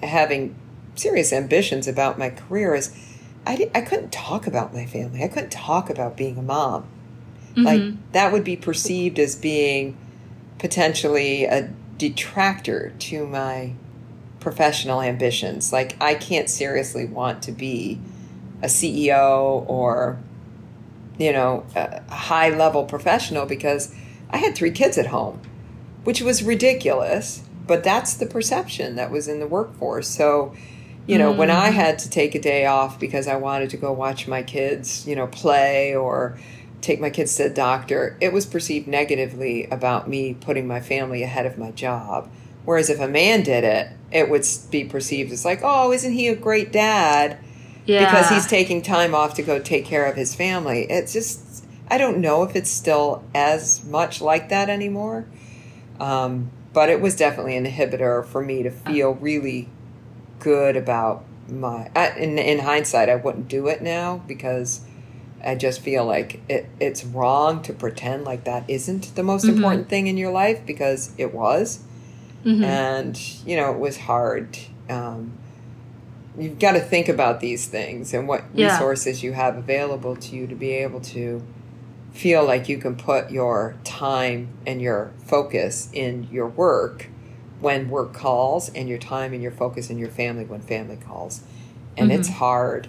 having 0.01 0.55
serious 0.95 1.33
ambitions 1.33 1.87
about 1.87 2.17
my 2.17 2.29
career 2.29 2.75
is 2.75 2.95
I, 3.47 3.69
I 3.75 3.81
couldn't 3.81 4.11
talk 4.11 4.47
about 4.47 4.73
my 4.73 4.85
family. 4.85 5.23
I 5.23 5.27
couldn't 5.27 5.51
talk 5.51 5.89
about 5.89 6.17
being 6.17 6.37
a 6.37 6.41
mom. 6.41 6.85
Like 7.55 7.81
Mhm. 7.81 7.97
that 8.11 8.31
would 8.31 8.43
be 8.43 8.55
perceived 8.55 9.19
as 9.19 9.35
being 9.35 9.95
potentially 10.57 11.45
a 11.45 11.69
detractor 11.97 12.93
to 12.99 13.27
my 13.27 13.71
professional 14.45 15.01
ambitions. 15.01 15.73
Like 15.73 15.97
I 15.99 16.13
can't 16.13 16.47
seriously 16.49 17.03
want 17.03 17.41
to 17.43 17.51
be 17.51 17.99
a 18.61 18.67
CEO 18.67 19.65
or 19.67 20.19
you 21.17 21.33
know 21.33 21.65
a 21.75 22.03
high 22.13 22.49
level 22.49 22.85
professional 22.85 23.47
because 23.47 23.93
I 24.29 24.37
had 24.37 24.55
three 24.55 24.69
kids 24.71 24.99
at 24.99 25.07
home, 25.07 25.41
which 26.03 26.21
was 26.21 26.43
ridiculous. 26.43 27.41
But 27.65 27.83
that's 27.83 28.13
the 28.13 28.27
perception 28.27 28.95
that 28.97 29.09
was 29.09 29.27
in 29.27 29.39
the 29.39 29.47
workforce. 29.47 30.07
So, 30.07 30.53
you 31.07 31.17
know, 31.17 31.31
when 31.31 31.49
I 31.49 31.71
Mm. 31.71 31.73
had 31.73 31.97
to 31.99 32.07
take 32.11 32.35
a 32.35 32.39
day 32.39 32.67
off 32.67 32.99
because 32.99 33.27
I 33.27 33.37
wanted 33.37 33.71
to 33.71 33.77
go 33.77 33.91
watch 33.91 34.27
my 34.27 34.43
kids, 34.43 35.07
you 35.07 35.15
know, 35.15 35.25
play 35.25 35.95
or 35.95 36.37
take 36.81 37.01
my 37.01 37.09
kids 37.09 37.35
to 37.37 37.43
the 37.45 37.49
doctor, 37.49 38.15
it 38.21 38.31
was 38.31 38.45
perceived 38.45 38.87
negatively 38.87 39.65
about 39.71 40.07
me 40.07 40.35
putting 40.39 40.67
my 40.67 40.79
family 40.79 41.23
ahead 41.23 41.47
of 41.47 41.57
my 41.57 41.71
job. 41.71 42.29
Whereas 42.65 42.89
if 42.89 42.99
a 42.99 43.07
man 43.07 43.43
did 43.43 43.63
it, 43.63 43.89
it 44.11 44.29
would 44.29 44.45
be 44.71 44.83
perceived 44.83 45.31
as 45.31 45.45
like, 45.45 45.61
oh, 45.63 45.91
isn't 45.91 46.11
he 46.13 46.27
a 46.27 46.35
great 46.35 46.71
dad? 46.71 47.37
yeah. 47.85 48.05
Because 48.05 48.29
he's 48.29 48.47
taking 48.47 48.81
time 48.81 49.13
off 49.13 49.35
to 49.35 49.43
go 49.43 49.59
take 49.59 49.85
care 49.85 50.05
of 50.05 50.15
his 50.15 50.33
family. 50.33 50.83
It's 50.89 51.13
just, 51.13 51.65
I 51.89 51.97
don't 51.99 52.17
know 52.17 52.43
if 52.43 52.55
it's 52.55 52.69
still 52.71 53.23
as 53.35 53.85
much 53.85 54.21
like 54.21 54.49
that 54.49 54.69
anymore. 54.69 55.25
Um, 55.99 56.49
but 56.73 56.89
it 56.89 56.99
was 56.99 57.15
definitely 57.15 57.55
an 57.55 57.65
inhibitor 57.65 58.25
for 58.25 58.41
me 58.43 58.63
to 58.63 58.71
feel 58.71 59.13
really 59.13 59.69
good 60.39 60.75
about 60.75 61.23
my. 61.47 61.89
I, 61.95 62.09
in, 62.17 62.37
in 62.37 62.59
hindsight, 62.59 63.07
I 63.07 63.15
wouldn't 63.15 63.47
do 63.47 63.67
it 63.67 63.81
now 63.81 64.21
because 64.27 64.81
I 65.43 65.55
just 65.55 65.81
feel 65.81 66.03
like 66.05 66.41
it, 66.49 66.67
it's 66.79 67.05
wrong 67.05 67.61
to 67.63 67.73
pretend 67.73 68.25
like 68.25 68.43
that 68.45 68.63
isn't 68.67 69.15
the 69.15 69.23
most 69.23 69.45
Mhm. 69.45 69.49
important 69.49 69.89
thing 69.89 70.07
in 70.07 70.17
your 70.17 70.31
life 70.31 70.65
because 70.65 71.11
it 71.17 71.33
was 71.33 71.79
Mhm. 72.45 72.63
and 72.63 73.19
you 73.45 73.55
know 73.57 73.71
it 73.71 73.79
was 73.79 73.97
hard 73.97 74.57
um, 74.89 75.31
you've 76.37 76.59
got 76.59 76.73
to 76.73 76.79
think 76.79 77.09
about 77.09 77.39
these 77.39 77.65
things 77.67 78.13
and 78.13 78.27
what 78.27 78.43
Yeah. 78.53 78.71
resources 78.73 79.23
you 79.23 79.33
have 79.33 79.57
available 79.57 80.15
to 80.17 80.35
you 80.35 80.45
to 80.47 80.55
be 80.55 80.71
able 80.73 80.99
to 81.01 81.41
feel 82.13 82.45
like 82.45 82.69
you 82.69 82.77
can 82.77 82.95
put 82.95 83.31
your 83.31 83.75
time 83.83 84.49
and 84.65 84.81
your 84.81 85.11
focus 85.25 85.89
in 85.91 86.27
your 86.31 86.47
work 86.47 87.07
when 87.59 87.89
work 87.89 88.13
calls 88.13 88.69
and 88.69 88.87
your 88.87 88.97
time 88.99 89.33
and 89.33 89.41
your 89.41 89.51
focus 89.51 89.89
in 89.89 89.97
your 89.97 90.09
family 90.09 90.45
when 90.45 90.61
family 90.61 90.97
calls 90.97 91.41
and 91.97 92.11
it's 92.11 92.29
Mhm. 92.29 92.33
hard 92.33 92.87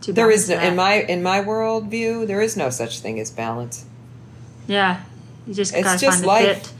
to 0.00 0.12
There 0.12 0.30
is 0.30 0.48
no, 0.48 0.58
in 0.60 0.76
my 0.76 0.94
in 1.02 1.22
my 1.22 1.40
world 1.40 1.88
view, 1.90 2.24
there 2.26 2.40
is 2.40 2.56
no 2.56 2.70
such 2.70 3.00
thing 3.00 3.18
as 3.20 3.30
balance. 3.30 3.84
yeah. 4.66 5.00
You 5.46 5.52
just 5.54 5.74
It's 5.74 6.00
just 6.00 6.24
life. 6.24 6.72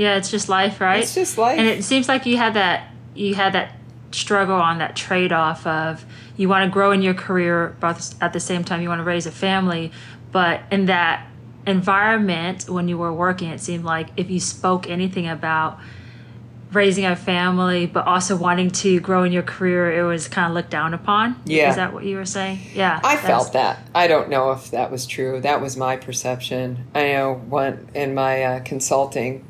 Yeah, 0.00 0.16
it's 0.16 0.30
just 0.30 0.48
life, 0.48 0.80
right? 0.80 1.02
It's 1.02 1.14
just 1.14 1.36
life. 1.36 1.58
And 1.58 1.68
it 1.68 1.84
seems 1.84 2.08
like 2.08 2.24
you 2.24 2.38
had 2.38 2.54
that 2.54 2.90
you 3.14 3.34
had 3.34 3.52
that 3.52 3.76
struggle 4.12 4.56
on 4.56 4.78
that 4.78 4.96
trade 4.96 5.30
off 5.30 5.66
of 5.66 6.06
you 6.38 6.48
want 6.48 6.64
to 6.64 6.72
grow 6.72 6.90
in 6.90 7.02
your 7.02 7.12
career, 7.12 7.76
but 7.80 8.14
at 8.18 8.32
the 8.32 8.40
same 8.40 8.64
time 8.64 8.80
you 8.80 8.88
want 8.88 9.00
to 9.00 9.04
raise 9.04 9.26
a 9.26 9.30
family. 9.30 9.92
But 10.32 10.62
in 10.70 10.86
that 10.86 11.26
environment 11.66 12.66
when 12.66 12.88
you 12.88 12.96
were 12.96 13.12
working, 13.12 13.50
it 13.50 13.60
seemed 13.60 13.84
like 13.84 14.08
if 14.16 14.30
you 14.30 14.40
spoke 14.40 14.88
anything 14.88 15.28
about 15.28 15.78
raising 16.72 17.04
a 17.04 17.14
family, 17.14 17.84
but 17.84 18.06
also 18.06 18.36
wanting 18.36 18.70
to 18.70 19.00
grow 19.00 19.24
in 19.24 19.32
your 19.32 19.42
career, 19.42 19.92
it 19.92 20.04
was 20.04 20.28
kind 20.28 20.46
of 20.46 20.54
looked 20.54 20.70
down 20.70 20.94
upon. 20.94 21.38
Yeah. 21.44 21.68
Is 21.68 21.76
that 21.76 21.92
what 21.92 22.04
you 22.04 22.16
were 22.16 22.24
saying? 22.24 22.60
Yeah. 22.72 23.00
I 23.04 23.18
felt 23.18 23.52
that. 23.52 23.86
I 23.94 24.06
don't 24.06 24.30
know 24.30 24.52
if 24.52 24.70
that 24.70 24.90
was 24.90 25.04
true. 25.04 25.42
That 25.42 25.60
was 25.60 25.76
my 25.76 25.98
perception. 25.98 26.86
I 26.94 27.12
know 27.12 27.34
one 27.34 27.90
in 27.92 28.14
my 28.14 28.42
uh, 28.44 28.60
consulting 28.60 29.44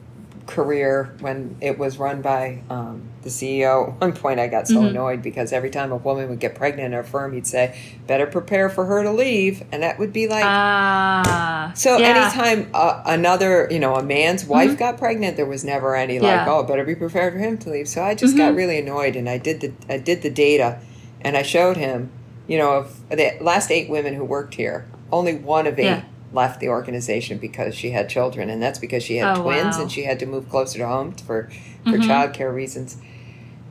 career 0.51 1.14
when 1.20 1.57
it 1.61 1.78
was 1.78 1.98
run 1.98 2.20
by 2.22 2.62
um, 2.68 3.03
the 3.22 3.30
CEO. 3.30 3.94
At 3.94 4.01
one 4.01 4.12
point, 4.12 4.40
I 4.40 4.48
got 4.48 4.66
so 4.68 4.76
Mhm. 4.82 4.90
annoyed 4.90 5.22
because 5.22 5.53
every 5.53 5.70
time 5.70 5.92
a 5.92 5.96
woman 5.96 6.28
would 6.28 6.40
get 6.40 6.55
pregnant 6.55 6.86
in 6.88 6.94
our 6.94 7.03
firm, 7.05 7.32
he'd 7.32 7.46
say, 7.46 7.74
"Better 8.07 8.26
prepare 8.26 8.68
for 8.68 8.84
her 8.86 9.03
to 9.03 9.11
leave," 9.12 9.62
and 9.72 9.82
that 9.82 9.98
would 9.98 10.12
be 10.12 10.26
like. 10.26 10.44
Ah. 10.44 11.72
so 11.74 11.96
yeah. 11.98 12.09
anytime 12.09 12.68
uh, 12.74 13.03
another, 13.07 13.68
you 13.70 13.78
know, 13.78 13.94
a 13.96 14.03
man's 14.03 14.44
wife 14.44 14.76
got 14.78 14.98
pregnant, 14.98 15.36
there 15.36 15.46
was 15.46 15.64
never 15.64 15.94
any 15.94 16.18
like, 16.18 16.28
Yeah. 16.28 16.46
oh, 16.48 16.62
better 16.62 16.84
be 16.84 16.94
prepared 16.94 17.32
for 17.34 17.38
him 17.38 17.57
to 17.59 17.70
leave. 17.70 17.88
So 17.88 18.03
I 18.03 18.14
just 18.14 18.36
got 18.36 18.55
really 18.55 18.78
annoyed, 18.78 19.16
and 19.16 19.28
I 19.28 19.38
did 19.38 19.61
the 19.61 19.72
I 19.88 19.98
did 19.98 20.22
the 20.22 20.30
data, 20.30 20.78
and 21.22 21.36
I 21.36 21.42
showed 21.42 21.76
him, 21.76 22.11
you 22.46 22.59
know, 22.59 22.72
of 22.72 23.01
the 23.11 23.32
last 23.40 23.70
eight 23.70 23.88
women 23.88 24.14
who 24.14 24.24
worked 24.24 24.55
here, 24.55 24.86
only 25.12 25.34
one 25.34 25.66
of 25.66 25.78
eight 25.78 25.84
Yeah. 25.84 26.03
Left 26.33 26.61
the 26.61 26.68
organization 26.68 27.39
because 27.39 27.74
she 27.74 27.91
had 27.91 28.09
children, 28.09 28.49
and 28.51 28.62
that's 28.62 28.78
because 28.78 29.03
she 29.03 29.16
had 29.16 29.37
Oh, 29.39 29.43
twins 29.43 29.76
wow. 29.76 29.83
and 29.83 29.93
she 29.93 30.05
had 30.05 30.18
to 30.20 30.26
move 30.26 30.49
closer 30.49 30.78
to 30.78 30.87
home 30.87 31.12
for 31.12 31.49
for 31.85 31.97
Mhm. 31.99 32.07
childcare 32.07 32.55
reasons. 32.55 32.97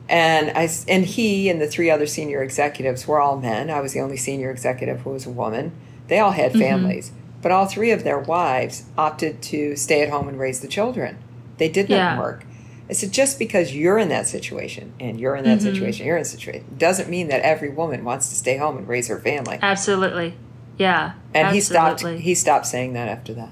And 0.08 0.50
I 0.56 0.68
and 0.88 1.04
he 1.04 1.48
and 1.48 1.60
the 1.60 1.68
three 1.68 1.88
other 1.90 2.06
senior 2.06 2.42
executives 2.42 3.06
were 3.06 3.20
all 3.20 3.36
men. 3.36 3.70
I 3.70 3.80
was 3.80 3.92
the 3.92 4.00
only 4.00 4.16
senior 4.16 4.50
executive 4.50 5.00
who 5.02 5.10
was 5.10 5.26
a 5.26 5.30
woman. 5.30 5.72
They 6.08 6.18
all 6.18 6.32
had 6.32 6.52
Mhm. 6.52 6.58
families, 6.58 7.12
but 7.40 7.52
all 7.52 7.66
three 7.66 7.92
of 7.92 8.02
their 8.02 8.18
wives 8.18 8.82
opted 8.98 9.40
to 9.42 9.76
stay 9.76 10.02
at 10.02 10.08
home 10.10 10.28
and 10.28 10.38
raise 10.38 10.60
the 10.60 10.66
children. 10.68 11.18
They 11.58 11.68
did 11.68 11.88
not 11.88 11.96
Yeah. 11.96 12.18
work. 12.18 12.44
I 12.88 12.92
said 12.92 13.12
just 13.12 13.38
because 13.38 13.72
you're 13.72 13.98
in 13.98 14.08
that 14.08 14.26
situation 14.26 14.92
and 14.98 15.20
you're 15.20 15.36
in 15.36 15.44
that 15.44 15.58
Mhm. 15.58 15.62
situation, 15.62 16.06
you're 16.06 16.16
in 16.16 16.22
a 16.22 16.24
situation 16.24 16.64
doesn't 16.76 17.08
mean 17.08 17.28
that 17.28 17.42
every 17.42 17.68
woman 17.70 18.02
wants 18.04 18.28
to 18.30 18.34
stay 18.34 18.56
home 18.56 18.76
and 18.76 18.88
raise 18.88 19.06
her 19.06 19.20
family. 19.20 19.60
Absolutely. 19.62 20.34
Yeah. 20.80 21.12
And 21.34 21.54
he 21.54 21.60
stopped. 21.60 22.00
He 22.06 22.34
stopped 22.34 22.66
saying 22.66 22.94
that 22.94 23.08
after 23.08 23.34
that. 23.34 23.48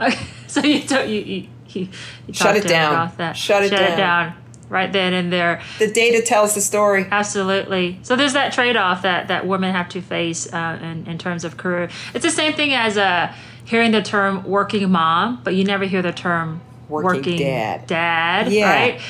Okay, 0.00 0.26
so 0.46 0.60
you 0.62 0.80
told 0.82 1.08
you 1.10 1.20
you, 1.20 1.48
you, 1.68 1.88
you 2.26 2.32
Shut 2.34 2.56
it 2.56 2.66
down. 2.66 3.12
that. 3.18 3.36
Shut 3.36 3.62
it 3.64 3.70
down. 3.70 3.98
down. 3.98 4.34
Right 4.70 4.90
then 4.90 5.12
and 5.12 5.30
there. 5.30 5.60
The 5.78 5.90
data 5.92 6.22
tells 6.22 6.54
the 6.54 6.62
story. 6.62 7.06
Absolutely. 7.10 7.98
So 8.02 8.16
there's 8.16 8.32
that 8.32 8.54
trade-off 8.54 9.02
that 9.02 9.28
that 9.28 9.46
women 9.46 9.74
have 9.74 9.90
to 9.90 10.00
face 10.00 10.50
uh, 10.50 10.78
in 10.82 11.06
in 11.06 11.18
terms 11.18 11.44
of 11.44 11.58
career. 11.58 11.90
It's 12.14 12.24
the 12.24 12.30
same 12.30 12.54
thing 12.54 12.72
as 12.72 12.96
uh, 12.96 13.34
hearing 13.66 13.90
the 13.92 14.00
term 14.00 14.42
"working 14.44 14.90
mom," 14.90 15.42
but 15.44 15.54
you 15.54 15.64
never 15.64 15.84
hear 15.84 16.00
the 16.00 16.12
term 16.12 16.62
Working 16.88 17.38
dad. 17.38 17.86
Dad, 17.86 18.50
Yeah. 18.52 18.70
right? 18.70 19.00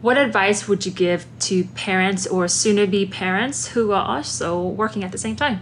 What 0.00 0.18
advice 0.18 0.66
would 0.68 0.84
you 0.84 0.90
give 0.92 1.26
to 1.40 1.64
parents 1.76 2.26
or 2.26 2.48
soon-to-be 2.48 3.06
parents 3.06 3.68
who 3.68 3.92
are 3.92 4.04
also 4.04 4.60
working 4.60 5.04
at 5.04 5.12
the 5.12 5.18
same 5.18 5.36
time? 5.36 5.60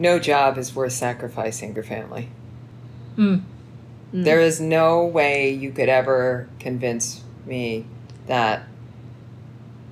No 0.00 0.18
job 0.18 0.56
is 0.58 0.74
worth 0.74 0.94
sacrificing 0.94 1.74
your 1.74 1.84
family. 1.84 2.30
Mm. 3.16 3.42
There 4.12 4.40
is 4.40 4.60
no 4.60 5.04
way 5.04 5.50
you 5.52 5.70
could 5.70 5.88
ever 5.88 6.48
convince 6.58 7.22
me 7.46 7.84
that 8.26 8.62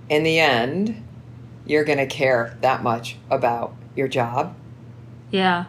in 0.09 0.23
the 0.25 0.41
end 0.41 1.05
you're 1.67 1.85
going 1.85 1.99
to 1.99 2.07
care 2.07 2.57
that 2.63 2.83
much 2.83 3.17
about 3.31 3.75
your 3.95 4.09
job 4.09 4.55
Yeah. 5.31 5.67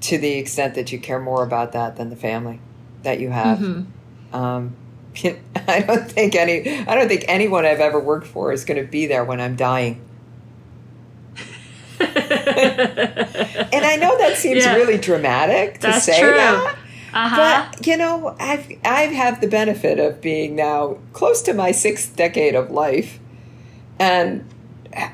to 0.00 0.16
the 0.18 0.32
extent 0.38 0.74
that 0.74 0.90
you 0.90 0.98
care 0.98 1.20
more 1.20 1.44
about 1.44 1.72
that 1.72 1.96
than 1.96 2.08
the 2.10 2.16
family 2.16 2.60
that 3.02 3.20
you 3.20 3.28
have. 3.30 3.58
Mhm. 3.58 3.86
Um, 4.32 4.74
I 5.68 5.80
don't 5.82 6.10
think 6.10 6.34
any 6.34 6.68
I 6.86 6.94
don't 6.94 7.08
think 7.08 7.24
anyone 7.28 7.66
I've 7.66 7.80
ever 7.80 8.00
worked 8.00 8.26
for 8.26 8.50
is 8.52 8.64
going 8.64 8.80
to 8.82 8.90
be 8.90 9.06
there 9.06 9.24
when 9.24 9.40
I'm 9.40 9.56
dying. 9.56 10.00
And 13.72 13.84
I 13.84 13.96
know 13.96 14.16
that 14.18 14.36
seems 14.36 14.64
Yeah. 14.64 14.74
really 14.74 14.98
dramatic 14.98 15.74
to 15.74 15.88
That's 15.88 16.04
say 16.04 16.20
true. 16.20 16.32
that. 16.32 16.76
Uh-huh. 17.14 17.36
But 17.72 17.86
you 17.86 17.96
know, 17.96 18.36
I've 18.38 18.66
I 18.84 19.02
have 19.02 19.12
had 19.12 19.40
the 19.40 19.48
benefit 19.48 19.98
of 19.98 20.20
being 20.20 20.54
now 20.56 20.98
close 21.12 21.40
to 21.42 21.54
my 21.54 21.72
sixth 21.72 22.16
decade 22.16 22.54
of 22.54 22.70
life, 22.70 23.18
and 23.98 24.44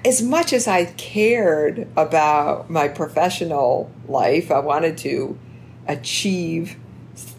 as 0.04 0.20
much 0.22 0.52
as 0.52 0.66
I 0.66 0.86
cared 0.86 1.86
about 1.96 2.68
my 2.70 2.88
professional 2.88 3.90
life, 4.08 4.50
I 4.50 4.58
wanted 4.58 4.96
to 4.98 5.38
achieve 5.86 6.76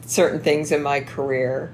certain 0.05 0.39
things 0.39 0.71
in 0.71 0.81
my 0.83 0.99
career. 1.01 1.73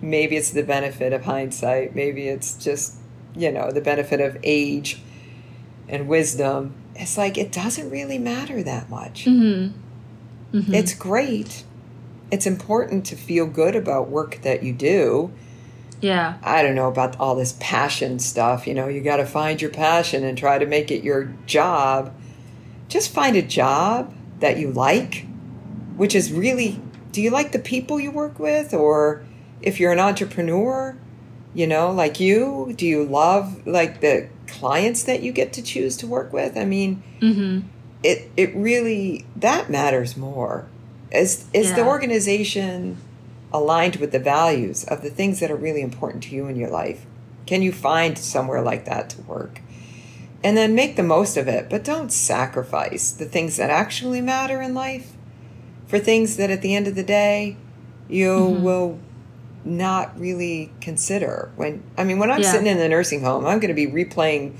Maybe 0.00 0.36
it's 0.36 0.50
the 0.50 0.62
benefit 0.62 1.12
of 1.12 1.24
hindsight. 1.24 1.94
Maybe 1.94 2.28
it's 2.28 2.54
just 2.54 2.96
you 3.36 3.52
know 3.52 3.70
the 3.70 3.80
benefit 3.80 4.20
of 4.20 4.36
age 4.42 5.00
and 5.88 6.08
wisdom. 6.08 6.74
It's 6.98 7.16
like 7.16 7.38
it 7.38 7.52
doesn't 7.52 7.88
really 7.90 8.18
matter 8.18 8.62
that 8.62 8.90
much. 8.90 9.24
Mhm. 9.24 9.72
Mhm. 10.52 10.74
It's 10.74 10.94
great. 10.94 11.62
It's 12.30 12.46
important 12.46 13.04
to 13.06 13.16
feel 13.16 13.46
good 13.46 13.74
about 13.76 14.10
work 14.10 14.40
that 14.42 14.62
you 14.62 14.72
do. 14.72 15.30
yeah. 16.00 16.34
I 16.44 16.62
don't 16.62 16.76
know 16.76 16.86
about 16.88 17.18
all 17.18 17.34
this 17.34 17.56
passion 17.58 18.20
stuff. 18.20 18.68
You 18.68 18.74
know, 18.74 18.86
you 18.86 19.00
got 19.00 19.16
to 19.16 19.26
find 19.26 19.60
your 19.60 19.70
passion 19.72 20.22
and 20.22 20.38
try 20.38 20.56
to 20.58 20.64
make 20.66 20.92
it 20.92 21.02
your 21.02 21.32
job. 21.46 22.12
Just 22.88 23.10
find 23.12 23.34
a 23.36 23.42
job 23.42 24.14
that 24.38 24.58
you 24.58 24.70
like, 24.70 25.26
which 25.96 26.14
is 26.14 26.32
really 26.32 26.80
do 27.10 27.20
you 27.20 27.30
like 27.30 27.50
the 27.50 27.58
people 27.58 27.98
you 27.98 28.12
work 28.12 28.38
with? 28.38 28.72
Or 28.72 29.22
if 29.60 29.80
you're 29.80 29.90
an 29.90 29.98
entrepreneur, 29.98 30.96
you 31.52 31.66
know, 31.66 31.90
like 31.90 32.20
you, 32.20 32.72
do 32.76 32.86
you 32.86 33.02
love 33.04 33.66
like 33.66 34.00
the 34.00 34.28
clients 34.48 35.02
that 35.04 35.22
you 35.22 35.32
get 35.32 35.52
to 35.54 35.62
choose 35.62 35.96
to 35.98 36.06
work 36.06 36.32
with? 36.32 36.56
I 36.56 36.64
mean, 36.64 37.02
Mhm. 37.20 37.64
it 38.02 38.30
it 38.36 38.54
really 38.54 39.24
that 39.36 39.68
matters 39.70 40.16
more 40.16 40.66
is 41.10 41.44
is 41.52 41.72
the 41.74 41.84
organization 41.84 42.96
aligned 43.52 43.96
with 43.96 44.12
the 44.12 44.18
values 44.18 44.84
of 44.84 45.02
the 45.02 45.10
things 45.10 45.40
that 45.40 45.50
are 45.50 45.56
really 45.56 45.80
important 45.80 46.22
to 46.22 46.34
you 46.34 46.46
in 46.46 46.54
your 46.56 46.68
life 46.70 47.06
can 47.46 47.62
you 47.62 47.72
find 47.72 48.18
somewhere 48.18 48.60
like 48.62 48.84
that 48.84 49.08
to 49.10 49.22
work 49.22 49.60
and 50.44 50.56
then 50.56 50.74
make 50.74 50.94
the 50.96 51.02
most 51.02 51.36
of 51.36 51.48
it 51.48 51.68
but 51.70 51.82
don't 51.82 52.12
sacrifice 52.12 53.10
the 53.10 53.24
things 53.24 53.56
that 53.56 53.70
actually 53.70 54.20
matter 54.20 54.60
in 54.62 54.74
life 54.74 55.12
for 55.86 55.98
things 55.98 56.36
that 56.36 56.50
at 56.50 56.60
the 56.62 56.74
end 56.76 56.86
of 56.86 56.94
the 56.94 57.02
day 57.02 57.56
you 58.08 58.28
Mhm. 58.28 58.60
will 58.60 58.98
not 59.68 60.18
really 60.18 60.72
consider 60.80 61.50
when 61.56 61.82
i 61.98 62.04
mean 62.04 62.18
when 62.18 62.30
i'm 62.30 62.40
Yeah. 62.40 62.50
sitting 62.52 62.66
in 62.66 62.78
the 62.78 62.88
nursing 62.88 63.20
home 63.22 63.44
i'm 63.46 63.58
going 63.60 63.68
to 63.68 63.74
be 63.74 63.86
replaying 63.86 64.54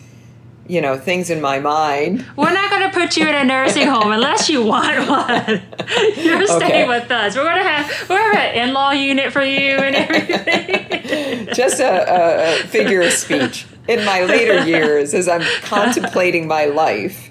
you 0.66 0.80
know 0.82 0.98
things 0.98 1.30
in 1.30 1.40
my 1.40 1.58
mind 1.58 2.24
We're 2.36 2.52
not 2.52 2.68
going 2.70 2.90
to 2.90 2.98
put 2.98 3.16
you 3.16 3.26
in 3.26 3.34
a 3.34 3.44
nursing 3.44 3.86
home 3.86 4.12
unless 4.12 4.50
you 4.50 4.62
want 4.62 5.08
one. 5.08 5.62
You're 6.16 6.46
staying 6.46 6.62
Okay. 6.62 6.88
with 6.88 7.10
us. 7.10 7.34
We're 7.34 7.44
going 7.44 7.56
to 7.56 7.68
have 7.68 8.08
we're 8.10 8.18
gonna 8.18 8.36
have 8.36 8.54
an 8.54 8.68
in-law 8.68 8.90
unit 8.90 9.32
for 9.32 9.42
you 9.42 9.76
and 9.78 9.96
everything. 9.96 11.48
just 11.54 11.80
a, 11.80 12.60
a 12.64 12.66
figure 12.68 13.00
of 13.00 13.12
speech. 13.12 13.66
In 13.88 14.04
my 14.04 14.24
later 14.24 14.58
years, 14.66 15.14
as 15.14 15.26
I'm 15.26 15.42
contemplating 15.62 16.46
my 16.46 16.66
life, 16.66 17.30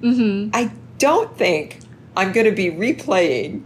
hmm 0.00 0.48
I 0.52 0.72
don't 0.98 1.36
think 1.38 1.78
I'm 2.16 2.32
going 2.32 2.46
to 2.46 2.52
be 2.52 2.68
replaying 2.68 3.62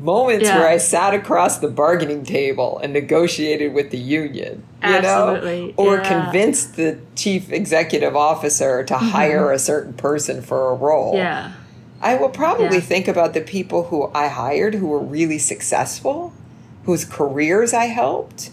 moments 0.00 0.46
Yeah. 0.46 0.58
where 0.58 0.68
I 0.68 0.78
sat 0.78 1.14
across 1.14 1.58
the 1.58 1.68
bargaining 1.68 2.24
table 2.24 2.80
and 2.82 2.92
negotiated 2.92 3.74
with 3.74 3.90
the 3.90 3.98
union. 3.98 4.62
You 4.82 4.88
Absolutely, 4.94 5.66
know, 5.68 5.72
or 5.76 5.96
yeah. 5.98 6.22
convinced 6.22 6.76
the 6.76 6.98
chief 7.14 7.52
executive 7.52 8.16
officer 8.16 8.82
to 8.84 8.94
hire 8.96 9.52
a 9.52 9.58
certain 9.58 9.92
person 9.92 10.40
for 10.42 10.70
a 10.70 10.74
role. 10.74 11.14
Yeah. 11.16 11.52
I 12.02 12.14
will 12.16 12.30
probably 12.30 12.76
Yeah. 12.76 12.80
think 12.80 13.08
about 13.08 13.34
the 13.34 13.42
people 13.42 13.84
who 13.84 14.10
I 14.14 14.28
hired 14.28 14.74
who 14.76 14.86
were 14.86 14.98
really 15.00 15.38
successful, 15.38 16.32
whose 16.84 17.04
careers 17.04 17.74
I 17.74 17.86
helped. 17.86 18.50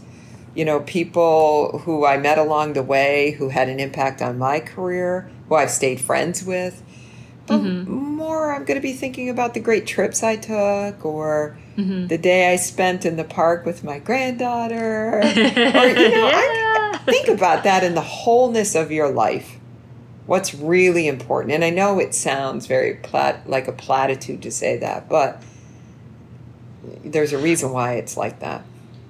You 0.54 0.66
know, 0.66 0.82
people 0.82 1.82
who 1.86 2.06
I 2.06 2.18
met 2.18 2.38
along 2.38 2.74
the 2.74 2.84
way 2.84 3.36
who 3.40 3.50
had 3.50 3.70
an 3.70 3.80
impact 3.80 4.22
on 4.22 4.38
my 4.38 4.60
career, 4.60 5.30
who 5.48 5.56
I've 5.56 5.72
stayed 5.72 6.02
friends 6.02 6.44
with. 6.44 6.82
But 7.46 7.62
Mhm. 7.62 7.86
More, 8.28 8.54
I'm 8.54 8.66
going 8.66 8.80
to 8.80 8.82
be 8.82 8.94
thinking 8.94 9.30
about 9.30 9.54
the 9.54 9.60
great 9.60 9.88
trips 9.88 10.22
I 10.24 10.36
took 10.36 11.06
or 11.06 11.58
Mhm. 11.78 12.10
the 12.10 12.18
day 12.18 12.52
I 12.52 12.56
spent 12.58 13.06
in 13.06 13.16
the 13.18 13.24
park 13.24 13.66
with 13.66 13.84
my 13.84 14.00
granddaughter. 14.00 15.20
or, 15.22 15.24
you 15.24 16.10
know, 16.10 16.32
I, 16.34 17.00
think 17.06 17.28
about 17.30 17.64
that 17.64 17.84
in 17.84 17.94
the 17.96 18.02
wholeness 18.02 18.76
of 18.76 18.92
your 18.92 19.10
life. 19.10 19.54
what's 20.26 20.54
really 20.54 21.08
important. 21.08 21.54
And 21.54 21.64
I 21.64 21.70
know 21.70 22.00
it 22.00 22.14
sounds 22.14 22.66
very 22.68 22.96
plat 22.96 23.50
like 23.50 23.70
a 23.70 23.72
platitude 23.72 24.42
to 24.42 24.52
say 24.52 24.76
that, 24.76 25.08
but 25.08 25.42
there's 27.06 27.32
a 27.32 27.38
reason 27.38 27.72
why 27.72 27.94
it's 27.94 28.18
like 28.18 28.40
that. 28.42 28.62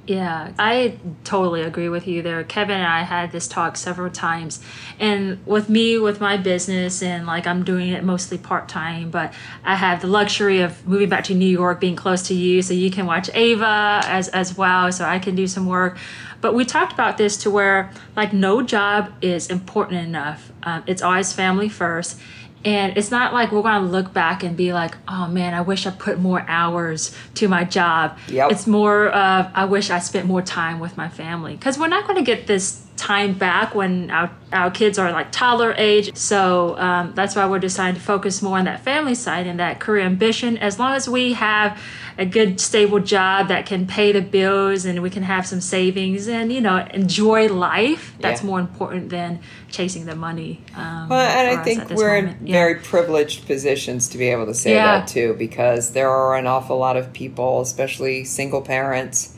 Yeah, 0.07 0.53
I 0.57 0.97
totally 1.25 1.63
agree 1.63 1.89
with 1.89 2.07
you 2.07 2.21
there. 2.21 2.41
Kevin 2.45 2.77
and 2.77 2.87
I 2.87 3.01
had 3.01 3.33
this 3.33 3.45
talk 3.45 3.75
several 3.75 4.09
times. 4.09 4.61
And 4.99 5.45
with 5.45 5.67
me, 5.67 5.99
with 5.99 6.21
my 6.21 6.37
business, 6.37 7.03
and 7.03 7.27
like 7.27 7.45
I'm 7.45 7.65
doing 7.65 7.89
it 7.89 8.05
mostly 8.05 8.37
part 8.37 8.69
time, 8.69 9.09
but 9.09 9.33
I 9.65 9.75
have 9.75 9.99
the 9.99 10.07
luxury 10.07 10.61
of 10.61 10.87
moving 10.87 11.09
back 11.09 11.25
to 11.25 11.35
New 11.35 11.45
York, 11.45 11.81
being 11.81 11.97
close 11.97 12.23
to 12.29 12.33
you, 12.33 12.61
so 12.61 12.73
you 12.73 12.89
can 12.89 13.05
watch 13.05 13.29
Ava 13.33 13.99
as, 14.05 14.29
as 14.29 14.57
well, 14.57 14.89
so 14.93 15.03
I 15.03 15.19
can 15.19 15.35
do 15.35 15.45
some 15.45 15.65
work. 15.65 15.97
But 16.39 16.53
we 16.53 16.63
talked 16.63 16.93
about 16.93 17.17
this 17.17 17.35
to 17.37 17.51
where 17.51 17.91
like 18.15 18.31
no 18.31 18.61
job 18.61 19.11
is 19.21 19.49
important 19.49 20.07
enough. 20.07 20.53
Um, 20.63 20.83
it's 20.87 21.01
always 21.01 21.33
family 21.33 21.67
first 21.67 22.17
and 22.65 22.97
it's 22.97 23.11
not 23.11 23.33
like 23.33 23.51
we're 23.51 23.61
going 23.61 23.83
to 23.83 23.87
look 23.89 24.13
back 24.13 24.43
and 24.43 24.57
be 24.57 24.73
like, 24.73 24.95
oh 25.07 25.27
man, 25.27 25.53
I 25.53 25.61
wish 25.61 25.85
I 25.85 25.91
put 25.91 26.19
more 26.19 26.43
hours 26.47 27.15
to 27.35 27.47
my 27.47 27.63
job. 27.63 28.17
Yep. 28.27 28.51
It's 28.51 28.67
more 28.67 29.07
of, 29.09 29.49
I 29.53 29.65
wish 29.65 29.89
I 29.89 29.99
spent 29.99 30.25
more 30.25 30.41
time 30.41 30.79
with 30.79 30.97
my 30.97 31.07
family. 31.07 31.53
Because 31.55 31.77
we're 31.77 31.87
not 31.87 32.05
going 32.07 32.17
to 32.17 32.23
get 32.25 32.47
this 32.47 32.83
time 32.97 33.33
back 33.37 33.75
when 33.75 34.09
our, 34.09 34.31
our 34.51 34.71
kids 34.71 34.97
are 34.97 35.11
like 35.11 35.31
toddler 35.31 35.73
age. 35.77 36.15
So 36.17 36.75
um, 36.79 37.13
that's 37.15 37.35
why 37.35 37.45
we're 37.47 37.59
deciding 37.59 37.95
to 37.95 38.01
focus 38.01 38.41
more 38.41 38.57
on 38.57 38.65
that 38.65 38.81
family 38.81 39.13
side 39.13 39.45
and 39.45 39.59
that 39.59 39.79
career 39.79 40.03
ambition. 40.03 40.57
As 40.57 40.79
long 40.79 40.93
as 40.95 41.07
we 41.07 41.33
have 41.33 41.79
a 42.17 42.25
good 42.25 42.59
stable 42.59 42.99
job 42.99 43.49
that 43.49 43.67
can 43.67 43.85
pay 43.85 44.11
the 44.11 44.21
bills 44.21 44.85
and 44.85 45.03
we 45.03 45.11
can 45.11 45.21
have 45.21 45.45
some 45.45 45.61
savings 45.61 46.27
and 46.27 46.51
you 46.51 46.59
know 46.59 46.77
enjoy 46.91 47.47
life 47.47 48.15
that's 48.19 48.41
Yeah. 48.41 48.47
more 48.47 48.59
important 48.59 49.09
than 49.11 49.39
chasing 49.69 50.05
the 50.05 50.15
money 50.15 50.61
um, 50.75 51.09
Well, 51.09 51.19
and 51.19 51.59
I 51.59 51.63
think 51.63 51.89
we're 51.91 52.15
moment. 52.21 52.41
in 52.41 52.47
Yeah. 52.47 52.53
very 52.53 52.75
privileged 52.75 53.45
positions 53.45 54.07
to 54.09 54.17
be 54.17 54.29
able 54.29 54.45
to 54.45 54.53
say 54.53 54.73
Yeah. 54.75 54.99
that 54.99 55.07
too, 55.07 55.35
because 55.37 55.91
there 55.91 56.09
are 56.09 56.35
an 56.35 56.47
awful 56.47 56.77
lot 56.77 56.95
of 56.97 57.11
people, 57.13 57.61
especially 57.61 58.23
single 58.23 58.61
parents, 58.61 59.33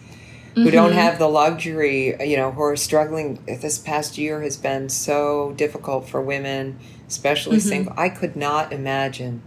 who 0.56 0.62
Mm-hmm. 0.66 0.72
don't 0.72 0.92
have 0.94 1.20
the 1.20 1.28
luxury, 1.30 2.16
you 2.28 2.36
know, 2.36 2.52
who 2.52 2.62
are 2.62 2.76
struggling. 2.76 3.40
This 3.48 3.78
past 3.78 4.18
year 4.18 4.42
has 4.42 4.58
been 4.58 4.90
so 4.90 5.54
difficult 5.56 6.08
for 6.10 6.22
women, 6.22 6.78
especially 7.08 7.58
Mm-hmm. 7.58 7.70
single. 7.70 7.94
I 7.98 8.10
could 8.10 8.36
not 8.36 8.72
imagine 8.74 9.42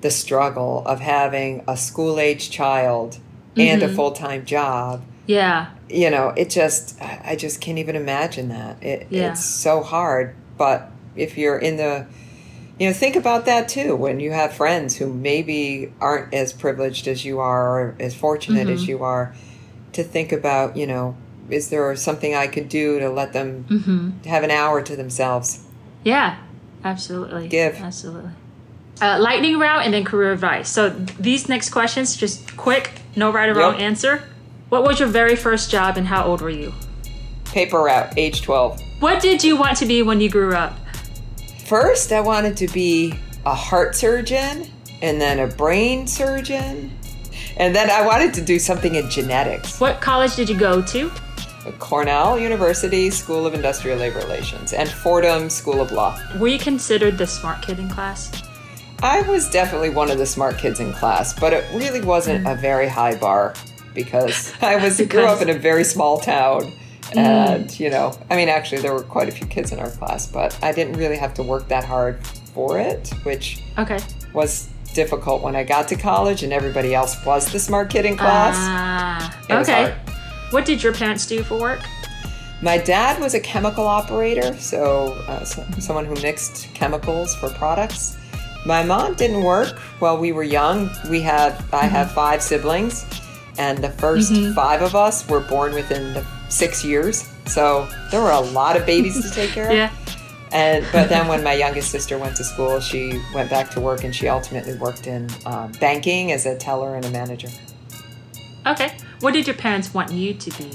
the 0.00 0.10
struggle 0.10 0.82
of 0.86 1.00
having 1.00 1.62
a 1.68 1.76
school 1.76 2.18
age 2.18 2.50
child 2.50 3.18
and 3.56 3.82
a 3.82 3.86
Mm-hmm. 3.86 3.94
full 3.96 4.12
time 4.12 4.44
job 4.44 5.02
yeah 5.26 5.66
you 5.92 6.10
know 6.10 6.28
it 6.36 6.50
just 6.50 7.00
i 7.00 7.36
just 7.36 7.60
can't 7.60 7.78
even 7.78 7.94
imagine 7.96 8.48
that 8.48 8.82
it, 8.82 9.06
Yeah. 9.10 9.32
it's 9.32 9.44
so 9.44 9.82
hard 9.82 10.34
but 10.56 10.90
if 11.14 11.36
you're 11.36 11.58
in 11.58 11.76
the 11.76 12.06
you 12.78 12.86
know 12.88 12.92
think 12.94 13.16
about 13.16 13.44
that 13.44 13.68
too 13.68 13.94
when 13.94 14.18
you 14.18 14.32
have 14.32 14.52
friends 14.54 14.96
who 14.96 15.12
maybe 15.12 15.92
aren't 16.00 16.32
as 16.32 16.52
privileged 16.52 17.06
as 17.06 17.24
you 17.24 17.38
are 17.38 17.80
or 17.80 17.94
as 18.00 18.14
fortunate 18.14 18.66
Mm-hmm. 18.66 18.74
as 18.74 18.88
you 18.88 19.02
are 19.04 19.34
to 19.92 20.02
think 20.02 20.32
about 20.32 20.76
you 20.76 20.86
know 20.86 21.16
is 21.50 21.68
there 21.68 21.94
something 21.96 22.34
i 22.34 22.46
could 22.46 22.68
do 22.68 22.98
to 22.98 23.10
let 23.10 23.32
them 23.32 23.64
mm-hmm. 23.68 24.28
have 24.28 24.42
an 24.42 24.50
hour 24.50 24.82
to 24.82 24.96
themselves 24.96 25.64
yeah 26.04 26.38
absolutely 26.84 27.48
Give. 27.48 27.76
absolutely 27.76 28.30
uh, 29.00 29.18
lightning 29.18 29.58
round 29.58 29.84
and 29.84 29.92
then 29.94 30.04
career 30.04 30.32
advice 30.32 30.68
so 30.68 30.90
these 30.90 31.48
next 31.48 31.70
questions 31.70 32.16
just 32.16 32.56
quick 32.56 32.92
no 33.16 33.30
right 33.30 33.48
or 33.48 33.54
wrong 33.54 33.74
answer 33.76 34.22
what 34.72 34.84
was 34.84 34.98
your 34.98 35.08
very 35.08 35.36
first 35.36 35.70
job 35.70 35.98
and 35.98 36.06
how 36.06 36.24
old 36.24 36.40
were 36.40 36.48
you? 36.48 36.72
Paper 37.44 37.82
route 37.82 38.14
age 38.16 38.40
12 38.40 38.80
what 39.00 39.20
did 39.20 39.44
you 39.44 39.54
want 39.54 39.76
to 39.76 39.84
be 39.84 40.02
when 40.02 40.18
you 40.18 40.30
grew 40.30 40.54
up? 40.54 40.74
First 41.66 42.10
i 42.10 42.20
wanted 42.22 42.56
to 42.56 42.68
be 42.68 43.12
a 43.44 43.54
heart 43.54 43.94
surgeon 43.94 44.66
and 45.02 45.20
then 45.20 45.40
a 45.40 45.46
brain 45.46 46.06
surgeon 46.06 46.90
and 47.58 47.76
then 47.76 47.90
i 47.90 48.00
wanted 48.06 48.32
to 48.32 48.40
do 48.40 48.58
something 48.58 48.94
in 48.94 49.10
genetics. 49.10 49.78
What 49.78 50.00
college 50.00 50.36
did 50.36 50.48
you 50.48 50.56
go 50.56 50.80
to? 50.80 51.12
Cornell 51.78 52.38
University 52.38 53.10
School 53.10 53.44
of 53.44 53.52
Industrial 53.52 53.98
Labor 53.98 54.20
Relations 54.20 54.72
and 54.72 54.88
Fordham 54.88 55.50
School 55.50 55.82
of 55.82 55.92
Law. 55.92 56.18
were 56.38 56.48
you 56.48 56.58
considered 56.58 57.18
the 57.18 57.26
smart 57.26 57.60
kid 57.60 57.78
in 57.78 57.90
class? 57.90 58.42
I 59.02 59.20
was 59.22 59.50
definitely 59.50 59.90
one 59.90 60.10
of 60.10 60.16
the 60.16 60.26
smart 60.26 60.56
kids 60.56 60.80
in 60.80 60.92
class, 60.94 61.34
but 61.34 61.52
it 61.52 61.64
really 61.74 62.00
wasn't 62.00 62.46
a 62.46 62.54
very 62.54 62.88
high 62.88 63.16
bar 63.16 63.52
because 63.94 64.52
I 64.62 64.76
was 64.76 65.00
grew 65.08 65.24
up 65.24 65.42
in 65.42 65.50
a 65.50 65.58
very 65.58 65.84
small 65.84 66.18
town. 66.18 66.72
And, 67.14 67.78
you 67.78 67.90
know, 67.90 68.18
I 68.30 68.36
mean, 68.36 68.48
actually, 68.48 68.80
there 68.80 68.94
were 68.94 69.02
quite 69.02 69.28
a 69.28 69.32
few 69.32 69.46
kids 69.46 69.70
in 69.70 69.78
our 69.78 69.90
class, 69.90 70.26
but 70.26 70.58
I 70.62 70.72
didn't 70.72 70.94
really 70.94 71.18
have 71.18 71.34
to 71.34 71.42
work 71.42 71.68
that 71.68 71.84
hard 71.84 72.24
for 72.54 72.78
it, 72.78 73.12
which 73.24 73.60
okay 73.76 73.98
was 74.32 74.68
difficult 74.94 75.42
when 75.42 75.56
I 75.56 75.64
got 75.64 75.88
to 75.88 75.96
college 75.96 76.42
and 76.42 76.52
everybody 76.52 76.94
else 76.94 77.24
was 77.24 77.50
the 77.50 77.58
smart 77.58 77.90
kid 77.90 78.04
in 78.04 78.16
class. 78.16 78.54
Ah, 78.58 79.38
was 79.48 79.68
okay. 79.68 79.96
What 80.50 80.64
did 80.64 80.82
your 80.82 80.92
parents 80.92 81.26
do 81.26 81.42
for 81.42 81.58
work? 81.58 81.80
My 82.60 82.78
dad 82.78 83.20
was 83.20 83.34
a 83.34 83.40
chemical 83.40 83.86
operator, 83.86 84.56
so, 84.58 85.14
uh, 85.26 85.44
so 85.44 85.66
someone 85.80 86.04
who 86.04 86.14
mixed 86.22 86.72
chemicals 86.74 87.34
for 87.34 87.48
products. 87.50 88.16
My 88.64 88.84
mom 88.84 89.14
didn't 89.14 89.42
work 89.42 89.78
while 89.98 90.16
we 90.16 90.30
were 90.30 90.44
young. 90.44 90.88
We 91.10 91.20
had 91.20 91.52
I 91.72 91.86
have 91.86 92.12
five 92.12 92.40
siblings, 92.42 93.04
and 93.58 93.78
the 93.78 93.88
1st 93.88 94.54
five 94.54 94.82
of 94.82 94.94
us 94.94 95.28
were 95.28 95.40
born 95.40 95.74
within 95.74 96.14
the 96.14 96.24
six 96.48 96.84
years. 96.84 97.28
So 97.46 97.88
there 98.10 98.20
were 98.20 98.30
a 98.30 98.40
lot 98.40 98.76
of 98.76 98.86
babies 98.86 99.20
to 99.22 99.30
take 99.34 99.50
care 99.50 99.66
of. 99.66 99.72
Yeah. 99.76 99.90
And 100.52 100.84
but 100.92 101.08
then 101.08 101.28
when 101.28 101.42
my 101.42 101.54
youngest 101.54 101.90
sister 101.90 102.18
went 102.18 102.36
to 102.36 102.44
school, 102.44 102.78
she 102.80 103.18
went 103.34 103.48
back 103.48 103.70
to 103.70 103.80
work, 103.80 104.04
and 104.04 104.14
she 104.14 104.28
ultimately 104.28 104.74
worked 104.74 105.06
in 105.06 105.28
um, 105.46 105.72
banking 105.80 106.30
as 106.32 106.44
a 106.44 106.56
teller 106.56 106.94
and 106.94 107.04
a 107.06 107.10
manager. 107.10 107.48
Okay. 108.66 108.92
What 109.20 109.32
did 109.34 109.46
your 109.46 109.56
parents 109.56 109.94
want 109.94 110.12
you 110.12 110.34
to 110.34 110.50
be? 110.58 110.70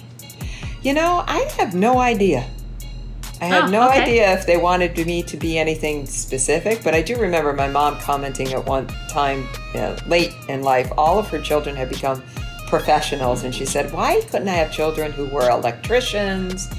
You 0.82 0.94
know, 0.94 1.24
I 1.28 1.40
have 1.58 1.76
no 1.76 2.00
idea. 2.00 2.48
I 3.40 3.46
had 3.46 3.64
Oh, 3.66 3.68
no 3.68 3.88
okay. 3.90 4.02
idea 4.02 4.34
if 4.34 4.48
they 4.48 4.58
wanted 4.58 4.98
me 5.06 5.22
to 5.24 5.38
be 5.38 5.60
anything 5.60 6.08
specific, 6.08 6.84
but 6.84 6.96
I 6.96 7.04
do 7.04 7.16
remember 7.18 7.54
my 7.54 7.68
mom 7.68 8.00
commenting 8.00 8.54
at 8.54 8.66
one 8.66 8.88
time 9.10 9.48
uh, 9.76 9.96
late 10.08 10.34
in 10.50 10.64
life, 10.64 10.92
all 10.98 11.20
of 11.20 11.28
her 11.30 11.40
children 11.40 11.76
had 11.76 11.88
become 11.90 12.24
professionals, 12.68 13.44
and 13.44 13.54
she 13.54 13.66
said, 13.66 13.92
"Why 13.92 14.22
couldn't 14.30 14.48
I 14.50 14.54
have 14.54 14.72
children 14.72 15.12
who 15.12 15.26
were 15.26 15.50
electricians 15.50 16.70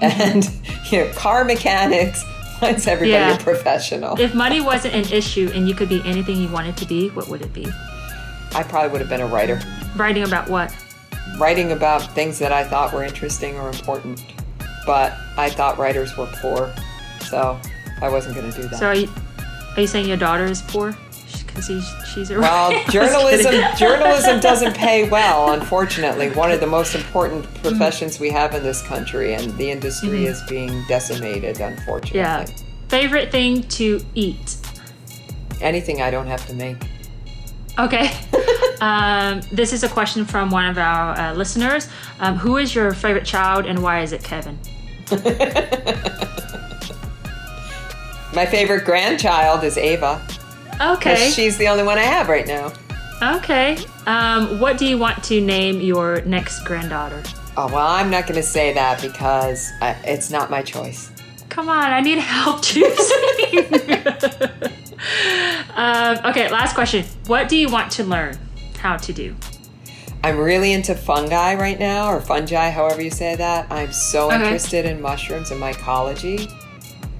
and 0.00 0.48
you 0.90 1.04
know 1.04 1.12
car 1.12 1.44
mechanics? 1.44 2.24
Why 2.60 2.70
is 2.70 2.86
everybody 2.86 3.10
Yeah. 3.12 3.34
a 3.34 3.38
professional?" 3.38 4.18
If 4.20 4.34
money 4.34 4.60
wasn't 4.60 4.94
an 4.94 5.12
issue 5.12 5.50
and 5.54 5.68
you 5.68 5.74
could 5.74 5.88
be 5.88 6.02
anything 6.04 6.36
you 6.36 6.48
wanted 6.48 6.76
to 6.78 6.86
be, 6.86 7.08
what 7.10 7.28
would 7.28 7.42
it 7.42 7.52
be? 7.52 7.66
I 8.54 8.62
probably 8.62 8.90
would 8.90 9.00
have 9.00 9.10
been 9.10 9.20
a 9.20 9.26
writer, 9.26 9.60
Writing 9.96 10.22
about 10.24 10.48
what? 10.48 10.72
writing 11.38 11.72
about 11.72 12.02
things 12.14 12.38
that 12.38 12.52
I 12.52 12.62
thought 12.62 12.92
were 12.92 13.02
interesting 13.02 13.56
or 13.58 13.68
important. 13.68 14.22
But 14.86 15.14
I 15.36 15.50
thought 15.50 15.78
writers 15.78 16.16
were 16.16 16.26
poor, 16.40 16.72
so 17.22 17.58
I 18.00 18.08
wasn't 18.08 18.36
going 18.36 18.52
to 18.52 18.62
do 18.62 18.68
that. 18.68 18.78
So 18.78 18.86
are 18.88 18.94
you, 18.94 19.08
are 19.76 19.80
you 19.80 19.86
saying 19.88 20.06
your 20.06 20.16
daughter 20.18 20.44
is 20.44 20.62
poor? 20.62 20.94
Because 21.54 21.94
she's 22.12 22.30
a 22.30 22.38
Well, 22.40 22.72
journalism 22.90 23.54
journalism 23.76 24.40
doesn't 24.40 24.76
pay 24.76 25.08
well, 25.16 25.52
unfortunately. 25.52 26.30
One 26.30 26.50
of 26.50 26.60
the 26.60 26.66
most 26.66 26.94
important 26.94 27.44
Mm-hmm. 27.44 27.68
professions 27.68 28.18
we 28.20 28.30
have 28.30 28.54
in 28.54 28.62
this 28.62 28.82
country, 28.82 29.34
and 29.34 29.56
the 29.56 29.70
industry 29.70 30.26
is 30.26 30.42
being 30.48 30.84
decimated, 30.88 31.60
unfortunately. 31.60 32.18
Yeah. 32.20 32.44
Favorite 32.88 33.30
thing 33.32 33.62
to 33.64 34.04
eat? 34.14 34.56
Anything 35.60 36.02
I 36.02 36.10
don't 36.10 36.26
have 36.26 36.46
to 36.48 36.54
make. 36.54 36.76
Okay. 37.78 38.10
um, 38.80 39.40
this 39.50 39.72
is 39.72 39.82
a 39.82 39.88
question 39.88 40.24
from 40.24 40.50
one 40.50 40.66
of 40.66 40.76
our 40.78 41.18
uh, 41.18 41.32
listeners. 41.34 41.88
Um, 42.20 42.36
who 42.36 42.56
is 42.58 42.74
your 42.74 42.92
favorite 42.92 43.24
child 43.24 43.64
and 43.66 43.82
why 43.82 44.02
is 44.02 44.12
it 44.12 44.22
Kevin? 44.22 44.58
My 48.34 48.46
favorite 48.46 48.84
grandchild 48.84 49.62
is 49.64 49.78
Ava. 49.78 50.20
Okay. 50.80 51.30
She's 51.30 51.56
the 51.56 51.68
only 51.68 51.84
one 51.84 51.98
I 51.98 52.02
have 52.02 52.28
right 52.28 52.46
now. 52.46 52.72
Okay. 53.22 53.78
Um, 54.06 54.60
what 54.60 54.78
do 54.78 54.86
you 54.86 54.98
want 54.98 55.22
to 55.24 55.40
name 55.40 55.80
your 55.80 56.20
next 56.22 56.64
granddaughter? 56.64 57.22
Oh, 57.56 57.68
well, 57.68 57.86
I'm 57.86 58.10
not 58.10 58.24
going 58.26 58.36
to 58.36 58.42
say 58.42 58.72
that 58.72 59.00
because 59.00 59.70
I, 59.80 59.92
it's 60.04 60.30
not 60.30 60.50
my 60.50 60.62
choice. 60.62 61.10
Come 61.48 61.68
on, 61.68 61.92
I 61.92 62.00
need 62.00 62.18
help 62.18 62.62
choosing. 62.62 63.62
um, 65.74 66.18
okay, 66.26 66.50
last 66.50 66.74
question. 66.74 67.04
What 67.26 67.48
do 67.48 67.56
you 67.56 67.68
want 67.70 67.92
to 67.92 68.04
learn 68.04 68.36
how 68.78 68.96
to 68.96 69.12
do? 69.12 69.36
I'm 70.24 70.38
really 70.38 70.72
into 70.72 70.94
fungi 70.94 71.54
right 71.54 71.78
now, 71.78 72.08
or 72.10 72.20
fungi, 72.20 72.70
however 72.70 73.02
you 73.02 73.10
say 73.10 73.36
that. 73.36 73.70
I'm 73.70 73.92
so 73.92 74.26
Okay. 74.32 74.42
interested 74.42 74.86
in 74.86 75.00
mushrooms 75.00 75.50
and 75.50 75.62
mycology. 75.62 76.50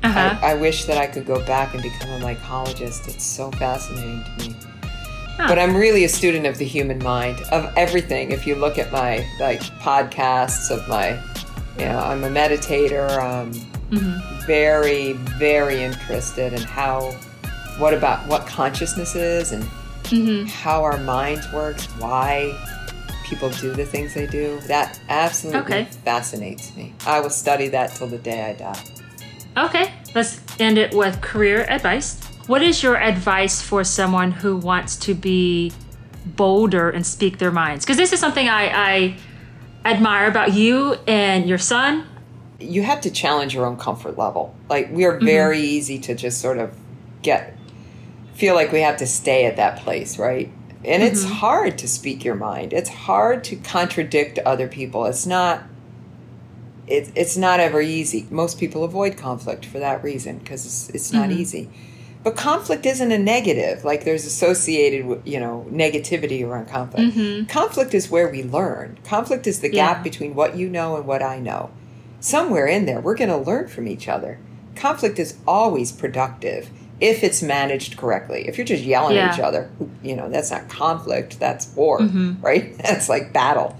Uh 0.05 0.12
huh. 0.12 0.38
I, 0.42 0.52
I 0.52 0.55
wish 0.55 0.84
that 0.84 0.98
I 0.98 1.07
could 1.07 1.26
go 1.26 1.44
back 1.46 1.74
and 1.74 1.82
become 1.82 2.11
a 2.11 2.18
mycologist. 2.24 3.09
It's 3.09 3.24
so 3.24 3.50
fascinating 3.52 4.22
to 4.24 4.48
me. 4.48 4.57
Huh. 5.36 5.48
But 5.48 5.59
I'm 5.59 5.74
really 5.76 6.05
a 6.05 6.09
student 6.09 6.46
of 6.46 6.59
the 6.59 6.64
human 6.64 6.98
mind, 7.02 7.40
of 7.50 7.72
everything. 7.76 8.30
If 8.30 8.46
you 8.46 8.55
look 8.55 8.78
at 8.78 8.92
my 8.92 9.26
like 9.40 9.61
podcasts 9.80 10.70
of 10.70 10.86
my, 10.88 11.20
you 11.78 11.86
know, 11.86 11.98
I'm 11.98 12.22
a 12.24 12.28
meditator. 12.28 13.11
Um, 13.20 13.52
very, 14.46 15.12
very 15.38 15.82
interested 15.82 16.52
in 16.52 16.61
how, 16.62 17.12
what 17.78 17.94
about 17.94 18.26
what 18.28 18.46
consciousness 18.46 19.14
is 19.14 19.52
and 19.52 19.64
Mm-hmm. 20.05 20.44
how 20.48 20.82
our 20.84 20.98
minds 20.98 21.50
works, 21.50 21.86
why 21.98 22.52
people 23.24 23.48
do 23.48 23.72
the 23.72 23.86
things 23.86 24.12
they 24.12 24.26
do. 24.26 24.61
That 24.66 25.00
absolutely 25.09 25.61
Okay. 25.62 25.84
fascinates 26.05 26.76
me. 26.76 26.92
I 27.07 27.20
will 27.20 27.30
study 27.30 27.68
that 27.68 27.94
till 27.94 28.09
the 28.09 28.18
day 28.18 28.42
I 28.50 28.52
die. 28.52 28.84
Okay, 29.57 29.92
let's 30.14 30.40
end 30.59 30.78
it 30.78 30.94
with 30.94 31.20
career 31.20 31.64
advice. 31.68 32.20
What 32.46 32.62
is 32.62 32.82
your 32.82 32.96
advice 32.96 33.62
for 33.62 33.84
someone 33.84 34.32
who 34.32 34.57
wants 34.57 34.96
to 34.96 35.14
be 35.14 35.72
bolder 36.26 36.90
and 36.90 37.07
speak 37.07 37.38
their 37.38 37.52
minds? 37.52 37.84
Because 37.84 37.96
this 37.96 38.12
is 38.12 38.20
something 38.20 38.48
I, 38.48 38.66
I 38.68 39.16
admire 39.84 40.28
about 40.28 40.55
you 40.55 40.94
and 41.07 41.48
your 41.48 41.59
son. 41.59 42.07
You 42.59 42.82
have 42.82 43.00
to 43.02 43.11
challenge 43.11 43.55
your 43.55 43.66
own 43.66 43.76
comfort 43.76 44.18
level. 44.18 44.55
Like 44.68 44.90
we 44.90 45.05
are 45.05 45.16
mm-hmm. 45.16 45.26
very 45.26 45.61
easy 45.61 45.98
to 46.00 46.14
just 46.14 46.40
sort 46.40 46.59
of 46.59 46.74
get 47.22 47.57
feel 48.34 48.55
like 48.55 48.72
we 48.72 48.80
have 48.80 48.96
to 48.96 49.07
stay 49.07 49.46
at 49.46 49.57
that 49.57 49.78
place, 49.78 50.18
right? 50.18 50.50
And 50.84 51.02
it's 51.02 51.24
mm-hmm. 51.24 51.34
hard 51.34 51.78
to 51.78 51.88
speak 51.88 52.24
your 52.24 52.34
mind. 52.34 52.72
It's 52.72 52.90
hard 52.90 53.44
to 53.44 53.57
contradict 53.57 54.38
other 54.40 54.66
people. 54.68 55.07
It's 55.07 55.24
not 55.24 55.62
it, 56.87 57.12
it's 57.14 57.37
not 57.37 57.61
ever 57.61 57.80
easy. 57.80 58.26
Most 58.30 58.59
people 58.59 58.85
avoid 58.85 59.16
conflict 59.16 59.64
for 59.64 59.78
that 59.78 60.03
reason 60.03 60.39
because 60.39 60.64
it's, 60.64 60.91
it's 60.91 61.12
not 61.12 61.30
mm-hmm. 61.30 61.41
easy. 61.41 61.70
But 62.22 62.37
conflict 62.37 62.87
isn't 62.87 63.12
a 63.12 63.18
negative. 63.18 63.85
Like 63.85 64.05
there's 64.05 64.24
associated, 64.24 65.22
you 65.26 65.39
know, 65.39 65.66
negativity 65.70 66.47
around 66.47 66.68
conflict. 66.68 67.14
Mm-hmm. 67.14 67.47
Conflict 67.47 67.93
is 67.93 68.11
where 68.11 68.28
we 68.28 68.43
learn. 68.43 68.99
Conflict 69.05 69.47
is 69.47 69.61
the 69.61 69.72
Yeah. 69.72 69.95
gap 69.95 70.03
between 70.05 70.35
what 70.35 70.57
you 70.57 70.68
know 70.68 70.97
and 70.97 71.07
what 71.07 71.22
I 71.22 71.39
know. 71.39 71.70
Somewhere 72.20 72.66
in 72.66 72.87
there, 72.87 73.01
we're 73.01 73.16
going 73.16 73.28
to 73.28 73.37
learn 73.37 73.68
from 73.68 73.87
each 73.87 74.09
other. 74.09 74.39
Conflict 74.74 75.18
is 75.18 75.37
always 75.47 75.93
productive 75.93 76.70
if 77.01 77.22
it's 77.22 77.43
managed 77.43 77.99
correctly. 77.99 78.49
If 78.49 78.57
you're 78.57 78.66
just 78.66 78.82
yelling 78.82 79.18
at 79.18 79.35
each 79.35 79.41
other, 79.41 79.70
you 80.03 80.16
know, 80.16 80.30
that's 80.30 80.51
not 80.51 80.70
conflict. 80.70 81.39
That's 81.39 81.66
war, 81.74 82.01
mm-hmm. 82.01 82.41
right? 82.41 82.76
That's 82.82 83.09
like 83.09 83.32
battle. 83.32 83.76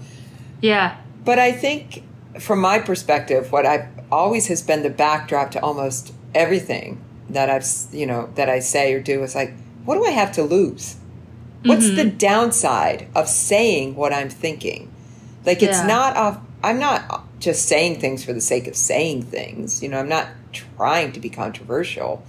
Yeah. 0.61 0.97
But 1.23 1.39
I 1.39 1.51
think, 1.51 2.03
from 2.39 2.59
my 2.59 2.79
perspective, 2.79 3.51
what 3.51 3.65
I've 3.65 3.87
always 4.11 4.47
has 4.47 4.61
been 4.61 4.83
the 4.83 4.89
backdrop 4.89 5.51
to 5.51 5.61
almost 5.61 6.13
everything 6.33 7.01
that 7.29 7.49
I've, 7.49 7.65
you 7.91 8.05
know, 8.05 8.29
that 8.35 8.49
I 8.49 8.59
say 8.59 8.93
or 8.93 8.99
do 8.99 9.23
is 9.23 9.35
like, 9.35 9.53
what 9.85 9.95
do 9.95 10.05
I 10.05 10.11
have 10.11 10.31
to 10.33 10.43
lose? 10.43 10.97
What's 11.63 11.89
the 11.89 12.05
downside 12.05 13.07
of 13.15 13.27
saying 13.27 13.95
what 13.95 14.13
I'm 14.13 14.29
thinking? 14.29 14.91
Like, 15.45 15.63
it's 15.63 15.79
Yeah. 15.79 15.87
not 15.87 16.41
I'm 16.63 16.79
not 16.79 17.23
just 17.39 17.67
saying 17.67 17.99
things 17.99 18.23
for 18.23 18.33
the 18.33 18.41
sake 18.41 18.67
of 18.67 18.75
saying 18.75 19.23
things. 19.23 19.81
You 19.83 19.89
know, 19.89 19.99
I'm 19.99 20.09
not 20.09 20.27
trying 20.51 21.11
to 21.13 21.19
be 21.19 21.29
controversial. 21.29 22.23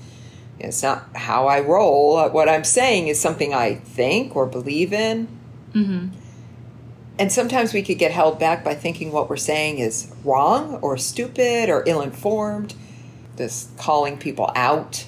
It's 0.59 0.83
not 0.83 1.09
how 1.15 1.47
I 1.49 1.61
roll. 1.61 2.29
What 2.31 2.49
I'm 2.49 2.65
saying 2.65 3.09
is 3.09 3.21
something 3.21 3.53
I 3.55 3.75
think 3.75 4.35
or 4.37 4.47
believe 4.47 4.93
in. 4.93 5.29
Mm-hmm. 5.75 6.09
And 7.19 7.33
sometimes 7.33 7.73
we 7.73 7.83
could 7.83 7.99
get 7.99 8.13
held 8.13 8.39
back 8.39 8.63
by 8.63 8.75
thinking 8.75 9.11
what 9.11 9.31
we're 9.31 9.37
saying 9.37 9.79
is 9.79 10.13
wrong 10.25 10.77
or 10.77 10.99
stupid 10.99 11.71
or 11.71 11.83
ill 11.87 12.03
informed. 12.03 12.75
This 13.37 13.69
calling 13.79 14.19
people 14.19 14.51
out 14.55 15.07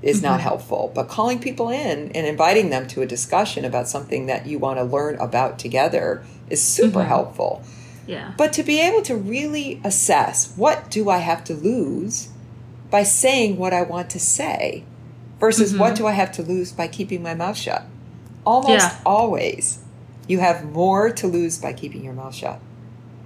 is 0.00 0.22
not 0.22 0.34
mm-hmm. 0.34 0.42
helpful, 0.42 0.92
but 0.94 1.08
calling 1.08 1.38
people 1.38 1.70
in 1.70 2.12
and 2.12 2.26
inviting 2.26 2.70
them 2.70 2.86
to 2.88 3.02
a 3.02 3.06
discussion 3.06 3.64
about 3.64 3.88
something 3.88 4.26
that 4.26 4.46
you 4.46 4.58
want 4.58 4.78
to 4.78 4.84
learn 4.84 5.16
about 5.16 5.58
together 5.58 6.24
is 6.48 6.62
super 6.62 7.00
mm-hmm. 7.00 7.08
helpful. 7.08 7.62
Yeah. 8.06 8.32
But 8.38 8.52
to 8.54 8.62
be 8.62 8.80
able 8.80 9.02
to 9.02 9.16
really 9.16 9.80
assess 9.84 10.54
what 10.56 10.90
do 10.90 11.10
I 11.10 11.18
have 11.18 11.44
to 11.44 11.54
lose 11.54 12.28
by 12.90 13.02
saying 13.02 13.58
what 13.58 13.74
I 13.74 13.82
want 13.82 14.08
to 14.10 14.20
say 14.20 14.84
versus 15.40 15.76
what 15.76 15.94
mm-hmm. 15.94 16.04
do 16.04 16.06
I 16.06 16.12
have 16.12 16.32
to 16.32 16.42
lose 16.42 16.72
by 16.72 16.88
keeping 16.88 17.22
my 17.22 17.34
mouth 17.34 17.56
shut? 17.56 17.84
Almost 18.46 18.70
Yeah. 18.70 18.96
always, 19.04 19.80
you 20.28 20.38
have 20.38 20.70
more 20.70 21.10
to 21.10 21.26
lose 21.26 21.58
by 21.58 21.72
keeping 21.72 22.04
your 22.04 22.12
mouth 22.12 22.34
shut. 22.34 22.60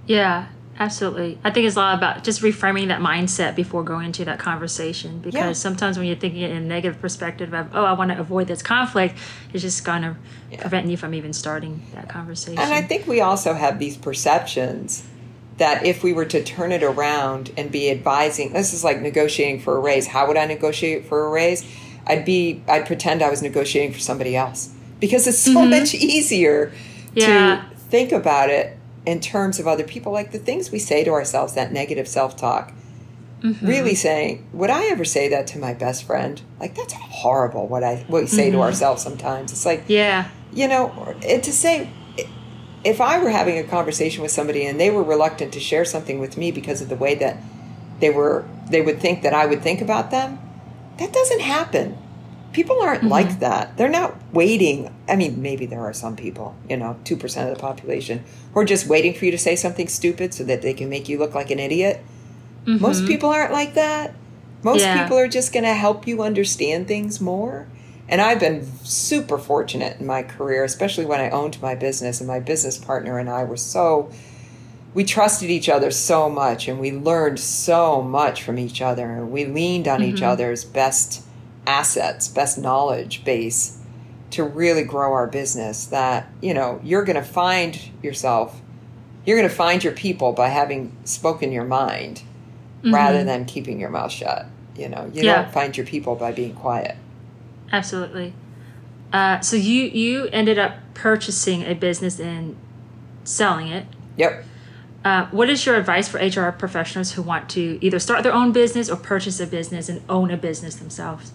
Yeah, 0.07 0.47
absolutely. 0.79 1.37
I 1.43 1.51
think 1.51 1.67
it's 1.67 1.75
a 1.75 1.79
lot 1.79 1.97
about 1.97 2.23
just 2.23 2.41
reframing 2.41 2.87
that 2.87 3.01
mindset 3.01 3.55
before 3.55 3.83
going 3.83 4.07
into 4.07 4.25
that 4.25 4.39
conversation 4.39 5.19
because 5.19 5.35
Yeah. 5.35 5.53
sometimes 5.53 5.97
when 5.97 6.07
you're 6.07 6.15
thinking 6.15 6.41
it 6.41 6.51
in 6.51 6.57
a 6.57 6.61
negative 6.61 6.99
perspective 6.99 7.53
of, 7.53 7.67
oh, 7.73 7.83
I 7.83 7.93
want 7.93 8.11
to 8.11 8.19
avoid 8.19 8.47
this 8.47 8.63
conflict, 8.63 9.15
it's 9.53 9.61
just 9.61 9.83
going 9.83 10.01
to 10.01 10.15
prevent 10.57 10.87
you 10.87 10.97
from 10.97 11.13
even 11.13 11.33
starting 11.33 11.81
that 11.93 12.07
conversation. 12.07 12.59
And 12.59 12.73
I 12.73 12.81
think 12.81 13.05
we 13.05 13.21
also 13.21 13.53
have 13.53 13.79
these 13.79 13.97
perceptions 13.97 15.03
that 15.57 15.85
if 15.85 16.03
we 16.03 16.13
were 16.13 16.25
to 16.25 16.43
turn 16.43 16.71
it 16.71 16.81
around 16.81 17.51
and 17.57 17.71
be 17.71 17.91
advising, 17.91 18.53
this 18.53 18.73
is 18.73 18.83
like 18.83 19.01
negotiating 19.01 19.59
for 19.59 19.77
a 19.77 19.79
raise. 19.79 20.07
How 20.07 20.27
would 20.27 20.37
I 20.37 20.45
negotiate 20.45 21.05
for 21.05 21.25
a 21.25 21.29
raise? 21.29 21.63
I'd 22.07 22.25
be, 22.25 22.63
I'd 22.67 22.85
pretend 22.85 23.21
I 23.21 23.29
was 23.29 23.41
negotiating 23.41 23.93
for 23.93 23.99
somebody 23.99 24.35
else 24.35 24.73
because 24.99 25.27
it's 25.27 25.37
so 25.37 25.55
mm-hmm. 25.55 25.69
much 25.69 25.93
easier 25.93 26.71
Yeah. 27.13 27.65
to 27.69 27.75
think 27.75 28.11
about 28.11 28.49
it 28.49 28.77
in 29.05 29.19
terms 29.19 29.59
of 29.59 29.67
other 29.67 29.83
people. 29.83 30.11
Like 30.11 30.31
the 30.31 30.39
things 30.39 30.71
we 30.71 30.79
say 30.79 31.03
to 31.03 31.11
ourselves, 31.11 31.53
that 31.53 31.71
negative 31.71 32.07
self 32.07 32.35
talk. 32.35 32.73
Mm-hmm. 33.41 33.67
Really 33.67 33.95
saying, 33.95 34.47
would 34.53 34.69
I 34.69 34.85
ever 34.85 35.03
say 35.03 35.27
that 35.27 35.47
to 35.47 35.59
my 35.59 35.73
best 35.73 36.05
friend? 36.05 36.41
Like 36.61 36.75
that's 36.75 36.93
horrible. 36.93 37.67
What 37.67 37.83
I 37.83 38.05
what 38.07 38.21
we 38.21 38.27
say 38.27 38.45
to 38.45 38.51
mm-hmm. 38.51 38.61
ourselves 38.61 39.03
sometimes. 39.03 39.51
It's 39.51 39.65
like 39.65 39.83
yeah. 39.87 40.29
you 40.53 40.69
know, 40.69 41.13
it, 41.21 41.43
to 41.43 41.51
say, 41.51 41.89
if 42.85 43.01
I 43.01 43.19
were 43.19 43.29
having 43.29 43.57
a 43.57 43.63
conversation 43.63 44.21
with 44.21 44.31
somebody 44.31 44.65
and 44.65 44.79
they 44.79 44.89
were 44.89 45.03
reluctant 45.03 45.51
to 45.53 45.59
share 45.59 45.83
something 45.83 46.19
with 46.19 46.37
me 46.37 46.51
because 46.51 46.81
of 46.81 46.87
the 46.87 46.95
way 46.95 47.15
that 47.15 47.37
they 47.99 48.09
were, 48.09 48.45
they 48.69 48.81
would 48.81 48.99
think 48.99 49.23
that 49.23 49.33
I 49.33 49.45
would 49.45 49.61
think 49.61 49.81
about 49.81 50.11
them, 50.11 50.39
that 50.97 51.13
doesn't 51.13 51.41
happen. 51.41 51.97
People 52.53 52.81
aren't 52.81 53.01
mm-hmm. 53.01 53.09
like 53.09 53.39
that. 53.39 53.75
They're 53.77 53.89
not 53.89 54.15
waiting. 54.31 54.93
I 55.09 55.15
mean, 55.15 55.41
maybe 55.41 55.65
there 55.65 55.81
are 55.81 55.93
some 55.93 56.15
people, 56.15 56.55
you 56.69 56.77
know, 56.77 56.97
2% 57.03 57.49
of 57.49 57.55
the 57.55 57.59
population, 57.59 58.23
who 58.53 58.59
are 58.61 58.65
just 58.65 58.87
waiting 58.87 59.13
for 59.13 59.25
you 59.25 59.31
to 59.31 59.37
say 59.37 59.55
something 59.55 59.87
stupid 59.87 60.33
so 60.33 60.43
that 60.45 60.61
they 60.61 60.73
can 60.73 60.89
make 60.89 61.09
you 61.09 61.17
look 61.17 61.33
like 61.33 61.51
an 61.51 61.59
idiot. 61.59 62.01
Most 62.65 62.99
mm-hmm. 62.99 63.07
people 63.07 63.29
aren't 63.29 63.51
like 63.51 63.73
that. 63.73 64.13
Most 64.63 64.81
Yeah. 64.81 65.03
people 65.03 65.17
are 65.17 65.27
just 65.27 65.51
going 65.51 65.65
to 65.65 65.73
help 65.73 66.07
you 66.07 66.21
understand 66.21 66.87
things 66.87 67.19
more. 67.19 67.67
And 68.07 68.21
I've 68.21 68.39
been 68.39 68.65
super 68.83 69.37
fortunate 69.37 69.99
in 69.99 70.05
my 70.05 70.23
career, 70.23 70.63
especially 70.63 71.05
when 71.05 71.19
I 71.19 71.29
owned 71.29 71.61
my 71.61 71.75
business, 71.75 72.19
and 72.21 72.27
my 72.27 72.39
business 72.39 72.77
partner 72.77 73.17
and 73.17 73.29
I 73.29 73.43
were 73.43 73.57
so, 73.57 74.11
we 74.93 75.03
trusted 75.03 75.49
each 75.49 75.67
other 75.67 75.89
so 75.89 76.29
much, 76.29 76.67
and 76.67 76.79
we 76.79 76.91
learned 76.91 77.39
so 77.39 78.01
much 78.01 78.43
from 78.43 78.59
each 78.59 78.81
other, 78.81 79.09
and 79.09 79.31
we 79.31 79.45
leaned 79.45 79.87
on 79.87 80.03
each 80.03 80.15
mm-hmm. 80.15 80.25
other's 80.25 80.63
best 80.63 81.23
assets, 81.67 82.27
best 82.27 82.57
knowledge 82.57 83.23
base 83.23 83.77
to 84.31 84.43
really 84.43 84.83
grow 84.83 85.13
our 85.13 85.27
business. 85.27 85.85
That, 85.85 86.27
you 86.41 86.53
know, 86.53 86.79
you're 86.83 87.03
going 87.03 87.15
to 87.15 87.23
find 87.23 87.79
yourself, 88.01 88.59
you're 89.25 89.37
going 89.37 89.49
to 89.49 89.55
find 89.55 89.83
your 89.83 89.93
people 89.93 90.33
by 90.33 90.49
having 90.49 90.95
spoken 91.05 91.51
your 91.51 91.65
mind 91.65 92.23
rather 92.83 93.23
than 93.23 93.45
keeping 93.45 93.79
your 93.79 93.89
mouth 93.89 94.11
shut. 94.11 94.45
You 94.75 94.89
know, 94.89 95.09
you 95.13 95.23
Yeah. 95.23 95.43
don't 95.43 95.51
find 95.53 95.77
your 95.77 95.85
people 95.85 96.15
by 96.15 96.31
being 96.31 96.53
quiet. 96.53 96.97
Absolutely. 97.71 98.33
Uh, 99.13 99.39
so 99.39 99.55
you 99.55 99.83
you 99.83 100.27
ended 100.33 100.57
up 100.57 100.73
purchasing 100.95 101.63
a 101.63 101.73
business 101.75 102.19
and 102.19 102.55
selling 103.23 103.67
it. 103.67 103.85
Yep. 104.17 104.43
Uh, 105.05 105.27
what 105.31 105.49
is 105.49 105.65
your 105.65 105.75
advice 105.75 106.07
for 106.07 106.17
HR 106.17 106.51
professionals 106.51 107.11
who 107.11 107.21
want 107.21 107.49
to 107.49 107.77
either 107.81 107.99
start 107.99 108.23
their 108.23 108.33
own 108.33 108.51
business 108.51 108.89
or 108.89 108.95
purchase 108.95 109.39
a 109.39 109.45
business 109.47 109.89
and 109.89 110.01
own 110.09 110.31
a 110.31 110.37
business 110.37 110.75
themselves? 110.75 111.31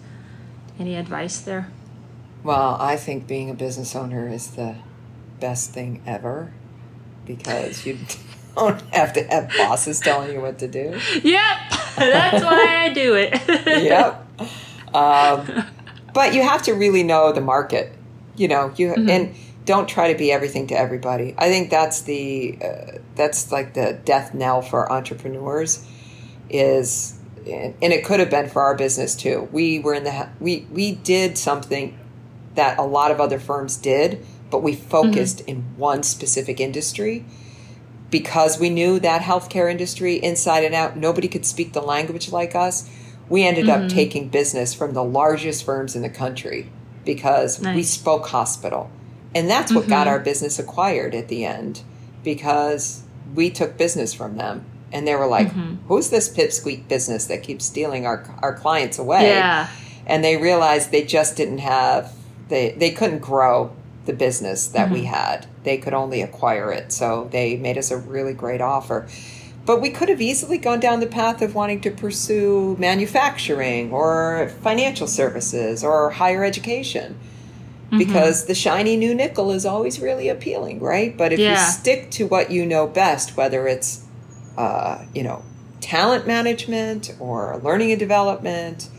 Any 0.79 0.95
advice 0.95 1.41
there? 1.41 1.69
Well, 2.41 2.77
I 2.79 2.95
think 2.95 3.27
being 3.27 3.49
a 3.49 3.53
business 3.53 3.95
owner 3.95 4.29
is 4.29 4.51
the 4.51 4.77
best 5.41 5.71
thing 5.71 6.01
ever 6.07 6.53
because 7.25 7.85
you 7.85 7.97
don't 8.55 8.81
have 8.93 9.11
to 9.13 9.23
have 9.23 9.51
bosses 9.57 9.99
telling 9.99 10.31
you 10.31 10.39
what 10.39 10.57
to 10.59 10.67
do. 10.69 10.97
Yep, 11.21 11.57
that's 11.97 12.43
why 12.43 12.85
I 12.85 12.93
do 12.93 13.15
it. 13.15 13.39
Yep. 13.83 14.25
Um, 14.95 15.65
but 16.13 16.33
you 16.33 16.41
have 16.41 16.63
to 16.63 16.73
really 16.73 17.03
know 17.03 17.31
the 17.31 17.41
market, 17.41 17.93
you 18.35 18.47
know, 18.47 18.73
you 18.77 18.93
and 18.93 19.35
don't 19.65 19.87
try 19.87 20.11
to 20.11 20.17
be 20.17 20.31
everything 20.31 20.65
to 20.67 20.75
everybody. 20.75 21.35
I 21.37 21.49
think 21.49 21.69
that's 21.69 22.01
the 22.01 22.57
uh, 22.63 22.97
that's 23.15 23.51
like 23.51 23.73
the 23.73 23.99
death 24.05 24.33
knell 24.33 24.61
for 24.61 24.91
entrepreneurs 24.91 25.85
is 26.49 27.18
and 27.51 27.93
it 27.93 28.05
could 28.05 28.19
have 28.19 28.29
been 28.29 28.49
for 28.49 28.61
our 28.61 28.75
business 28.75 29.15
too. 29.15 29.47
We 29.51 29.79
were 29.79 29.93
in 29.93 30.03
the 30.03 30.29
we 30.39 30.67
we 30.71 30.95
did 30.95 31.37
something 31.37 31.97
that 32.55 32.77
a 32.77 32.83
lot 32.83 33.11
of 33.11 33.19
other 33.19 33.39
firms 33.39 33.77
did, 33.77 34.25
but 34.49 34.63
we 34.63 34.75
focused 34.75 35.39
mm-hmm. 35.39 35.49
in 35.49 35.77
one 35.77 36.03
specific 36.03 36.59
industry 36.59 37.25
because 38.09 38.59
we 38.59 38.69
knew 38.69 38.99
that 38.99 39.21
healthcare 39.21 39.69
industry 39.69 40.15
inside 40.15 40.63
and 40.63 40.73
out. 40.73 40.97
Nobody 40.97 41.27
could 41.27 41.45
speak 41.45 41.73
the 41.73 41.81
language 41.81 42.31
like 42.31 42.55
us. 42.55 42.89
We 43.29 43.45
ended 43.45 43.69
up 43.69 43.79
mm-hmm. 43.81 43.87
taking 43.89 44.29
business 44.29 44.73
from 44.73 44.93
the 44.93 45.03
largest 45.03 45.63
firms 45.63 45.95
in 45.95 46.01
the 46.01 46.09
country 46.09 46.71
because 47.05 47.59
we 47.59 47.83
spoke 47.83 48.27
hospital. 48.27 48.89
And 49.35 49.47
that's 49.47 49.71
what 49.71 49.87
got 49.87 50.07
mm-hmm. 50.07 50.09
our 50.09 50.19
business 50.19 50.57
acquired 50.57 51.13
at 51.13 51.27
the 51.27 51.45
end 51.45 51.83
because 52.23 53.03
we 53.35 53.51
took 53.51 53.77
business 53.77 54.13
from 54.13 54.37
them 54.37 54.65
and 54.91 55.07
they 55.07 55.15
were 55.15 55.27
like, 55.27 55.47
mm-hmm. 55.47 55.75
"Who's 55.87 56.09
this 56.09 56.29
pipsqueak 56.29 56.87
business 56.87 57.25
that 57.27 57.43
keeps 57.43 57.65
stealing 57.65 58.05
our 58.05 58.25
our 58.41 58.53
clients 58.53 58.99
away?" 58.99 59.29
Yeah. 59.29 59.69
and 60.05 60.23
they 60.23 60.37
realized 60.37 60.91
they 60.91 61.03
just 61.03 61.37
didn't 61.37 61.59
have 61.59 62.13
they 62.49 62.71
they 62.71 62.91
couldn't 62.91 63.19
grow 63.19 63.71
the 64.05 64.13
business 64.13 64.67
that 64.67 64.89
we 64.89 65.03
mm-hmm. 65.03 65.13
had. 65.13 65.45
They 65.63 65.77
could 65.77 65.93
only 65.93 66.21
acquire 66.21 66.71
it. 66.71 66.91
So 66.91 67.29
they 67.31 67.57
made 67.57 67.77
us 67.77 67.91
a 67.91 67.97
really 67.97 68.33
great 68.33 68.59
offer. 68.59 69.07
But 69.65 69.81
we 69.81 69.91
could 69.91 70.09
have 70.09 70.19
easily 70.19 70.57
gone 70.57 70.79
down 70.79 70.99
the 70.99 71.05
path 71.07 71.43
of 71.43 71.53
wanting 71.53 71.81
to 71.81 71.91
pursue 71.91 72.75
manufacturing 72.79 73.91
or 73.91 74.51
financial 74.63 75.05
services 75.05 75.83
or 75.83 76.09
higher 76.09 76.43
education. 76.43 77.19
Mm-hmm. 77.85 77.99
Because 77.99 78.45
the 78.45 78.55
shiny 78.55 78.97
new 78.97 79.13
nickel 79.13 79.51
is 79.51 79.65
always 79.65 79.99
really 79.99 80.27
appealing, 80.27 80.79
right? 80.79 81.15
But 81.15 81.33
if 81.33 81.39
you 81.39 81.55
stick 81.55 82.11
to 82.11 82.27
what 82.27 82.51
you 82.51 82.65
know 82.65 82.85
best, 82.87 83.35
whether 83.37 83.67
it's 83.67 84.05
uh, 84.57 85.05
you 85.13 85.23
know, 85.23 85.43
talent 85.81 86.27
management 86.27 87.15
or 87.19 87.59
learning 87.63 87.91
and 87.91 87.99
development 87.99 88.89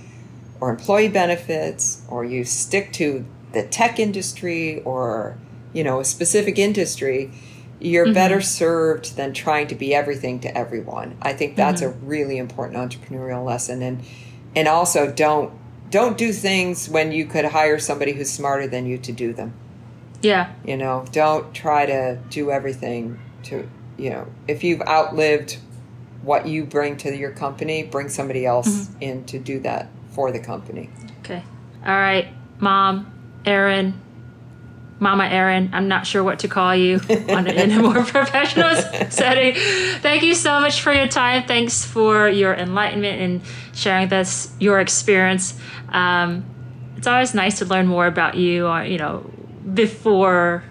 or 0.60 0.70
employee 0.70 1.08
benefits, 1.08 2.02
or 2.08 2.24
you 2.24 2.44
stick 2.44 2.92
to 2.92 3.24
the 3.52 3.62
tech 3.66 3.98
industry 3.98 4.82
or, 4.82 5.38
you 5.72 5.82
know, 5.82 6.00
a 6.00 6.04
specific 6.04 6.58
industry, 6.58 7.30
you're 7.80 8.12
better 8.12 8.40
served 8.42 9.16
than 9.16 9.32
trying 9.32 9.66
to 9.66 9.74
be 9.74 9.94
everything 9.94 10.38
to 10.40 10.56
everyone. 10.56 11.16
I 11.22 11.32
think 11.32 11.56
that's 11.56 11.80
a 11.80 11.88
really 11.88 12.36
important 12.36 12.76
entrepreneurial 12.78 13.44
lesson. 13.44 13.80
And 13.80 14.04
and 14.54 14.68
also 14.68 15.10
don't 15.10 15.52
don't 15.90 16.16
do 16.16 16.32
things 16.32 16.88
when 16.88 17.10
you 17.10 17.24
could 17.24 17.46
hire 17.46 17.78
somebody 17.78 18.12
who's 18.12 18.30
smarter 18.30 18.66
than 18.66 18.86
you 18.86 18.98
to 18.98 19.12
do 19.12 19.32
them. 19.32 19.54
Yeah. 20.22 20.52
You 20.64 20.76
know, 20.76 21.04
don't 21.10 21.52
try 21.54 21.86
to 21.86 22.18
do 22.28 22.50
everything 22.50 23.18
to, 23.44 23.68
you 24.00 24.10
know, 24.10 24.26
if 24.48 24.64
you've 24.64 24.80
outlived 24.82 25.58
what 26.22 26.46
you 26.46 26.64
bring 26.64 26.96
to 26.98 27.14
your 27.14 27.30
company, 27.30 27.82
bring 27.82 28.08
somebody 28.08 28.46
else 28.46 28.88
in 29.00 29.24
to 29.26 29.38
do 29.38 29.60
that 29.60 29.88
for 30.10 30.32
the 30.32 30.38
company. 30.38 30.88
Okay. 31.20 31.42
All 31.84 31.92
right, 31.92 32.28
Mom, 32.58 33.12
Erin, 33.44 34.00
Mama 34.98 35.26
Erin. 35.26 35.70
I'm 35.74 35.88
not 35.88 36.06
sure 36.06 36.24
what 36.24 36.40
to 36.40 36.48
call 36.48 36.74
you 36.74 37.00
on 37.28 37.46
a, 37.46 37.50
in 37.50 37.72
a 37.72 37.82
more 37.82 38.02
professional 38.04 38.74
setting. 39.10 39.54
Thank 40.00 40.22
you 40.22 40.34
so 40.34 40.60
much 40.60 40.80
for 40.80 40.92
your 40.92 41.08
time. 41.08 41.46
Thanks 41.46 41.84
for 41.84 42.28
your 42.28 42.54
enlightenment 42.54 43.20
and 43.20 43.42
sharing 43.74 44.08
this 44.08 44.50
your 44.58 44.80
experience. 44.80 45.58
Um, 45.90 46.44
it's 46.96 47.06
always 47.06 47.34
nice 47.34 47.58
to 47.58 47.66
learn 47.66 47.86
more 47.86 48.06
about 48.06 48.34
you, 48.34 48.66
or 48.66 48.82
you 48.82 48.98
know, 48.98 49.30
before 49.74 50.64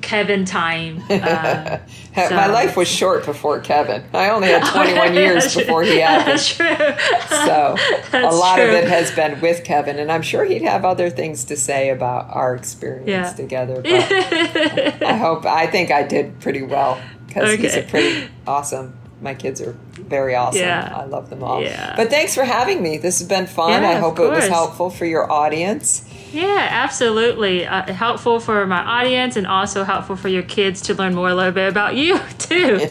Kevin 0.00 0.44
time. 0.44 1.02
Uh, 2.16 2.26
My 2.32 2.48
life 2.48 2.76
was 2.76 2.88
short 2.88 3.24
before 3.24 3.60
Kevin. 3.60 4.02
I 4.12 4.30
only 4.30 4.48
had 4.48 4.64
21 4.74 5.14
years 5.14 5.54
before 5.54 5.84
he 5.84 5.98
had. 6.00 6.26
That's 6.26 6.56
true. 6.56 6.66
So 6.66 6.74
a 7.78 8.10
That's 8.10 8.36
lot 8.36 8.58
of 8.58 8.68
it 8.70 8.88
has 8.88 9.12
been 9.12 9.40
with 9.40 9.62
Kevin, 9.62 9.96
and 9.96 10.10
I'm 10.10 10.22
sure 10.22 10.44
he'd 10.44 10.62
have 10.62 10.84
other 10.84 11.08
things 11.08 11.44
to 11.44 11.56
say 11.56 11.88
about 11.90 12.28
our 12.34 12.56
experience 12.56 13.08
Yeah. 13.08 13.32
together. 13.32 13.76
But 13.80 15.02
I 15.04 15.16
hope, 15.16 15.46
I 15.46 15.68
think 15.68 15.92
I 15.92 16.02
did 16.02 16.40
pretty 16.40 16.62
well 16.62 17.00
because 17.28 17.54
he's 17.54 17.76
a 17.76 17.82
pretty 17.82 18.28
awesome. 18.44 18.98
My 19.22 19.34
kids 19.34 19.60
are 19.60 19.76
very 19.92 20.34
awesome. 20.34 20.62
Yeah. 20.62 20.92
I 20.96 21.04
love 21.04 21.30
them 21.30 21.44
all. 21.44 21.62
Yeah. 21.62 21.94
But 21.94 22.10
thanks 22.10 22.34
for 22.34 22.42
having 22.42 22.82
me. 22.82 22.96
This 22.98 23.20
has 23.20 23.28
been 23.28 23.46
fun. 23.46 23.82
Yeah, 23.82 23.90
I 23.90 23.94
hope 24.00 24.18
it 24.18 24.28
was 24.28 24.48
helpful 24.48 24.90
for 24.90 25.04
your 25.04 25.30
audience. 25.30 26.09
Yeah, 26.32 26.68
absolutely. 26.70 27.66
Uh, 27.66 27.92
helpful 27.92 28.40
for 28.40 28.66
my 28.66 28.78
audience 28.78 29.36
and 29.36 29.46
also 29.46 29.84
helpful 29.84 30.16
for 30.16 30.28
your 30.28 30.44
kids 30.44 30.80
to 30.82 30.94
learn 30.94 31.14
more 31.14 31.30
a 31.30 31.34
little 31.34 31.52
bit 31.52 31.68
about 31.68 31.96
you, 31.96 32.18
too. 32.38 32.78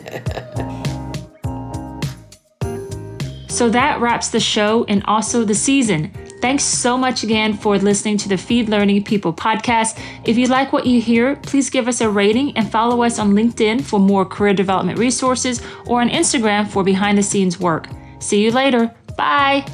so 3.48 3.70
that 3.70 4.00
wraps 4.02 4.30
the 4.30 4.40
show 4.40 4.84
and 4.86 5.04
also 5.06 5.44
the 5.44 5.56
season. 5.56 6.12
Thanks 6.42 6.64
so 6.64 6.98
much 6.98 7.24
again 7.24 7.54
for 7.54 7.78
listening 7.78 8.16
to 8.18 8.30
the 8.30 8.38
Feed 8.38 8.70
Learning 8.70 9.04
People 9.04 9.34
podcast. 9.34 10.00
If 10.26 10.38
you 10.38 10.48
like 10.48 10.72
what 10.72 10.86
you 10.86 11.02
hear, 11.02 11.36
please 11.38 11.70
give 11.70 11.90
us 11.90 12.00
a 12.00 12.10
rating 12.10 12.56
and 12.56 12.72
follow 12.72 13.04
us 13.04 13.20
on 13.20 13.34
LinkedIn 13.34 13.84
for 13.84 14.00
more 14.00 14.26
career 14.26 14.54
development 14.54 15.00
resources 15.00 15.62
or 15.86 16.00
on 16.00 16.10
Instagram 16.10 16.66
for 16.68 16.84
behind 16.84 17.18
the 17.18 17.24
scenes 17.24 17.60
work. 17.60 17.88
See 18.20 18.42
you 18.42 18.52
later. 18.52 18.94
Bye. 19.18 19.66